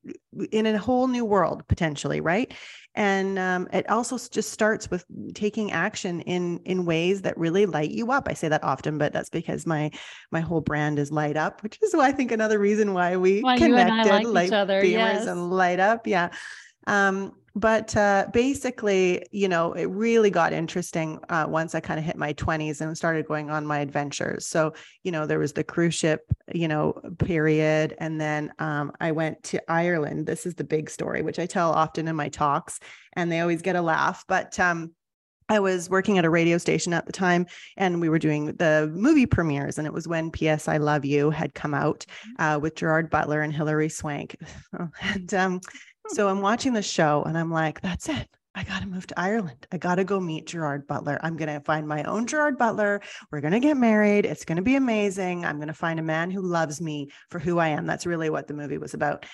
in 0.51 0.67
a 0.67 0.77
whole 0.77 1.07
new 1.07 1.25
world 1.25 1.67
potentially, 1.67 2.21
right? 2.21 2.53
And 2.93 3.39
um, 3.39 3.67
it 3.73 3.89
also 3.89 4.17
just 4.17 4.51
starts 4.51 4.89
with 4.91 5.03
taking 5.33 5.71
action 5.71 6.21
in 6.21 6.59
in 6.65 6.85
ways 6.85 7.23
that 7.23 7.37
really 7.37 7.65
light 7.65 7.91
you 7.91 8.11
up. 8.11 8.27
I 8.29 8.33
say 8.33 8.49
that 8.49 8.63
often, 8.63 8.99
but 8.99 9.13
that's 9.13 9.29
because 9.29 9.65
my 9.65 9.89
my 10.31 10.41
whole 10.41 10.61
brand 10.61 10.99
is 10.99 11.11
light 11.11 11.35
up, 11.35 11.63
which 11.63 11.79
is 11.81 11.95
why 11.95 12.07
I 12.07 12.11
think 12.11 12.31
another 12.31 12.59
reason 12.59 12.93
why 12.93 13.17
we 13.17 13.41
Why 13.41 13.55
you 13.55 13.65
and 13.65 13.75
I 13.75 14.03
connected, 14.03 14.11
like 14.11 14.21
each 14.21 14.51
light 14.51 14.53
other, 14.53 14.81
beamers 14.81 14.91
yes. 14.91 15.25
and 15.27 15.49
light 15.49 15.79
up. 15.79 16.05
Yeah. 16.05 16.29
Um, 16.87 17.33
but 17.57 17.97
uh, 17.97 18.27
basically, 18.33 19.25
you 19.31 19.47
know, 19.47 19.73
it 19.73 19.85
really 19.85 20.29
got 20.29 20.53
interesting 20.53 21.19
uh, 21.29 21.47
once 21.49 21.73
I 21.73 21.79
kind 21.79 21.99
of 21.99 22.05
hit 22.05 22.15
my 22.15 22.33
20s 22.33 22.81
and 22.81 22.95
started 22.95 23.27
going 23.27 23.49
on 23.49 23.65
my 23.65 23.79
adventures. 23.79 24.45
So, 24.45 24.73
you 25.03 25.11
know, 25.11 25.25
there 25.25 25.39
was 25.39 25.53
the 25.53 25.63
cruise 25.63 25.95
ship, 25.95 26.21
you 26.53 26.67
know, 26.67 26.93
period. 27.17 27.95
And 27.97 28.21
then 28.21 28.53
um, 28.59 28.91
I 28.99 29.11
went 29.11 29.41
to 29.45 29.71
Ireland. 29.71 30.27
This 30.27 30.45
is 30.45 30.53
the 30.53 30.63
big 30.63 30.87
story, 30.87 31.23
which 31.23 31.39
I 31.39 31.47
tell 31.47 31.71
often 31.71 32.07
in 32.07 32.15
my 32.15 32.29
talks, 32.29 32.79
and 33.13 33.31
they 33.31 33.39
always 33.39 33.63
get 33.63 33.75
a 33.75 33.81
laugh. 33.81 34.23
But 34.27 34.59
um, 34.59 34.91
I 35.49 35.59
was 35.59 35.89
working 35.89 36.19
at 36.19 36.25
a 36.25 36.29
radio 36.29 36.59
station 36.59 36.93
at 36.93 37.07
the 37.07 37.11
time, 37.11 37.47
and 37.75 38.01
we 38.01 38.09
were 38.09 38.19
doing 38.19 38.47
the 38.57 38.91
movie 38.93 39.25
premieres. 39.25 39.79
And 39.79 39.87
it 39.87 39.93
was 39.93 40.07
when 40.07 40.29
P.S. 40.29 40.67
I 40.67 40.77
Love 40.77 41.05
You 41.05 41.31
had 41.31 41.55
come 41.55 41.73
out 41.73 42.05
uh, 42.37 42.59
with 42.61 42.75
Gerard 42.75 43.09
Butler 43.09 43.41
and 43.41 43.51
Hilary 43.51 43.89
Swank. 43.89 44.35
and 45.01 45.33
um, 45.33 45.61
so 46.09 46.27
I'm 46.27 46.41
watching 46.41 46.73
the 46.73 46.81
show, 46.81 47.23
and 47.23 47.37
I'm 47.37 47.51
like, 47.51 47.81
that's 47.81 48.09
it. 48.09 48.27
I 48.55 48.63
got 48.63 48.81
to 48.81 48.87
move 48.87 49.05
to 49.07 49.19
Ireland. 49.19 49.67
I 49.71 49.77
got 49.77 49.95
to 49.95 50.03
go 50.03 50.19
meet 50.19 50.47
Gerard 50.47 50.87
Butler. 50.87 51.19
I'm 51.21 51.37
going 51.37 51.53
to 51.53 51.59
find 51.59 51.87
my 51.87 52.01
own 52.03 52.25
Gerard 52.25 52.57
Butler. 52.57 53.01
We're 53.31 53.41
going 53.41 53.53
to 53.53 53.59
get 53.59 53.77
married. 53.77 54.25
It's 54.25 54.45
going 54.45 54.55
to 54.55 54.63
be 54.63 54.75
amazing. 54.75 55.45
I'm 55.45 55.57
going 55.57 55.67
to 55.67 55.75
find 55.75 55.99
a 55.99 56.03
man 56.03 56.31
who 56.31 56.41
loves 56.41 56.81
me 56.81 57.09
for 57.29 57.37
who 57.37 57.59
I 57.59 57.67
am. 57.67 57.85
That's 57.85 58.07
really 58.07 58.31
what 58.31 58.47
the 58.47 58.55
movie 58.55 58.79
was 58.79 58.95
about. 58.95 59.27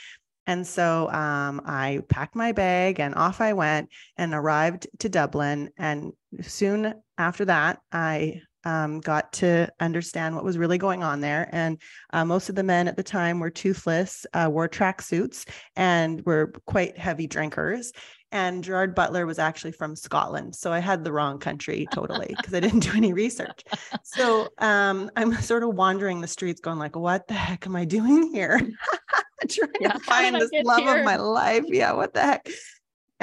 And 0.46 0.68
so 0.68 1.10
um, 1.10 1.62
I 1.66 2.02
packed 2.10 2.36
my 2.36 2.52
bag 2.52 3.00
and 3.00 3.16
off 3.16 3.40
I 3.40 3.54
went 3.54 3.88
and 4.18 4.34
arrived 4.34 4.88
to 5.00 5.08
Dublin. 5.08 5.70
And 5.78 6.12
soon 6.42 6.94
after 7.18 7.46
that, 7.46 7.80
I 7.94 8.42
um, 8.64 9.00
got 9.00 9.34
to 9.34 9.68
understand 9.80 10.36
what 10.36 10.44
was 10.44 10.58
really 10.58 10.78
going 10.78 11.04
on 11.04 11.22
there. 11.22 11.50
And 11.52 11.82
uh, 12.12 12.26
most 12.26 12.50
of 12.50 12.56
the 12.56 12.64
men 12.64 12.88
at 12.88 12.98
the 12.98 13.04
time 13.04 13.40
were 13.40 13.50
toothless, 13.50 14.26
uh, 14.34 14.50
wore 14.52 14.70
tracksuits, 14.70 15.48
and 15.76 16.22
were 16.26 16.54
quite 16.66 16.98
heavy 16.98 17.28
drinkers. 17.28 17.92
And 18.32 18.64
Gerard 18.64 18.96
Butler 18.96 19.28
was 19.28 19.38
actually 19.38 19.74
from 19.74 19.96
Scotland. 19.96 20.56
So 20.56 20.74
I 20.74 20.80
had 20.80 21.04
the 21.04 21.12
wrong 21.12 21.38
country 21.38 21.88
totally 21.94 22.34
because 22.36 22.54
I 22.54 22.60
didn't 22.60 22.80
do 22.80 22.92
any 22.96 23.14
research. 23.14 23.64
So 24.04 24.48
um, 24.58 25.12
I'm 25.16 25.34
sort 25.36 25.62
of 25.62 25.76
wandering 25.76 26.20
the 26.20 26.28
streets 26.28 26.60
going 26.60 26.80
like, 26.80 26.96
what 26.96 27.28
the 27.28 27.36
heck 27.36 27.68
am 27.68 27.76
I 27.76 27.86
doing 27.86 28.32
here? 28.34 28.60
trying 29.50 29.72
yeah. 29.80 29.92
to 29.94 30.00
find 30.00 30.36
this 30.36 30.50
love 30.64 30.80
here? 30.80 31.00
of 31.00 31.06
my 31.06 31.18
life. 31.18 31.66
Yeah, 31.68 31.94
what 31.94 32.14
the 32.14 32.22
heck? 32.22 32.48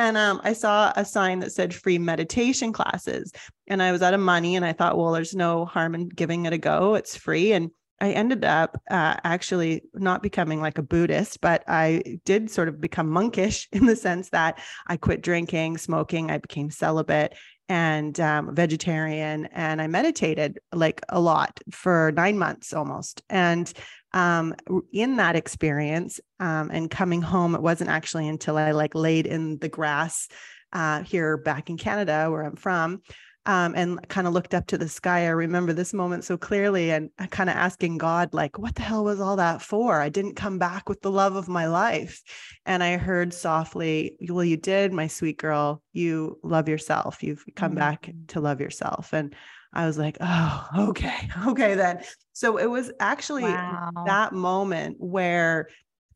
And 0.00 0.16
um, 0.16 0.40
I 0.42 0.54
saw 0.54 0.94
a 0.96 1.04
sign 1.04 1.40
that 1.40 1.52
said 1.52 1.74
free 1.74 1.98
meditation 1.98 2.72
classes. 2.72 3.32
And 3.66 3.82
I 3.82 3.92
was 3.92 4.00
out 4.00 4.14
of 4.14 4.20
money 4.20 4.56
and 4.56 4.64
I 4.64 4.72
thought, 4.72 4.96
well, 4.96 5.12
there's 5.12 5.34
no 5.34 5.66
harm 5.66 5.94
in 5.94 6.08
giving 6.08 6.46
it 6.46 6.54
a 6.54 6.58
go. 6.58 6.94
It's 6.94 7.14
free. 7.14 7.52
And 7.52 7.70
I 8.00 8.12
ended 8.12 8.42
up 8.42 8.80
uh, 8.90 9.16
actually 9.24 9.82
not 9.92 10.22
becoming 10.22 10.62
like 10.62 10.78
a 10.78 10.82
Buddhist, 10.82 11.42
but 11.42 11.64
I 11.68 12.18
did 12.24 12.50
sort 12.50 12.68
of 12.68 12.80
become 12.80 13.10
monkish 13.10 13.68
in 13.72 13.84
the 13.84 13.94
sense 13.94 14.30
that 14.30 14.58
I 14.86 14.96
quit 14.96 15.20
drinking, 15.20 15.76
smoking, 15.76 16.30
I 16.30 16.38
became 16.38 16.70
celibate 16.70 17.34
and 17.68 18.18
um, 18.18 18.52
vegetarian, 18.54 19.46
and 19.52 19.80
I 19.80 19.86
meditated 19.86 20.58
like 20.72 21.02
a 21.08 21.20
lot 21.20 21.60
for 21.70 22.10
nine 22.16 22.36
months 22.36 22.72
almost. 22.72 23.22
And 23.30 23.72
um, 24.12 24.54
in 24.92 25.16
that 25.16 25.36
experience 25.36 26.20
um, 26.38 26.70
and 26.72 26.90
coming 26.90 27.22
home, 27.22 27.54
it 27.54 27.62
wasn't 27.62 27.90
actually 27.90 28.28
until 28.28 28.56
I 28.56 28.72
like 28.72 28.94
laid 28.94 29.26
in 29.26 29.58
the 29.58 29.68
grass 29.68 30.28
uh, 30.72 31.02
here 31.02 31.36
back 31.36 31.70
in 31.70 31.76
Canada, 31.76 32.28
where 32.30 32.42
I'm 32.42 32.56
from, 32.56 33.02
um, 33.46 33.74
and 33.74 34.06
kind 34.08 34.26
of 34.26 34.32
looked 34.32 34.54
up 34.54 34.66
to 34.68 34.78
the 34.78 34.88
sky. 34.88 35.24
I 35.24 35.30
remember 35.30 35.72
this 35.72 35.92
moment 35.92 36.24
so 36.24 36.36
clearly 36.36 36.90
and 36.90 37.10
kind 37.30 37.50
of 37.50 37.56
asking 37.56 37.98
God, 37.98 38.34
like, 38.34 38.58
what 38.58 38.74
the 38.74 38.82
hell 38.82 39.04
was 39.04 39.20
all 39.20 39.36
that 39.36 39.62
for? 39.62 40.00
I 40.00 40.08
didn't 40.08 40.34
come 40.34 40.58
back 40.58 40.88
with 40.88 41.00
the 41.00 41.10
love 41.10 41.36
of 41.36 41.48
my 41.48 41.66
life. 41.66 42.22
And 42.66 42.82
I 42.82 42.96
heard 42.96 43.32
softly, 43.32 44.16
Well, 44.28 44.44
you 44.44 44.56
did, 44.56 44.92
my 44.92 45.06
sweet 45.06 45.38
girl. 45.38 45.82
You 45.92 46.38
love 46.42 46.68
yourself. 46.68 47.22
You've 47.22 47.44
come 47.56 47.70
mm-hmm. 47.70 47.78
back 47.78 48.10
to 48.28 48.40
love 48.40 48.60
yourself. 48.60 49.12
And 49.12 49.34
I 49.72 49.86
was 49.86 49.98
like, 49.98 50.16
oh, 50.20 50.68
okay, 50.88 51.28
okay, 51.46 51.74
then. 51.74 52.02
So 52.32 52.56
it 52.56 52.66
was 52.66 52.90
actually 53.00 53.44
wow. 53.44 53.90
that 54.06 54.32
moment 54.32 54.96
where 54.98 55.68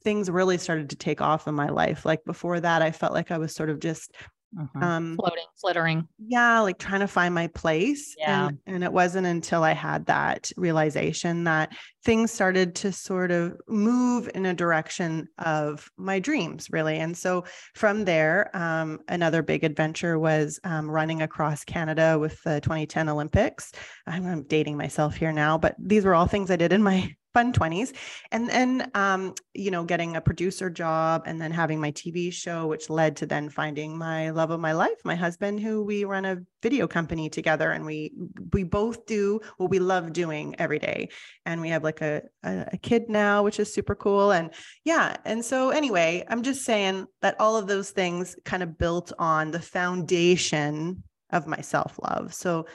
things 0.03 0.31
really 0.31 0.59
started 0.59 0.91
to 0.91 0.97
take 0.97 1.21
off 1.21 1.49
in 1.49 1.55
my 1.55 1.69
life. 1.69 2.05
Like 2.05 2.25
before 2.25 2.61
that, 2.61 2.83
I 2.83 2.91
felt 2.91 3.13
like 3.13 3.31
I 3.31 3.39
was 3.39 3.55
sort 3.55 3.71
of 3.71 3.81
just 3.81 4.15
Mm-hmm. 4.57 4.83
Um, 4.83 5.17
floating, 5.17 5.47
flittering. 5.61 6.09
Yeah, 6.19 6.61
like 6.61 6.79
trying 6.79 7.01
to 7.01 7.09
find 7.09 7.35
my 7.35 7.49
place. 7.49 8.15
Yeah. 8.19 8.49
And, 8.49 8.59
and 8.67 8.85
it 8.85 8.93
wasn't 8.93 9.27
until 9.27 9.65
I 9.65 9.73
had 9.73 10.07
that 10.07 10.51
realization 10.57 11.45
that 11.45 11.75
things 12.05 12.31
started 12.31 12.75
to 12.77 12.93
sort 12.93 13.31
of 13.31 13.61
move 13.69 14.29
in 14.35 14.47
a 14.47 14.55
direction 14.55 15.29
of 15.39 15.91
my 15.97 16.21
dreams, 16.21 16.69
really. 16.71 16.99
And 16.99 17.17
so 17.17 17.45
from 17.75 18.05
there, 18.05 18.51
um, 18.55 19.01
another 19.09 19.43
big 19.43 19.65
adventure 19.65 20.19
was 20.19 20.61
um, 20.65 20.91
running 20.91 21.23
across 21.23 21.65
Canada 21.65 22.19
with 22.19 22.41
the 22.43 22.61
2010 22.61 23.09
Olympics. 23.09 23.73
I'm, 24.07 24.27
I'm 24.27 24.43
dating 24.45 24.77
myself 24.77 25.17
here 25.17 25.33
now, 25.33 25.59
but 25.59 25.75
these 25.79 26.05
were 26.05 26.15
all 26.15 26.27
things 26.27 26.51
I 26.51 26.57
did 26.57 26.73
in 26.73 26.83
my 26.83 27.15
fun 27.35 27.53
20s 27.53 27.93
and 28.33 28.49
then 28.49 28.91
um, 28.95 29.35
you 29.53 29.71
know 29.71 29.85
getting 29.85 30.17
a 30.17 30.21
producer 30.21 30.71
job 30.71 31.25
and 31.27 31.41
then 31.41 31.51
having 31.51 31.81
my 31.81 31.93
tv 31.93 32.33
show 32.33 32.67
which 32.67 32.89
led 32.89 33.17
to 33.17 33.27
then 33.27 33.51
finding 33.51 33.99
my 33.99 34.31
love 34.31 34.51
of 34.51 34.61
my 34.61 34.73
life 34.73 34.99
my 35.05 35.15
husband 35.15 35.61
who 35.61 35.83
we 35.83 36.05
run 36.05 36.25
a 36.25 36.39
video 36.65 36.89
company 36.89 37.29
together 37.29 37.73
and 37.73 37.85
we 37.85 38.11
we 38.55 38.63
both 38.63 39.05
do 39.05 39.39
what 39.59 39.69
we 39.69 39.79
love 39.79 40.15
doing 40.15 40.57
every 40.59 40.79
day. 40.79 41.11
And 41.45 41.61
we 41.61 41.69
have 41.69 41.85
like 41.85 42.01
a, 42.01 42.23
a, 42.43 42.71
a 42.73 42.79
kid 42.79 43.11
now 43.11 43.43
which 43.43 43.61
is 43.61 43.73
super 43.73 43.95
cool. 43.95 44.33
And 44.33 44.51
yeah 44.85 45.17
and 45.27 45.45
so 45.45 45.71
anyway 45.71 46.25
i'm 46.29 46.43
just 46.43 46.65
saying 46.65 47.07
that 47.21 47.39
all 47.39 47.57
of 47.57 47.67
those 47.67 47.91
things 47.91 48.35
kind 48.45 48.63
of 48.63 48.79
built 48.79 49.13
on 49.19 49.51
the 49.51 49.61
foundation 49.61 51.03
of 51.31 51.47
my 51.47 51.61
self-love. 51.61 52.33
So 52.33 52.67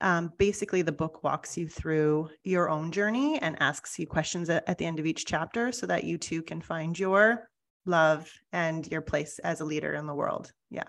um, 0.00 0.32
basically 0.38 0.82
the 0.82 0.92
book 0.92 1.24
walks 1.24 1.56
you 1.56 1.68
through 1.68 2.28
your 2.44 2.68
own 2.68 2.92
journey 2.92 3.38
and 3.38 3.60
asks 3.60 3.98
you 3.98 4.06
questions 4.06 4.50
at, 4.50 4.68
at 4.68 4.78
the 4.78 4.84
end 4.84 4.98
of 4.98 5.06
each 5.06 5.24
chapter 5.24 5.72
so 5.72 5.86
that 5.86 6.04
you 6.04 6.18
too 6.18 6.42
can 6.42 6.60
find 6.60 6.98
your 6.98 7.48
love 7.86 8.30
and 8.52 8.86
your 8.88 9.00
place 9.00 9.38
as 9.38 9.60
a 9.60 9.64
leader 9.64 9.94
in 9.94 10.06
the 10.06 10.14
world. 10.14 10.52
Yeah. 10.70 10.84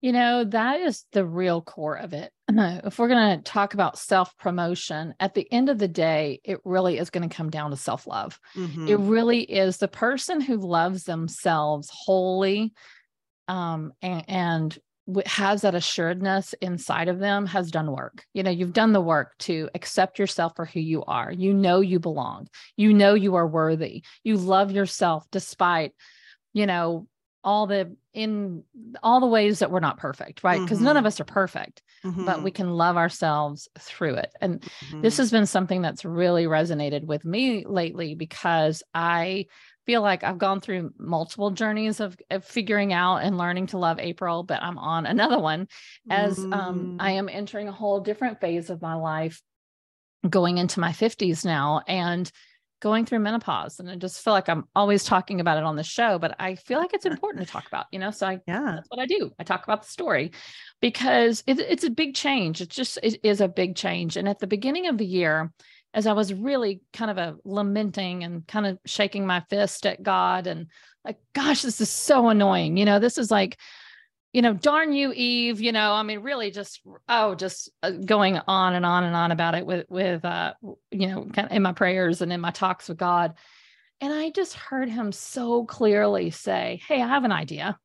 You 0.00 0.10
know 0.10 0.42
that 0.44 0.80
is 0.80 1.04
the 1.12 1.24
real 1.24 1.62
core 1.62 1.96
of 1.96 2.12
it. 2.12 2.32
If 2.48 2.98
we're 2.98 3.08
going 3.08 3.38
to 3.38 3.42
talk 3.44 3.72
about 3.74 3.98
self 3.98 4.36
promotion 4.36 5.14
at 5.20 5.34
the 5.34 5.50
end 5.50 5.68
of 5.68 5.78
the 5.78 5.88
day 5.88 6.40
it 6.44 6.58
really 6.64 6.98
is 6.98 7.08
going 7.08 7.28
to 7.28 7.34
come 7.34 7.50
down 7.50 7.70
to 7.70 7.76
self 7.76 8.06
love 8.06 8.38
mm-hmm. 8.54 8.88
it 8.88 8.98
really 8.98 9.40
is 9.40 9.78
the 9.78 9.88
person 9.88 10.40
who 10.40 10.56
loves 10.56 11.04
themselves 11.04 11.88
wholly 11.90 12.72
um, 13.48 13.92
and, 14.02 14.24
and 14.28 14.78
has 15.26 15.62
that 15.62 15.74
assuredness 15.74 16.54
inside 16.60 17.08
of 17.08 17.18
them 17.18 17.46
has 17.46 17.70
done 17.70 17.90
work. 17.90 18.24
You 18.34 18.42
know, 18.42 18.50
you've 18.50 18.72
done 18.72 18.92
the 18.92 19.00
work 19.00 19.36
to 19.40 19.68
accept 19.74 20.18
yourself 20.18 20.54
for 20.56 20.64
who 20.64 20.80
you 20.80 21.04
are. 21.04 21.32
You 21.32 21.52
know 21.52 21.80
you 21.80 21.98
belong. 21.98 22.48
You 22.76 22.92
know 22.92 23.14
you 23.14 23.34
are 23.34 23.46
worthy. 23.46 24.02
You 24.24 24.36
love 24.36 24.70
yourself 24.70 25.26
despite, 25.30 25.92
you 26.52 26.66
know, 26.66 27.06
all 27.44 27.66
the 27.66 27.96
in 28.14 28.62
all 29.02 29.20
the 29.20 29.26
ways 29.26 29.58
that 29.60 29.70
we're 29.70 29.80
not 29.80 29.98
perfect, 29.98 30.44
right? 30.44 30.60
Because 30.60 30.78
mm-hmm. 30.78 30.86
none 30.86 30.96
of 30.96 31.06
us 31.06 31.18
are 31.20 31.24
perfect, 31.24 31.82
mm-hmm. 32.04 32.24
but 32.24 32.42
we 32.42 32.50
can 32.50 32.70
love 32.70 32.96
ourselves 32.96 33.68
through 33.78 34.14
it. 34.14 34.32
And 34.40 34.60
mm-hmm. 34.60 35.00
this 35.00 35.16
has 35.16 35.30
been 35.30 35.46
something 35.46 35.82
that's 35.82 36.04
really 36.04 36.44
resonated 36.44 37.04
with 37.04 37.24
me 37.24 37.64
lately 37.66 38.14
because 38.14 38.82
I 38.94 39.46
feel 39.86 40.02
like 40.02 40.24
I've 40.24 40.38
gone 40.38 40.60
through 40.60 40.92
multiple 40.98 41.50
journeys 41.50 42.00
of, 42.00 42.16
of 42.30 42.44
figuring 42.44 42.92
out 42.92 43.18
and 43.18 43.38
learning 43.38 43.68
to 43.68 43.78
love 43.78 43.98
April, 43.98 44.42
but 44.42 44.62
I'm 44.62 44.78
on 44.78 45.06
another 45.06 45.38
one 45.38 45.68
as 46.10 46.38
mm. 46.38 46.54
um, 46.54 46.96
I 47.00 47.12
mm. 47.12 47.18
am 47.18 47.28
entering 47.28 47.68
a 47.68 47.72
whole 47.72 48.00
different 48.00 48.40
phase 48.40 48.70
of 48.70 48.82
my 48.82 48.94
life, 48.94 49.42
going 50.28 50.58
into 50.58 50.80
my 50.80 50.92
50s 50.92 51.44
now 51.44 51.82
and 51.86 52.30
going 52.82 53.06
through 53.06 53.20
menopause. 53.20 53.78
And 53.78 53.88
I 53.88 53.94
just 53.94 54.22
feel 54.22 54.32
like 54.32 54.48
I'm 54.48 54.64
always 54.74 55.04
talking 55.04 55.40
about 55.40 55.56
it 55.56 55.64
on 55.64 55.76
the 55.76 55.84
show, 55.84 56.18
but 56.18 56.34
I 56.40 56.56
feel 56.56 56.80
like 56.80 56.92
it's 56.92 57.06
important 57.06 57.46
to 57.46 57.50
talk 57.50 57.66
about, 57.68 57.86
you 57.92 57.98
know? 58.00 58.10
So 58.10 58.26
I, 58.26 58.40
yeah, 58.46 58.72
that's 58.74 58.88
what 58.88 59.00
I 59.00 59.06
do. 59.06 59.30
I 59.38 59.44
talk 59.44 59.62
about 59.62 59.82
the 59.82 59.88
story 59.88 60.32
because 60.80 61.44
it, 61.46 61.60
it's 61.60 61.84
a 61.84 61.90
big 61.90 62.14
change. 62.14 62.60
It's 62.60 62.74
just, 62.74 62.98
it 63.02 63.20
is 63.22 63.40
a 63.40 63.46
big 63.46 63.76
change. 63.76 64.16
And 64.16 64.28
at 64.28 64.40
the 64.40 64.48
beginning 64.48 64.88
of 64.88 64.98
the 64.98 65.06
year, 65.06 65.52
as 65.94 66.06
I 66.06 66.12
was 66.12 66.32
really 66.32 66.80
kind 66.92 67.10
of 67.10 67.18
a 67.18 67.36
lamenting 67.44 68.24
and 68.24 68.46
kind 68.46 68.66
of 68.66 68.78
shaking 68.86 69.26
my 69.26 69.40
fist 69.50 69.86
at 69.86 70.02
God 70.02 70.46
and 70.46 70.68
like, 71.04 71.18
gosh, 71.34 71.62
this 71.62 71.80
is 71.80 71.90
so 71.90 72.28
annoying. 72.28 72.76
You 72.76 72.84
know, 72.84 72.98
this 72.98 73.18
is 73.18 73.30
like, 73.30 73.58
you 74.32 74.40
know, 74.40 74.54
darn 74.54 74.92
you, 74.92 75.12
Eve. 75.12 75.60
You 75.60 75.72
know, 75.72 75.92
I 75.92 76.02
mean, 76.02 76.20
really 76.20 76.50
just 76.50 76.80
oh, 77.08 77.34
just 77.34 77.70
uh, 77.82 77.90
going 77.90 78.38
on 78.46 78.74
and 78.74 78.86
on 78.86 79.04
and 79.04 79.14
on 79.14 79.30
about 79.30 79.54
it 79.54 79.66
with 79.66 79.86
with 79.90 80.24
uh, 80.24 80.54
you 80.90 81.08
know, 81.08 81.26
kind 81.26 81.50
of 81.50 81.52
in 81.52 81.62
my 81.62 81.72
prayers 81.72 82.22
and 82.22 82.32
in 82.32 82.40
my 82.40 82.50
talks 82.50 82.88
with 82.88 82.96
God. 82.96 83.34
And 84.00 84.12
I 84.12 84.30
just 84.30 84.54
heard 84.54 84.88
him 84.88 85.12
so 85.12 85.64
clearly 85.64 86.30
say, 86.30 86.80
Hey, 86.88 87.02
I 87.02 87.06
have 87.06 87.24
an 87.24 87.32
idea. 87.32 87.78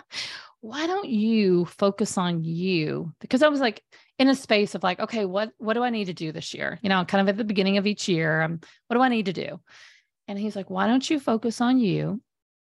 Why 0.60 0.86
don't 0.86 1.08
you 1.08 1.66
focus 1.66 2.16
on 2.16 2.42
you? 2.42 3.12
Because 3.20 3.42
I 3.42 3.48
was 3.48 3.60
like, 3.60 3.82
in 4.18 4.28
a 4.28 4.34
space 4.34 4.74
of 4.74 4.82
like, 4.82 5.00
okay, 5.00 5.24
what 5.24 5.50
what 5.58 5.74
do 5.74 5.82
I 5.82 5.90
need 5.90 6.06
to 6.06 6.14
do 6.14 6.32
this 6.32 6.54
year? 6.54 6.78
You 6.82 6.88
know, 6.88 7.04
kind 7.04 7.20
of 7.20 7.28
at 7.28 7.36
the 7.36 7.44
beginning 7.44 7.78
of 7.78 7.86
each 7.86 8.08
year, 8.08 8.42
um, 8.42 8.60
what 8.86 8.96
do 8.96 9.02
I 9.02 9.08
need 9.08 9.26
to 9.26 9.32
do? 9.32 9.60
And 10.28 10.38
he's 10.38 10.56
like, 10.56 10.70
why 10.70 10.86
don't 10.86 11.08
you 11.08 11.20
focus 11.20 11.60
on 11.60 11.78
you? 11.78 12.22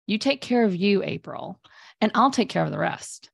You 0.06 0.18
take 0.18 0.40
care 0.40 0.64
of 0.64 0.74
you, 0.74 1.02
April, 1.02 1.60
and 2.00 2.12
I'll 2.14 2.30
take 2.30 2.48
care 2.48 2.64
of 2.64 2.70
the 2.70 2.78
rest. 2.78 3.30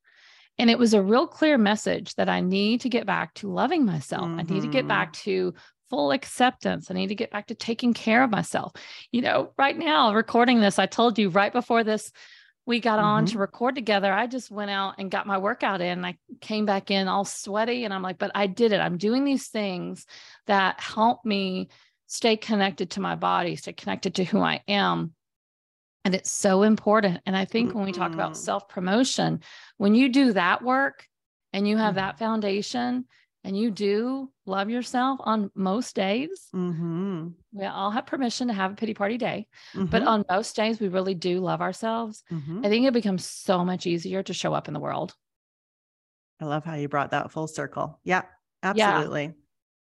And 0.58 0.70
it 0.70 0.78
was 0.78 0.94
a 0.94 1.02
real 1.02 1.26
clear 1.26 1.58
message 1.58 2.14
that 2.16 2.28
I 2.28 2.40
need 2.40 2.82
to 2.82 2.88
get 2.88 3.06
back 3.06 3.34
to 3.34 3.50
loving 3.50 3.84
myself. 3.84 4.26
Mm-hmm. 4.26 4.40
I 4.40 4.42
need 4.42 4.62
to 4.62 4.68
get 4.68 4.86
back 4.86 5.12
mm-hmm. 5.12 5.30
to 5.30 5.54
full 5.90 6.12
acceptance. 6.12 6.90
I 6.90 6.94
need 6.94 7.08
to 7.08 7.14
get 7.14 7.30
back 7.30 7.48
to 7.48 7.54
taking 7.54 7.94
care 7.94 8.22
of 8.22 8.30
myself. 8.30 8.72
You 9.10 9.22
know, 9.22 9.52
right 9.58 9.76
now, 9.76 10.14
recording 10.14 10.60
this, 10.60 10.78
I 10.78 10.86
told 10.86 11.18
you 11.18 11.30
right 11.30 11.52
before 11.52 11.84
this 11.84 12.12
we 12.66 12.80
got 12.80 12.98
mm-hmm. 12.98 13.06
on 13.06 13.26
to 13.26 13.38
record 13.38 13.74
together, 13.74 14.12
I 14.12 14.26
just 14.26 14.50
went 14.50 14.70
out 14.70 14.94
and 14.98 15.10
got 15.10 15.26
my 15.26 15.38
workout 15.38 15.80
in. 15.80 16.04
I 16.04 16.16
came 16.40 16.64
back 16.64 16.90
in 16.90 17.08
all 17.08 17.24
sweaty 17.24 17.84
and 17.84 17.92
I'm 17.92 18.02
like, 18.02 18.18
but 18.18 18.30
I 18.34 18.46
did 18.46 18.72
it. 18.72 18.80
I'm 18.80 18.98
doing 18.98 19.24
these 19.24 19.48
things 19.48 20.06
that 20.46 20.80
help 20.80 21.24
me 21.24 21.68
stay 22.06 22.36
connected 22.36 22.90
to 22.90 23.00
my 23.00 23.16
body, 23.16 23.56
stay 23.56 23.72
connected 23.72 24.16
to 24.16 24.24
who 24.24 24.40
I 24.40 24.60
am. 24.68 25.12
And 26.04 26.14
it's 26.14 26.30
so 26.30 26.62
important. 26.62 27.20
And 27.26 27.36
I 27.36 27.44
think 27.44 27.70
mm-hmm. 27.70 27.78
when 27.78 27.86
we 27.86 27.92
talk 27.92 28.12
about 28.12 28.32
mm-hmm. 28.32 28.42
self 28.42 28.68
promotion, 28.68 29.40
when 29.76 29.94
you 29.94 30.08
do 30.08 30.32
that 30.32 30.62
work 30.62 31.06
and 31.52 31.66
you 31.66 31.76
have 31.76 31.90
mm-hmm. 31.90 31.96
that 31.96 32.18
foundation, 32.18 33.06
and 33.44 33.56
you 33.56 33.70
do 33.70 34.30
love 34.46 34.70
yourself 34.70 35.18
on 35.22 35.50
most 35.54 35.96
days, 35.96 36.48
mm-hmm. 36.54 37.28
we 37.52 37.64
all 37.66 37.90
have 37.90 38.06
permission 38.06 38.48
to 38.48 38.54
have 38.54 38.72
a 38.72 38.74
pity 38.74 38.94
party 38.94 39.18
day. 39.18 39.46
Mm-hmm. 39.74 39.86
But 39.86 40.02
on 40.02 40.24
most 40.30 40.54
days, 40.54 40.80
we 40.80 40.88
really 40.88 41.14
do 41.14 41.40
love 41.40 41.60
ourselves. 41.60 42.22
Mm-hmm. 42.30 42.64
I 42.64 42.68
think 42.68 42.86
it 42.86 42.92
becomes 42.92 43.24
so 43.24 43.64
much 43.64 43.86
easier 43.86 44.22
to 44.22 44.32
show 44.32 44.54
up 44.54 44.68
in 44.68 44.74
the 44.74 44.80
world. 44.80 45.14
I 46.40 46.44
love 46.44 46.64
how 46.64 46.74
you 46.74 46.88
brought 46.88 47.12
that 47.12 47.30
full 47.30 47.46
circle. 47.46 48.00
Yeah, 48.04 48.22
absolutely. 48.62 49.24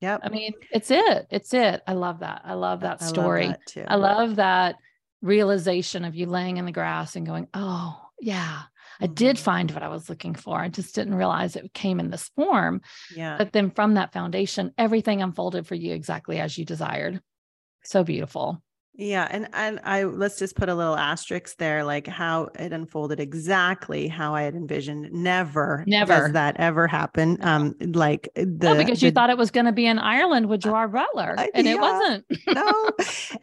Yeah. 0.00 0.12
Yep. 0.12 0.20
I 0.24 0.28
mean, 0.30 0.52
it's 0.72 0.90
it. 0.90 1.26
It's 1.30 1.54
it. 1.54 1.80
I 1.86 1.92
love 1.92 2.20
that. 2.20 2.42
I 2.44 2.54
love 2.54 2.80
that 2.80 3.00
story. 3.00 3.44
I 3.44 3.48
love 3.48 3.56
that. 3.74 3.90
I 3.90 3.94
love 3.94 4.36
that 4.36 4.76
realization 5.22 6.04
of 6.04 6.16
you 6.16 6.26
laying 6.26 6.56
in 6.56 6.64
the 6.64 6.72
grass 6.72 7.14
and 7.14 7.24
going, 7.24 7.46
oh, 7.54 8.00
yeah, 8.20 8.62
I 9.00 9.06
did 9.06 9.36
mm-hmm. 9.36 9.44
find 9.44 9.70
what 9.70 9.82
I 9.82 9.88
was 9.88 10.08
looking 10.08 10.34
for. 10.34 10.58
I 10.58 10.68
just 10.68 10.94
didn't 10.94 11.14
realize 11.14 11.56
it 11.56 11.72
came 11.72 12.00
in 12.00 12.10
this 12.10 12.30
form. 12.36 12.80
Yeah. 13.14 13.36
But 13.38 13.52
then 13.52 13.70
from 13.70 13.94
that 13.94 14.12
foundation, 14.12 14.72
everything 14.78 15.22
unfolded 15.22 15.66
for 15.66 15.74
you 15.74 15.92
exactly 15.92 16.38
as 16.38 16.56
you 16.56 16.64
desired. 16.64 17.20
So 17.84 18.04
beautiful. 18.04 18.62
Yeah, 18.94 19.26
and 19.30 19.48
and 19.54 19.80
I 19.84 20.04
let's 20.04 20.38
just 20.38 20.54
put 20.54 20.68
a 20.68 20.74
little 20.74 20.96
asterisk 20.96 21.56
there, 21.56 21.82
like 21.82 22.06
how 22.06 22.50
it 22.58 22.72
unfolded 22.72 23.20
exactly 23.20 24.06
how 24.06 24.34
I 24.34 24.42
had 24.42 24.54
envisioned. 24.54 25.10
Never, 25.12 25.82
Never. 25.86 26.12
does 26.12 26.32
that 26.32 26.56
ever 26.58 26.86
happen. 26.86 27.38
Um, 27.40 27.74
like 27.80 28.28
the 28.34 28.44
no, 28.44 28.74
because 28.74 29.02
you 29.02 29.10
thought 29.10 29.30
it 29.30 29.38
was 29.38 29.50
going 29.50 29.64
to 29.66 29.72
be 29.72 29.86
in 29.86 29.98
Ireland 29.98 30.48
with 30.48 30.60
Gerard 30.60 30.92
Butler, 30.92 31.34
Uh, 31.38 31.46
and 31.54 31.66
it 31.66 31.80
wasn't. 31.80 32.26
no 32.48 32.90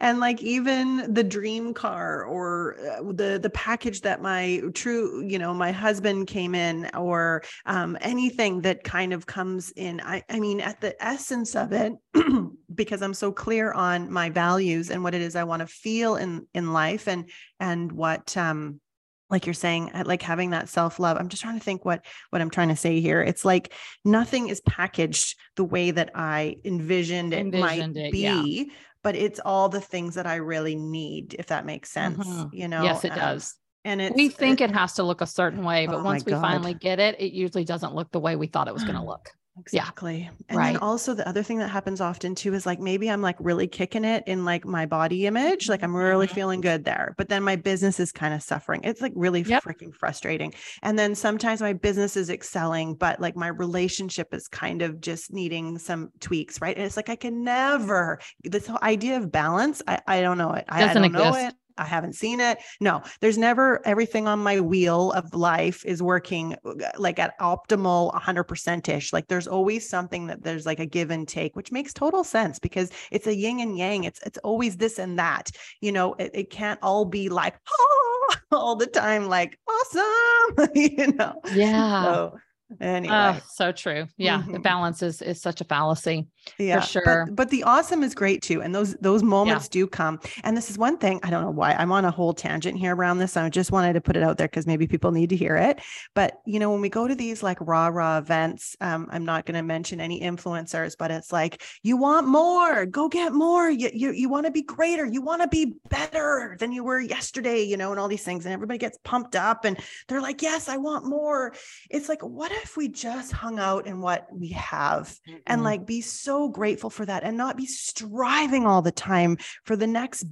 and 0.00 0.20
like 0.20 0.40
even 0.40 1.12
the 1.12 1.24
dream 1.24 1.74
car 1.74 2.24
or 2.24 2.76
uh, 2.78 3.12
the 3.12 3.38
the 3.42 3.50
package 3.50 4.02
that 4.02 4.22
my 4.22 4.62
true 4.74 5.24
you 5.26 5.38
know 5.38 5.52
my 5.52 5.72
husband 5.72 6.26
came 6.28 6.54
in 6.54 6.88
or 6.96 7.42
um, 7.66 7.98
anything 8.00 8.60
that 8.60 8.84
kind 8.84 9.12
of 9.12 9.26
comes 9.26 9.72
in 9.72 10.00
i 10.02 10.22
i 10.30 10.38
mean 10.38 10.60
at 10.60 10.80
the 10.80 10.94
essence 11.04 11.56
of 11.56 11.72
it 11.72 11.92
because 12.74 13.02
i'm 13.02 13.14
so 13.14 13.32
clear 13.32 13.72
on 13.72 14.10
my 14.10 14.30
values 14.30 14.90
and 14.90 15.02
what 15.02 15.14
it 15.14 15.20
is 15.20 15.36
i 15.36 15.44
want 15.44 15.60
to 15.60 15.66
feel 15.66 16.16
in 16.16 16.46
in 16.54 16.72
life 16.72 17.08
and 17.08 17.30
and 17.58 17.90
what 17.92 18.36
um 18.36 18.80
like 19.28 19.46
you're 19.46 19.54
saying 19.54 19.90
uh, 19.94 20.02
like 20.06 20.22
having 20.22 20.50
that 20.50 20.68
self-love 20.68 21.16
i'm 21.16 21.28
just 21.28 21.42
trying 21.42 21.58
to 21.58 21.64
think 21.64 21.84
what 21.84 22.04
what 22.30 22.42
i'm 22.42 22.50
trying 22.50 22.68
to 22.68 22.76
say 22.76 23.00
here 23.00 23.22
it's 23.22 23.44
like 23.44 23.72
nothing 24.04 24.48
is 24.48 24.60
packaged 24.62 25.36
the 25.56 25.64
way 25.64 25.90
that 25.90 26.10
i 26.14 26.56
envisioned 26.64 27.32
it 27.32 27.40
Envisioned 27.40 27.94
might 27.94 28.02
it, 28.06 28.12
be 28.12 28.64
yeah. 28.68 28.74
but 29.02 29.14
it's 29.16 29.40
all 29.44 29.68
the 29.68 29.80
things 29.80 30.14
that 30.16 30.26
i 30.26 30.36
really 30.36 30.76
need 30.76 31.34
if 31.38 31.46
that 31.46 31.64
makes 31.66 31.90
sense 31.90 32.18
Mhm. 32.26 32.50
you 32.52 32.68
know 32.68 32.82
yes, 32.82 33.04
it 33.04 33.12
um, 33.12 33.18
does. 33.18 33.54
and 33.84 34.00
it's 34.00 34.14
we 34.16 34.28
think 34.28 34.60
it 34.60 34.70
has 34.72 34.94
to 34.94 35.02
look 35.02 35.20
a 35.22 35.26
certain 35.26 35.64
way, 35.64 35.86
but 35.86 36.00
Oh 36.00 36.02
once 36.02 36.24
we 36.24 36.32
God. 36.32 36.42
finally 36.42 36.74
get 36.74 36.98
it, 36.98 37.18
it 37.18 37.32
usually 37.32 37.64
doesn't 37.64 37.94
look 37.94 38.10
the 38.12 38.20
way 38.20 38.36
we 38.36 38.46
thought 38.46 38.68
it 38.68 38.74
was 38.74 38.84
going 38.84 38.96
to 39.00 39.04
look. 39.04 39.30
Exactly. 39.58 40.30
And 40.48 40.64
Right. 40.64 40.64
then 40.64 40.76
also 40.76 41.12
the 41.12 41.28
other 41.28 41.42
thing 41.42 41.58
that 41.58 41.68
happens 41.68 42.00
often 42.00 42.34
too 42.36 42.54
is 42.54 42.66
like 42.66 42.78
maybe 42.78 43.10
I'm 43.10 43.20
like 43.20 43.36
really 43.40 43.66
kicking 43.66 44.04
it 44.04 44.22
in 44.26 44.44
like 44.44 44.64
my 44.64 44.86
body 44.86 45.26
image, 45.26 45.68
like 45.68 45.82
I'm 45.82 45.94
really 45.94 46.28
Mhm. 46.28 46.28
feeling 46.28 46.60
good 46.60 46.84
there, 46.84 47.14
but 47.18 47.28
then 47.28 47.42
my 47.42 47.56
business 47.56 47.98
is 47.98 48.12
kind 48.12 48.32
of 48.32 48.42
suffering. 48.44 48.80
It's 48.84 49.00
like 49.02 49.12
really 49.16 49.42
Yep. 49.44 49.64
freaking 49.64 49.92
frustrating. 49.94 50.54
And 50.82 50.98
then 50.98 51.14
sometimes 51.16 51.60
my 51.60 51.72
business 51.72 52.16
is 52.16 52.30
excelling, 52.30 52.94
but 52.94 53.20
like 53.20 53.36
my 53.36 53.48
relationship 53.48 54.32
is 54.32 54.46
kind 54.48 54.82
of 54.82 55.00
just 55.00 55.32
needing 55.32 55.78
some 55.78 56.10
tweaks, 56.20 56.60
right? 56.60 56.76
And 56.76 56.86
it's 56.86 56.96
like 56.96 57.08
I 57.08 57.16
can 57.16 57.42
never 57.42 58.20
this 58.44 58.66
whole 58.68 58.78
idea 58.82 59.16
of 59.16 59.32
balance. 59.32 59.82
I, 59.86 60.00
I 60.06 60.20
don't 60.22 60.38
know 60.38 60.52
it. 60.52 60.64
I, 60.68 60.90
I 60.92 60.94
Doesn't 60.94 60.94
don't 60.94 61.12
know 61.12 61.34
it. 61.34 61.54
I 61.80 61.84
haven't 61.84 62.12
seen 62.14 62.40
it. 62.40 62.58
No, 62.80 63.02
there's 63.20 63.38
never 63.38 63.84
everything 63.86 64.28
on 64.28 64.38
my 64.38 64.60
wheel 64.60 65.12
of 65.12 65.32
life 65.34 65.84
is 65.86 66.02
working 66.02 66.54
uh, 66.64 66.74
like 66.98 67.18
at 67.18 67.38
optimal 67.40 68.14
100% 68.14 68.88
ish. 68.88 69.12
Like 69.12 69.28
there's 69.28 69.48
always 69.48 69.88
something 69.88 70.26
that 70.26 70.42
there's 70.42 70.66
like 70.66 70.78
a 70.78 70.86
give 70.86 71.10
and 71.10 71.26
take, 71.26 71.56
which 71.56 71.72
makes 71.72 71.92
total 71.94 72.22
sense 72.22 72.58
because 72.58 72.90
it's 73.10 73.26
a 73.26 73.34
yin 73.34 73.60
and 73.60 73.78
yang. 73.78 74.04
It's 74.04 74.20
it's 74.26 74.38
always 74.38 74.76
this 74.76 74.98
and 74.98 75.18
that. 75.18 75.50
You 75.80 75.92
know, 75.92 76.14
it, 76.14 76.30
it 76.34 76.50
can't 76.50 76.78
all 76.82 77.04
be 77.06 77.28
like 77.28 77.56
"Ah," 77.68 78.40
all 78.52 78.76
the 78.76 78.86
time, 78.86 79.28
like 79.28 79.58
awesome. 79.68 80.68
you 80.74 81.12
know. 81.12 81.40
Yeah. 81.54 82.02
So 82.02 82.38
anyway. 82.80 83.14
Oh, 83.14 83.40
so 83.52 83.72
true. 83.72 84.06
Yeah. 84.16 84.42
The 84.46 84.58
Mhm. 84.58 84.62
balance 84.62 85.02
is 85.02 85.22
is 85.22 85.40
such 85.40 85.60
a 85.60 85.64
fallacy. 85.64 86.26
yeah 86.58 86.80
sure. 86.80 87.26
but, 87.26 87.36
but 87.36 87.50
the 87.50 87.62
awesome 87.64 88.02
is 88.02 88.14
great 88.14 88.40
too 88.40 88.62
and 88.62 88.74
those 88.74 88.94
those 89.02 89.22
moments 89.22 89.68
do 89.68 89.86
come 89.86 90.18
and 90.42 90.56
this 90.56 90.70
is 90.70 90.78
one 90.78 90.96
thing 90.96 91.20
i 91.22 91.28
don't 91.28 91.42
know 91.44 91.50
why 91.50 91.72
i'm 91.74 91.92
on 91.92 92.06
a 92.06 92.10
whole 92.10 92.32
tangent 92.32 92.78
here 92.78 92.94
around 92.96 93.18
this 93.18 93.36
i 93.36 93.46
just 93.50 93.70
wanted 93.70 93.92
to 93.92 94.00
put 94.00 94.16
it 94.16 94.22
out 94.22 94.38
there 94.38 94.48
because 94.48 94.66
maybe 94.66 94.86
people 94.86 95.12
need 95.12 95.28
to 95.28 95.36
hear 95.36 95.54
it 95.56 95.80
but 96.14 96.38
you 96.46 96.58
know 96.58 96.70
when 96.72 96.80
we 96.80 96.88
go 96.88 97.06
to 97.06 97.14
these 97.14 97.42
like 97.42 97.58
rah 97.60 97.88
rah 97.88 98.16
events 98.16 98.74
um, 98.80 99.06
i'm 99.10 99.24
not 99.26 99.44
going 99.44 99.54
to 99.54 99.62
mention 99.62 100.00
any 100.00 100.18
influencers 100.22 100.96
but 100.98 101.10
it's 101.10 101.30
like 101.30 101.62
you 101.82 101.98
want 101.98 102.26
more 102.26 102.86
go 102.86 103.06
get 103.06 103.34
more 103.34 103.68
you 103.70 103.90
you, 103.92 104.10
you 104.12 104.28
want 104.30 104.46
to 104.46 104.50
be 104.50 104.62
greater 104.62 105.04
you 105.04 105.20
want 105.20 105.42
to 105.42 105.48
be 105.48 105.74
better 105.90 106.56
than 106.58 106.72
you 106.72 106.82
were 106.82 107.00
yesterday 107.00 107.62
you 107.62 107.76
know 107.76 107.90
and 107.90 108.00
all 108.00 108.08
these 108.08 108.24
things 108.24 108.46
and 108.46 108.54
everybody 108.54 108.78
gets 108.78 108.96
pumped 109.04 109.36
up 109.36 109.66
and 109.66 109.78
they're 110.08 110.22
like 110.22 110.40
yes 110.40 110.70
i 110.70 110.78
want 110.78 111.04
more 111.04 111.52
it's 111.90 112.08
like 112.08 112.22
what 112.22 112.50
if 112.62 112.76
we 112.76 112.88
just 112.88 113.32
hung 113.32 113.58
out 113.58 113.86
in 113.86 114.00
what 114.00 114.26
we 114.32 114.48
have 114.48 115.18
and 115.46 115.60
Mhm. 115.60 115.64
like 115.64 115.86
be 115.86 116.00
so 116.00 116.48
grateful 116.48 116.90
for 116.90 117.06
that 117.06 117.24
and 117.24 117.36
not 117.36 117.56
be 117.56 117.66
striving 117.66 118.66
all 118.66 118.82
the 118.82 118.92
time 118.92 119.38
for 119.64 119.76
the 119.76 119.86
next 119.86 120.24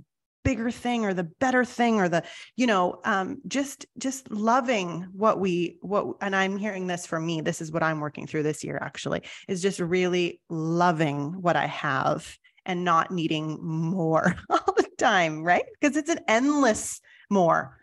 bigger 0.45 0.71
thing 0.71 1.05
or 1.05 1.13
the 1.13 1.25
better 1.25 1.65
thing 1.65 2.01
or 2.01 2.09
the 2.09 2.23
you 2.57 2.67
know 2.67 3.01
um 3.05 3.39
just 3.49 3.85
just 3.99 4.31
loving 4.31 5.07
what 5.13 5.39
we 5.41 5.77
what 5.83 6.07
and 6.23 6.35
i'm 6.35 6.57
hearing 6.57 6.87
this 6.87 7.07
from 7.07 7.27
me 7.27 7.41
this 7.41 7.61
is 7.61 7.73
what 7.73 7.83
i'm 7.83 8.01
working 8.01 8.27
through 8.27 8.43
this 8.43 8.65
year 8.65 8.79
actually 8.81 9.23
is 9.47 9.61
just 9.61 9.81
really 9.81 10.41
loving 10.49 11.43
what 11.43 11.57
i 11.57 11.67
have 11.67 12.39
and 12.65 12.85
not 12.85 13.11
needing 13.11 13.59
more 13.63 14.35
all 14.51 14.75
the 14.77 14.89
time 14.97 15.43
right 15.43 15.65
because 15.81 15.97
it's 15.97 16.11
an 16.11 16.21
endless 16.29 17.01
more 17.29 17.78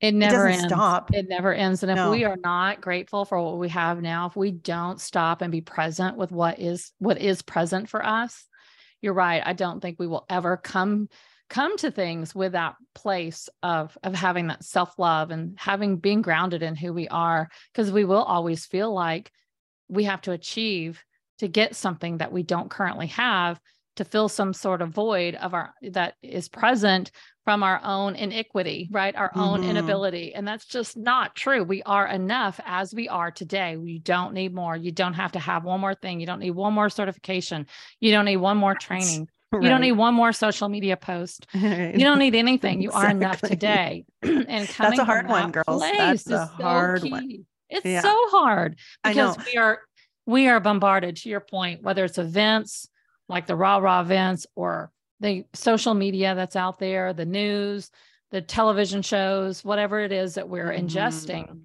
It 0.00 0.14
never 0.14 0.48
doesn't 0.48 0.62
ends. 0.64 0.74
stop. 0.74 1.14
It 1.14 1.28
never 1.28 1.52
ends. 1.52 1.82
And 1.82 1.92
if 1.92 1.96
No. 1.96 2.10
we 2.10 2.24
are 2.24 2.36
not 2.36 2.80
grateful 2.80 3.24
for 3.24 3.40
what 3.42 3.58
we 3.58 3.68
have 3.68 4.00
now, 4.00 4.26
if 4.26 4.36
we 4.36 4.50
don't 4.50 5.00
stop 5.00 5.42
and 5.42 5.52
be 5.52 5.60
present 5.60 6.16
with 6.16 6.32
what 6.32 6.58
is 6.58 6.92
what 6.98 7.18
is 7.18 7.42
present 7.42 7.88
for 7.88 8.04
us, 8.04 8.46
you're 9.02 9.12
right. 9.14 9.42
I 9.44 9.52
don't 9.52 9.80
think 9.80 9.98
we 9.98 10.06
will 10.06 10.24
ever 10.30 10.56
come 10.56 11.08
come 11.50 11.76
to 11.78 11.90
things 11.90 12.34
with 12.34 12.52
that 12.52 12.76
place 12.94 13.48
of 13.62 13.98
of 14.02 14.14
having 14.14 14.46
that 14.46 14.64
self-love 14.64 15.30
and 15.30 15.58
having 15.58 15.96
being 15.96 16.22
grounded 16.22 16.62
in 16.62 16.76
who 16.76 16.92
we 16.92 17.08
are 17.08 17.48
because 17.72 17.90
we 17.92 18.04
will 18.04 18.22
always 18.22 18.64
feel 18.66 18.92
like 18.94 19.30
we 19.88 20.04
have 20.04 20.20
to 20.22 20.32
achieve 20.32 21.02
to 21.40 21.48
get 21.48 21.74
something 21.74 22.18
that 22.18 22.32
we 22.32 22.42
don't 22.42 22.70
currently 22.70 23.08
have 23.08 23.60
to 23.96 24.04
fill 24.04 24.28
some 24.28 24.52
sort 24.52 24.82
of 24.82 24.90
void 24.90 25.34
of 25.36 25.54
our 25.54 25.74
that 25.82 26.14
is 26.22 26.48
present 26.48 27.10
from 27.44 27.62
our 27.62 27.80
own 27.82 28.14
iniquity 28.16 28.88
right? 28.92 29.16
Our 29.16 29.32
own 29.34 29.62
Mhm. 29.62 29.70
inability. 29.70 30.34
And 30.34 30.46
that's 30.46 30.66
just 30.66 30.96
not 30.96 31.34
true. 31.34 31.64
We 31.64 31.82
are 31.82 32.06
enough 32.06 32.60
as 32.64 32.94
we 32.94 33.08
are 33.08 33.30
today. 33.30 33.76
We 33.76 33.98
don't 33.98 34.34
need 34.34 34.54
more. 34.54 34.76
You 34.76 34.92
don't 34.92 35.14
have 35.14 35.32
to 35.32 35.38
have 35.38 35.64
one 35.64 35.80
more 35.80 35.94
thing. 35.94 36.20
You 36.20 36.26
don't 36.26 36.38
need 36.38 36.52
one 36.52 36.72
more 36.72 36.88
certification. 36.90 37.66
You 37.98 38.12
don't 38.12 38.26
need 38.26 38.36
one 38.36 38.56
more 38.56 38.74
training. 38.74 39.28
You 39.52 39.68
don't 39.68 39.80
need 39.80 39.92
one 39.92 40.14
more 40.14 40.32
social 40.32 40.68
media 40.68 40.96
post. 40.96 41.46
Need 41.54 41.94
you 41.98 42.04
don't 42.04 42.20
need 42.20 42.36
anything. 42.36 42.80
You 42.80 42.92
are 42.92 43.10
enough 43.10 43.40
today. 43.40 44.04
And 44.22 44.68
coming 44.68 45.00
a 45.00 45.04
hard 45.04 45.26
one, 45.28 45.50
that 45.50 45.64
girls. 45.66 45.82
That's 45.82 45.98
a 45.98 46.12
is 46.12 46.22
so 46.22 46.36
hard 46.62 47.02
one. 47.10 47.44
it's 47.68 47.84
Yeah. 47.84 48.02
so 48.02 48.14
hard 48.30 48.78
because 49.02 49.36
we 49.44 49.56
are 49.56 49.80
we 50.26 50.46
are 50.46 50.60
bombarded 50.60 51.16
to 51.16 51.28
your 51.28 51.40
point 51.40 51.82
whether 51.82 52.04
it's 52.04 52.18
events 52.18 52.86
like 53.30 53.46
the 53.46 53.56
rah 53.56 53.78
rah 53.78 54.00
events 54.00 54.46
or 54.54 54.90
the 55.20 55.44
social 55.54 55.94
media 55.94 56.34
that's 56.34 56.56
out 56.56 56.78
there 56.78 57.12
the 57.12 57.24
news 57.24 57.90
the 58.30 58.40
television 58.42 59.02
shows 59.02 59.64
whatever 59.64 60.00
it 60.00 60.12
is 60.12 60.34
that 60.34 60.48
we're 60.48 60.70
ingesting 60.72 61.48
Mhm. 61.48 61.60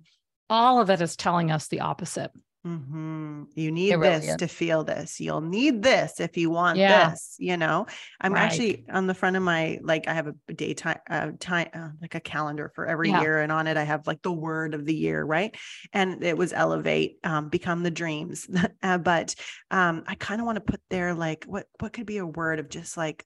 all 0.49 0.79
of 0.79 0.89
it 0.89 1.01
is 1.01 1.15
telling 1.15 1.51
us 1.51 1.67
the 1.67 1.81
opposite 1.81 2.31
Mhm. 2.65 3.45
You 3.53 3.71
need 3.71 3.93
really 3.93 4.09
this 4.19 4.29
is. 4.29 4.35
to 4.37 4.47
feel 4.47 4.83
this. 4.83 5.19
You'll 5.21 5.41
need 5.41 5.83
this 5.83 6.19
if 6.19 6.35
you 6.35 6.49
want 6.49 6.79
Yeah. 6.79 7.11
this. 7.11 7.35
You 7.37 7.57
know, 7.57 7.85
I'm 8.19 8.33
Right. 8.33 8.41
actually 8.43 8.85
on 8.91 9.05
the 9.05 9.13
front 9.13 9.35
of 9.35 9.43
my 9.43 9.79
like 9.83 10.07
I 10.07 10.13
have 10.13 10.27
a 10.27 10.53
daytime 10.53 10.97
uh, 11.07 11.31
time 11.39 11.67
uh, 11.73 11.89
like 12.01 12.15
a 12.15 12.19
calendar 12.19 12.71
for 12.73 12.87
every 12.87 13.09
Yeah. 13.11 13.21
year, 13.21 13.39
and 13.41 13.51
on 13.51 13.67
it 13.67 13.77
I 13.77 13.83
have 13.83 14.07
like 14.07 14.23
the 14.23 14.31
word 14.33 14.73
of 14.73 14.85
the 14.85 14.95
year, 14.95 15.23
right? 15.23 15.55
And 15.93 16.23
it 16.23 16.35
was 16.37 16.53
elevate, 16.53 17.19
um, 17.23 17.49
become 17.49 17.83
the 17.83 17.91
dreams. 17.91 18.47
uh, 18.83 18.97
but 18.97 19.35
um, 19.69 20.03
I 20.07 20.15
kind 20.15 20.41
of 20.41 20.45
want 20.45 20.55
to 20.55 20.61
put 20.61 20.81
there 20.89 21.13
like 21.13 21.45
what 21.45 21.67
what 21.79 21.93
could 21.93 22.07
be 22.07 22.17
a 22.17 22.25
word 22.25 22.59
of 22.59 22.69
just 22.69 22.97
like 22.97 23.25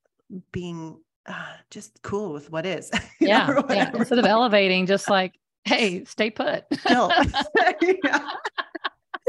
being 0.51 0.99
uh, 1.25 1.53
just 1.71 2.01
cool 2.01 2.33
with 2.33 2.51
what 2.51 2.65
is. 2.65 2.91
you 3.21 3.29
know, 3.29 3.63
yeah, 3.69 3.75
yeah 3.75 3.91
instead 3.93 4.19
of 4.19 4.25
elevating 4.25 4.85
just 4.85 5.09
like 5.17 5.33
hey 5.63 6.03
stay 6.03 6.29
put. 6.29 6.65
Yeah. 6.85 8.27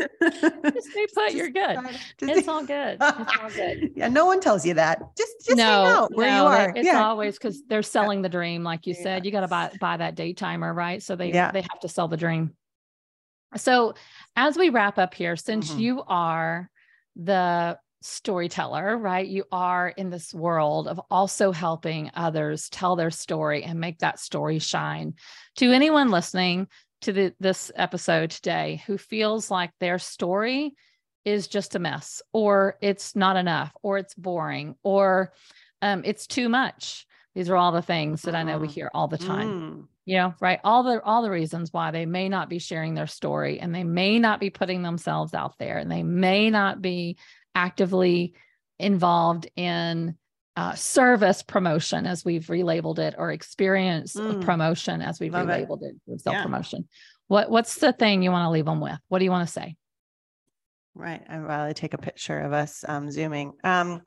just 0.22 0.90
stay 0.90 1.06
put 1.14 1.32
you're 1.32 1.50
good 1.50 1.78
just- 2.18 2.32
it's 2.32 2.48
all 2.48 2.64
good 2.64 2.96
it's 3.00 3.38
all 3.40 3.50
good 3.50 3.90
yeah, 3.94 4.08
no 4.08 4.26
one 4.26 4.40
tells 4.40 4.64
you 4.64 4.74
that. 4.74 5.00
Just 5.16 5.32
just 5.44 5.56
no, 5.58 6.08
where 6.12 6.30
no, 6.30 6.36
you 6.36 6.48
are. 6.48 6.72
It's 6.74 6.86
yeah. 6.86 7.04
always 7.04 7.36
because 7.36 7.62
they're 7.68 7.82
selling 7.82 8.22
the 8.22 8.28
dream, 8.28 8.62
like 8.62 8.86
you 8.86 8.94
said. 8.94 9.24
You 9.24 9.32
got 9.32 9.40
to 9.40 9.48
buy 9.48 9.70
buy 9.80 9.96
that 9.98 10.14
day 10.14 10.32
timer, 10.32 10.72
right? 10.72 11.02
So 11.02 11.16
they 11.16 11.30
they 11.32 11.60
have 11.60 11.80
to 11.80 11.88
sell 11.88 12.08
the 12.08 12.16
dream. 12.16 12.54
So 13.56 13.94
as 14.36 14.56
we 14.56 14.70
wrap 14.70 14.98
up 14.98 15.12
here, 15.14 15.36
since 15.36 15.70
Mhm. 15.70 15.78
you 15.80 16.02
are 16.06 16.70
the 17.16 17.78
storyteller, 18.02 18.96
right? 18.96 19.26
You 19.26 19.44
are 19.52 19.88
in 19.88 20.08
this 20.08 20.32
world 20.32 20.88
of 20.88 21.00
also 21.10 21.52
helping 21.52 22.10
others 22.14 22.68
tell 22.70 22.96
their 22.96 23.10
story 23.10 23.62
and 23.64 23.78
make 23.80 23.98
that 23.98 24.18
story 24.18 24.58
shine. 24.58 25.14
To 25.56 25.72
anyone 25.72 26.10
listening 26.10 26.68
to 27.02 27.12
the, 27.12 27.34
this 27.40 27.70
episode 27.74 28.30
today 28.30 28.82
who 28.86 28.98
feels 28.98 29.50
like 29.50 29.70
their 29.80 29.98
story 29.98 30.74
is 31.24 31.48
just 31.48 31.74
a 31.74 31.78
mess, 31.78 32.22
or 32.32 32.76
it's 32.80 33.14
not 33.14 33.36
enough, 33.36 33.72
or 33.82 33.98
it's 33.98 34.14
boring, 34.14 34.74
or 34.82 35.32
um, 35.82 36.02
it's 36.04 36.26
too 36.26 36.48
much. 36.48 37.06
These 37.34 37.48
are 37.50 37.56
all 37.56 37.72
the 37.72 37.82
things 37.82 38.22
that 38.22 38.34
I 38.34 38.42
know 38.42 38.58
we 38.58 38.68
Mhm. 38.68 38.72
hear 38.72 38.90
all 38.94 39.08
the 39.08 39.18
time 39.18 39.50
Mm. 39.50 39.86
you 40.06 40.16
know 40.16 40.34
right 40.40 40.58
all 40.64 40.82
the 40.82 41.00
all 41.02 41.22
the 41.22 41.30
reasons 41.30 41.72
why 41.72 41.90
they 41.90 42.06
may 42.06 42.28
not 42.28 42.48
be 42.48 42.58
sharing 42.58 42.94
their 42.94 43.06
story 43.06 43.60
and 43.60 43.74
they 43.74 43.84
may 43.84 44.18
not 44.18 44.40
be 44.40 44.48
putting 44.50 44.82
themselves 44.82 45.34
out 45.34 45.56
there 45.58 45.76
and 45.78 45.90
they 45.92 46.02
may 46.02 46.48
not 46.50 46.80
be 46.80 47.16
actively 47.54 48.34
involved 48.78 49.46
in 49.56 50.16
uh, 50.60 50.74
service 50.74 51.42
promotion, 51.42 52.06
as 52.06 52.22
we've 52.22 52.46
relabeled 52.46 52.98
it, 52.98 53.14
or 53.16 53.32
experience 53.32 54.12
mm. 54.12 54.42
promotion, 54.42 55.00
as 55.00 55.18
we've 55.18 55.32
Love 55.32 55.46
relabeled 55.46 55.82
it, 55.82 55.94
it 56.06 56.20
self 56.20 56.36
promotion. 56.42 56.80
Yeah. 56.80 56.96
What 57.28 57.50
What's 57.50 57.76
the 57.76 57.94
thing 57.94 58.22
you 58.22 58.30
want 58.30 58.44
to 58.44 58.50
leave 58.50 58.66
them 58.66 58.80
with? 58.80 58.98
What 59.08 59.20
do 59.20 59.24
you 59.24 59.30
want 59.30 59.48
to 59.48 59.52
say? 59.52 59.76
Right. 60.94 61.22
i'd 61.30 61.38
rather 61.38 61.72
take 61.72 61.94
a 61.94 61.98
picture 61.98 62.38
of 62.40 62.52
us 62.52 62.84
um, 62.86 63.10
zooming. 63.10 63.54
Um, 63.64 64.02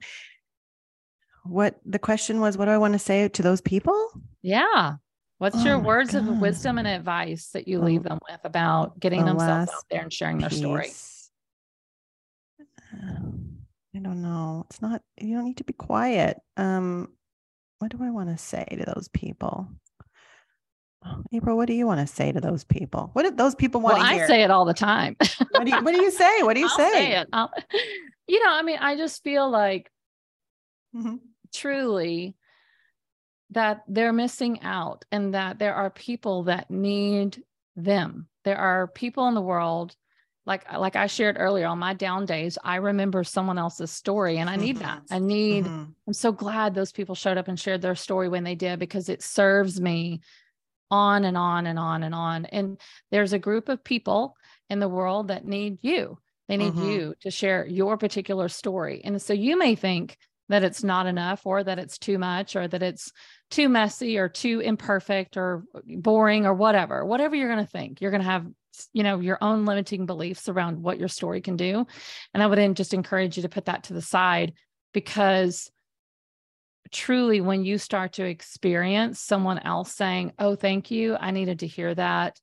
what 1.44 1.80
the 1.86 1.98
question 1.98 2.40
was, 2.40 2.56
what 2.56 2.66
do 2.66 2.72
I 2.72 2.78
want 2.78 2.94
to 2.94 3.00
say 3.00 3.28
to 3.30 3.42
those 3.42 3.62
people? 3.62 4.10
Yeah. 4.44 4.98
What's 5.40 5.58
oh 5.58 5.64
your 5.64 5.80
words 5.80 6.12
God. 6.12 6.28
of 6.28 6.40
wisdom 6.40 6.78
and 6.78 6.88
advice 6.88 7.50
that 7.54 7.68
you 7.68 7.80
leave 7.80 8.04
them 8.04 8.20
with 8.30 8.42
about 8.44 9.00
getting 9.00 9.22
the 9.22 9.32
themselves 9.32 9.72
out 9.72 9.84
there 9.90 10.02
and 10.04 10.14
sharing 10.14 10.38
their 10.38 10.52
story? 10.52 10.92
I 13.96 14.00
don't 14.00 14.22
know. 14.22 14.66
It's 14.70 14.82
not, 14.82 15.02
you 15.20 15.36
don't 15.36 15.46
need 15.46 15.58
to 15.58 15.64
be 15.64 15.74
quiet. 15.74 16.38
Um, 16.58 17.10
what 17.80 17.92
do 17.92 18.04
I 18.04 18.10
want 18.10 18.30
to 18.30 18.38
say 18.38 18.66
to 18.72 18.92
those 18.94 19.08
people? 19.10 19.68
April, 21.34 21.58
what 21.58 21.68
do 21.68 21.74
you 21.74 21.86
want 21.86 22.00
to 22.00 22.08
say 22.08 22.32
to 22.32 22.42
those 22.42 22.64
people? 22.64 23.10
What 23.14 23.24
did 23.24 23.38
those 23.38 23.56
people 23.56 23.82
want 23.82 23.98
well, 23.98 24.08
to 24.08 24.14
hear? 24.14 24.24
I 24.24 24.28
say 24.28 24.44
it 24.44 24.52
all 24.52 24.66
the 24.66 24.74
time. 24.74 25.16
what, 25.52 25.66
do 25.66 25.72
you, 25.72 25.84
what 25.84 25.94
do 25.94 26.02
you 26.02 26.12
say? 26.12 26.44
What 26.44 26.56
do 26.56 26.62
you 26.62 26.68
I'll 26.72 26.78
say? 26.78 26.92
say 26.92 27.16
it. 27.18 27.28
I'll, 27.34 27.52
you 28.28 28.44
know, 28.44 28.52
I 28.52 28.62
mean, 28.64 28.78
I 28.80 28.96
just 28.96 29.24
feel 29.24 29.50
like 29.50 29.92
mm-hmm. 30.96 31.16
truly 31.54 32.36
that 33.52 33.84
they're 33.88 34.14
missing 34.14 34.62
out 34.62 35.06
and 35.12 35.36
that 35.36 35.60
there 35.60 35.76
are 35.76 35.90
people 35.90 36.44
that 36.44 36.72
need 36.72 37.44
them. 37.76 38.28
There 38.44 38.58
are 38.58 38.88
people 38.88 39.28
in 39.28 39.36
the 39.36 39.42
world 39.42 39.96
like 40.46 40.72
like 40.72 40.96
I 40.96 41.08
shared 41.08 41.38
earlier 41.40 41.68
on 41.68 41.80
my 41.80 41.94
down 41.94 42.26
days, 42.26 42.58
I 42.64 42.78
remember 42.78 43.24
someone 43.24 43.58
else's 43.58 43.92
story 43.92 44.38
and 44.38 44.50
I 44.50 44.56
need 44.58 44.78
that. 44.78 45.04
Mm-hmm. 45.04 45.14
I 45.14 45.20
need 45.20 45.66
mm-hmm. 45.66 45.84
I'm 46.08 46.14
so 46.14 46.32
glad 46.32 46.74
those 46.74 46.92
people 46.92 47.16
showed 47.16 47.38
up 47.38 47.48
and 47.48 47.60
shared 47.60 47.82
their 47.82 47.96
story 47.96 48.30
when 48.30 48.44
they 48.44 48.56
did 48.56 48.80
because 48.80 49.10
it 49.10 49.24
serves 49.24 49.80
me 49.80 50.22
on 50.92 51.24
and 51.24 51.38
on 51.38 51.66
and 51.66 51.80
on 51.80 52.04
and 52.04 52.14
on. 52.14 52.46
And 52.46 52.80
there's 53.10 53.34
a 53.34 53.40
group 53.40 53.70
of 53.70 53.84
people 53.84 54.36
in 54.70 54.80
the 54.80 54.90
world 54.90 55.30
that 55.30 55.46
need 55.46 55.80
you. 55.82 56.18
They 56.50 56.58
need 56.58 56.74
mm-hmm. 56.74 56.90
you 56.90 57.16
to 57.22 57.32
share 57.32 57.66
your 57.66 57.98
particular 57.98 58.50
story. 58.50 59.02
And 59.04 59.22
so 59.22 59.34
you 59.34 59.58
may 59.58 59.76
think 59.76 60.18
that 60.50 60.64
it's 60.64 60.84
not 60.84 61.06
enough 61.06 61.46
or 61.46 61.64
that 61.64 61.80
it's 61.80 61.98
too 61.98 62.18
much 62.18 62.56
or 62.56 62.68
that 62.68 62.84
it's 62.84 63.12
too 63.50 63.70
messy 63.70 64.18
or 64.18 64.30
too 64.30 64.60
imperfect 64.60 65.38
or 65.38 65.64
boring 65.86 66.46
or 66.46 66.54
whatever. 66.54 67.06
Whatever 67.06 67.36
you're 67.36 67.54
going 67.54 67.66
to 67.66 67.72
think, 67.72 68.02
you're 68.02 68.12
going 68.12 68.22
to 68.22 68.30
have 68.30 68.46
you 68.92 69.04
know 69.04 69.20
your 69.20 69.38
own 69.42 69.66
limiting 69.66 70.06
beliefs 70.06 70.50
around 70.50 70.82
what 70.82 70.98
your 70.98 71.08
story 71.08 71.42
can 71.42 71.56
do 71.56 71.86
and 72.34 72.42
i 72.42 72.48
would 72.48 72.76
just 72.76 72.94
encourage 72.94 73.38
you 73.38 73.44
to 73.44 73.50
put 73.50 73.66
that 73.66 73.84
to 73.84 73.94
the 73.94 74.02
side 74.02 74.54
because 74.94 75.70
truly 76.92 77.40
when 77.42 77.64
you 77.64 77.78
start 77.78 78.14
to 78.14 78.26
experience 78.26 79.20
someone 79.20 79.60
else 79.60 79.94
saying 79.94 80.32
oh 80.40 80.56
thank 80.56 80.90
you 80.90 81.16
i 81.20 81.32
needed 81.32 81.60
to 81.60 81.68
hear 81.68 81.94
that 81.94 82.40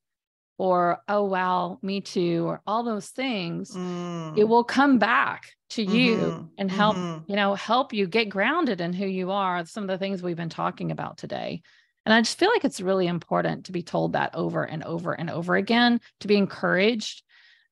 or 0.60 0.98
oh 1.08 1.24
wow 1.24 1.78
me 1.80 2.00
too 2.00 2.44
or 2.46 2.60
all 2.66 2.82
those 2.82 3.08
things 3.08 3.74
mm. 3.74 4.36
it 4.36 4.44
will 4.44 4.64
come 4.64 4.98
back 4.98 5.52
to 5.70 5.82
you 5.82 6.16
mm-hmm. 6.16 6.44
and 6.58 6.70
help 6.70 6.96
mm-hmm. 6.96 7.30
you 7.30 7.36
know 7.36 7.54
help 7.54 7.92
you 7.92 8.06
get 8.06 8.28
grounded 8.28 8.80
in 8.80 8.92
who 8.92 9.06
you 9.06 9.30
are 9.30 9.64
some 9.64 9.84
of 9.84 9.88
the 9.88 9.98
things 9.98 10.22
we've 10.22 10.36
been 10.36 10.50
talking 10.50 10.90
about 10.90 11.16
today 11.16 11.62
and 12.06 12.14
I 12.14 12.20
just 12.22 12.38
feel 12.38 12.50
like 12.50 12.64
it's 12.64 12.80
really 12.80 13.06
important 13.06 13.66
to 13.66 13.72
be 13.72 13.82
told 13.82 14.14
that 14.14 14.34
over 14.34 14.64
and 14.64 14.82
over 14.84 15.12
and 15.12 15.28
over 15.30 15.56
again, 15.56 16.00
to 16.20 16.28
be 16.28 16.36
encouraged 16.36 17.22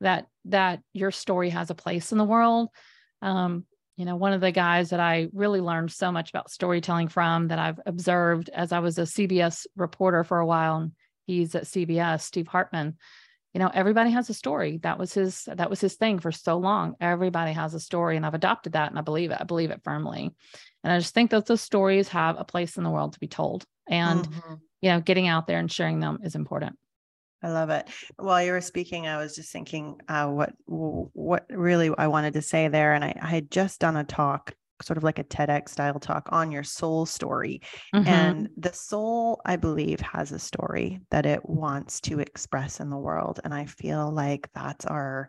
that 0.00 0.26
that 0.46 0.80
your 0.92 1.10
story 1.10 1.50
has 1.50 1.70
a 1.70 1.74
place 1.74 2.12
in 2.12 2.18
the 2.18 2.24
world. 2.24 2.68
Um, 3.20 3.64
you 3.96 4.04
know, 4.04 4.16
one 4.16 4.32
of 4.32 4.40
the 4.40 4.52
guys 4.52 4.90
that 4.90 5.00
I 5.00 5.28
really 5.32 5.60
learned 5.60 5.90
so 5.90 6.12
much 6.12 6.30
about 6.30 6.52
storytelling 6.52 7.08
from 7.08 7.48
that 7.48 7.58
I've 7.58 7.80
observed 7.84 8.48
as 8.54 8.70
I 8.70 8.78
was 8.78 8.96
a 8.98 9.02
CBS 9.02 9.66
reporter 9.76 10.22
for 10.22 10.38
a 10.38 10.46
while, 10.46 10.88
he's 11.28 11.54
at 11.54 11.64
CBS, 11.64 12.22
Steve 12.22 12.48
Hartman. 12.48 12.96
You 13.54 13.60
know, 13.60 13.70
everybody 13.72 14.10
has 14.10 14.28
a 14.28 14.34
story. 14.34 14.78
That 14.82 14.98
was 14.98 15.14
his 15.14 15.44
that 15.44 15.70
was 15.70 15.80
his 15.80 15.94
thing 15.94 16.18
for 16.18 16.32
so 16.32 16.58
long. 16.58 16.96
Everybody 17.00 17.52
has 17.52 17.74
a 17.74 17.80
story, 17.80 18.16
and 18.16 18.26
I've 18.26 18.34
adopted 18.34 18.72
that, 18.72 18.90
and 18.90 18.98
I 18.98 19.02
believe 19.02 19.30
it. 19.30 19.38
I 19.40 19.44
believe 19.44 19.70
it 19.70 19.82
firmly. 19.84 20.34
And 20.82 20.92
I 20.92 20.98
just 20.98 21.14
think 21.14 21.30
that 21.30 21.46
those 21.46 21.60
stories 21.60 22.08
have 22.08 22.36
a 22.38 22.44
place 22.44 22.76
in 22.76 22.84
the 22.84 22.90
world 22.90 23.12
to 23.12 23.20
be 23.20 23.28
told 23.28 23.64
and 23.88 24.26
mm-hmm. 24.26 24.54
you 24.80 24.90
know 24.90 25.00
getting 25.00 25.28
out 25.28 25.46
there 25.46 25.58
and 25.58 25.70
sharing 25.70 26.00
them 26.00 26.18
is 26.22 26.34
important 26.34 26.76
I 27.40 27.50
love 27.50 27.70
it. 27.70 27.88
While 28.16 28.42
you 28.42 28.50
were 28.50 28.60
speaking, 28.60 29.06
I 29.06 29.18
was 29.18 29.36
just 29.36 29.52
thinking 29.52 30.00
uh, 30.08 30.26
what 30.26 30.54
what 30.66 31.46
really 31.48 31.88
I 31.96 32.08
wanted 32.08 32.34
to 32.34 32.42
say 32.42 32.66
there, 32.66 32.94
and 32.94 33.04
I, 33.04 33.16
I, 33.22 33.28
had 33.28 33.48
just 33.48 33.78
done 33.78 33.96
a 33.96 34.02
talk, 34.02 34.54
sort 34.82 34.96
of 34.96 35.02
like 35.04 35.18
a 35.18 35.24
TEDx 35.24 35.70
style 35.70 35.98
talk 35.98 36.28
on 36.32 36.52
your 36.52 36.62
soul 36.62 37.06
story, 37.06 37.62
mm-hmm. 37.94 38.08
and 38.08 38.48
the 38.56 38.72
soul, 38.72 39.40
I 39.44 39.56
believe, 39.56 40.00
has 40.00 40.32
a 40.32 40.38
story 40.38 41.00
that 41.10 41.26
it 41.26 41.48
wants 41.48 42.00
to 42.02 42.20
express 42.20 42.80
in 42.80 42.90
the 42.90 42.96
world, 42.96 43.40
and 43.44 43.54
I 43.54 43.66
feel 43.66 44.10
like 44.10 44.48
that's 44.54 44.86
our 44.86 45.28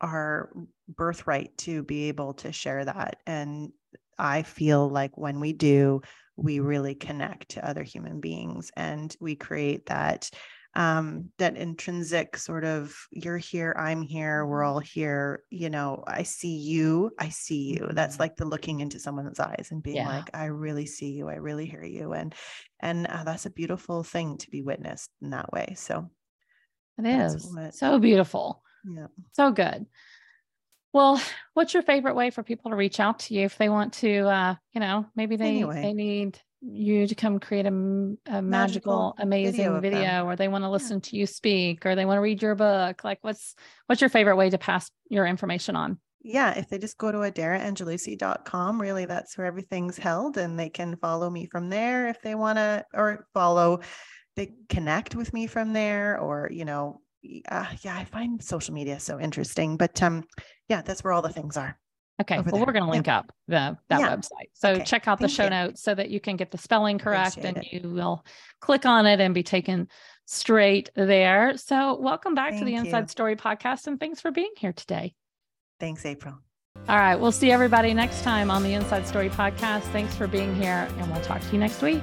our 0.00 0.52
birthright 0.88 1.56
to 1.58 1.82
be 1.82 2.08
able 2.08 2.34
to 2.34 2.52
share 2.52 2.84
that, 2.84 3.16
and 3.26 3.72
I 4.18 4.42
feel 4.42 4.88
like 4.88 5.16
when 5.16 5.40
we 5.40 5.52
do, 5.52 6.02
we 6.36 6.60
really 6.60 6.94
connect 6.94 7.50
to 7.50 7.68
other 7.68 7.82
human 7.82 8.20
beings 8.20 8.70
and 8.76 9.14
we 9.20 9.34
create 9.34 9.86
that 9.86 10.30
um 10.74 11.30
that 11.38 11.56
intrinsic 11.56 12.36
sort 12.36 12.64
of 12.64 12.94
you're 13.10 13.38
here 13.38 13.74
i'm 13.78 14.02
here 14.02 14.44
we're 14.44 14.62
all 14.62 14.78
here 14.78 15.42
you 15.50 15.70
know 15.70 16.04
i 16.06 16.22
see 16.22 16.56
you 16.56 17.10
i 17.18 17.28
see 17.28 17.74
you 17.74 17.88
that's 17.92 18.14
mm-hmm. 18.14 18.22
like 18.22 18.36
the 18.36 18.44
looking 18.44 18.80
into 18.80 18.98
someone's 18.98 19.40
eyes 19.40 19.68
and 19.70 19.82
being 19.82 19.96
yeah. 19.96 20.08
like 20.08 20.30
i 20.34 20.44
really 20.44 20.86
see 20.86 21.10
you 21.10 21.28
i 21.28 21.34
really 21.34 21.66
hear 21.66 21.82
you 21.82 22.12
and 22.12 22.34
and 22.80 23.06
uh, 23.06 23.24
that's 23.24 23.46
a 23.46 23.50
beautiful 23.50 24.02
thing 24.02 24.36
to 24.36 24.50
be 24.50 24.62
witnessed 24.62 25.10
in 25.22 25.30
that 25.30 25.50
way 25.52 25.74
so 25.76 26.08
it 26.98 27.06
is 27.06 27.50
what, 27.52 27.74
so 27.74 27.98
beautiful 27.98 28.62
yeah 28.84 29.06
so 29.32 29.50
good 29.50 29.86
well, 30.92 31.20
what's 31.54 31.74
your 31.74 31.82
favorite 31.82 32.14
way 32.14 32.30
for 32.30 32.42
people 32.42 32.70
to 32.70 32.76
reach 32.76 32.98
out 32.98 33.20
to 33.20 33.34
you 33.34 33.42
if 33.42 33.58
they 33.58 33.68
want 33.68 33.92
to, 33.94 34.20
uh, 34.20 34.54
you 34.72 34.80
know, 34.80 35.06
maybe 35.14 35.36
they 35.36 35.48
anyway. 35.48 35.82
they 35.82 35.92
need 35.92 36.40
you 36.60 37.06
to 37.06 37.14
come 37.14 37.38
create 37.38 37.66
a, 37.66 37.68
a 37.68 37.72
magical, 37.72 38.42
magical, 38.42 39.14
amazing 39.18 39.52
video, 39.52 39.80
video 39.80 40.24
or 40.26 40.36
they 40.36 40.48
want 40.48 40.64
to 40.64 40.70
listen 40.70 40.96
yeah. 40.96 41.10
to 41.10 41.16
you 41.16 41.26
speak 41.26 41.86
or 41.86 41.94
they 41.94 42.04
want 42.04 42.16
to 42.16 42.22
read 42.22 42.42
your 42.42 42.54
book. 42.54 43.04
Like 43.04 43.18
what's 43.22 43.54
what's 43.86 44.00
your 44.00 44.10
favorite 44.10 44.36
way 44.36 44.50
to 44.50 44.58
pass 44.58 44.90
your 45.08 45.26
information 45.26 45.76
on? 45.76 45.98
Yeah, 46.22 46.58
if 46.58 46.68
they 46.68 46.78
just 46.78 46.98
go 46.98 47.12
to 47.12 47.18
aderaangelucci.com, 47.18 48.80
really 48.80 49.04
that's 49.04 49.38
where 49.38 49.46
everything's 49.46 49.96
held 49.96 50.36
and 50.36 50.58
they 50.58 50.68
can 50.68 50.96
follow 50.96 51.30
me 51.30 51.46
from 51.46 51.70
there 51.70 52.08
if 52.08 52.20
they 52.22 52.34
want 52.34 52.58
to 52.58 52.84
or 52.92 53.26
follow 53.32 53.80
they 54.34 54.52
connect 54.68 55.16
with 55.16 55.32
me 55.32 55.46
from 55.48 55.72
there 55.72 56.18
or, 56.18 56.48
you 56.52 56.64
know, 56.64 57.00
uh, 57.48 57.66
yeah, 57.82 57.96
I 57.96 58.04
find 58.04 58.42
social 58.42 58.72
media 58.72 59.00
so 59.00 59.18
interesting, 59.20 59.76
but 59.76 60.02
um 60.02 60.24
yeah, 60.68 60.82
that's 60.82 61.04
where 61.04 61.12
all 61.12 61.22
the 61.22 61.28
things 61.28 61.56
are. 61.56 61.78
Okay. 62.20 62.36
Well, 62.36 62.44
there. 62.44 62.64
we're 62.66 62.72
going 62.72 62.84
to 62.84 62.90
link 62.90 63.08
up 63.08 63.32
the 63.46 63.78
that 63.88 64.00
yeah. 64.00 64.16
website. 64.16 64.50
So 64.54 64.70
okay. 64.70 64.84
check 64.84 65.06
out 65.06 65.20
the 65.20 65.28
show 65.28 65.44
you. 65.44 65.50
notes 65.50 65.82
so 65.82 65.94
that 65.94 66.10
you 66.10 66.20
can 66.20 66.36
get 66.36 66.50
the 66.50 66.58
spelling 66.58 66.98
correct 66.98 67.36
Appreciate 67.36 67.56
and 67.56 67.64
it. 67.64 67.72
you 67.72 67.90
will 67.90 68.24
click 68.60 68.86
on 68.86 69.06
it 69.06 69.20
and 69.20 69.34
be 69.34 69.42
taken 69.42 69.88
straight 70.26 70.90
there. 70.96 71.56
So 71.56 71.98
welcome 72.00 72.34
back 72.34 72.50
Thank 72.50 72.62
to 72.62 72.64
the 72.66 72.74
Inside 72.74 73.02
you. 73.02 73.08
Story 73.08 73.36
podcast 73.36 73.86
and 73.86 74.00
thanks 74.00 74.20
for 74.20 74.30
being 74.30 74.52
here 74.56 74.72
today. 74.72 75.14
Thanks, 75.78 76.04
April. 76.04 76.34
All 76.88 76.96
right. 76.96 77.16
We'll 77.16 77.32
see 77.32 77.50
everybody 77.50 77.94
next 77.94 78.22
time 78.22 78.50
on 78.50 78.62
the 78.62 78.74
Inside 78.74 79.06
Story 79.06 79.30
podcast. 79.30 79.82
Thanks 79.92 80.14
for 80.14 80.26
being 80.26 80.54
here 80.54 80.88
and 80.98 81.10
we'll 81.10 81.22
talk 81.22 81.40
to 81.40 81.52
you 81.52 81.58
next 81.58 81.82
week. 81.82 82.02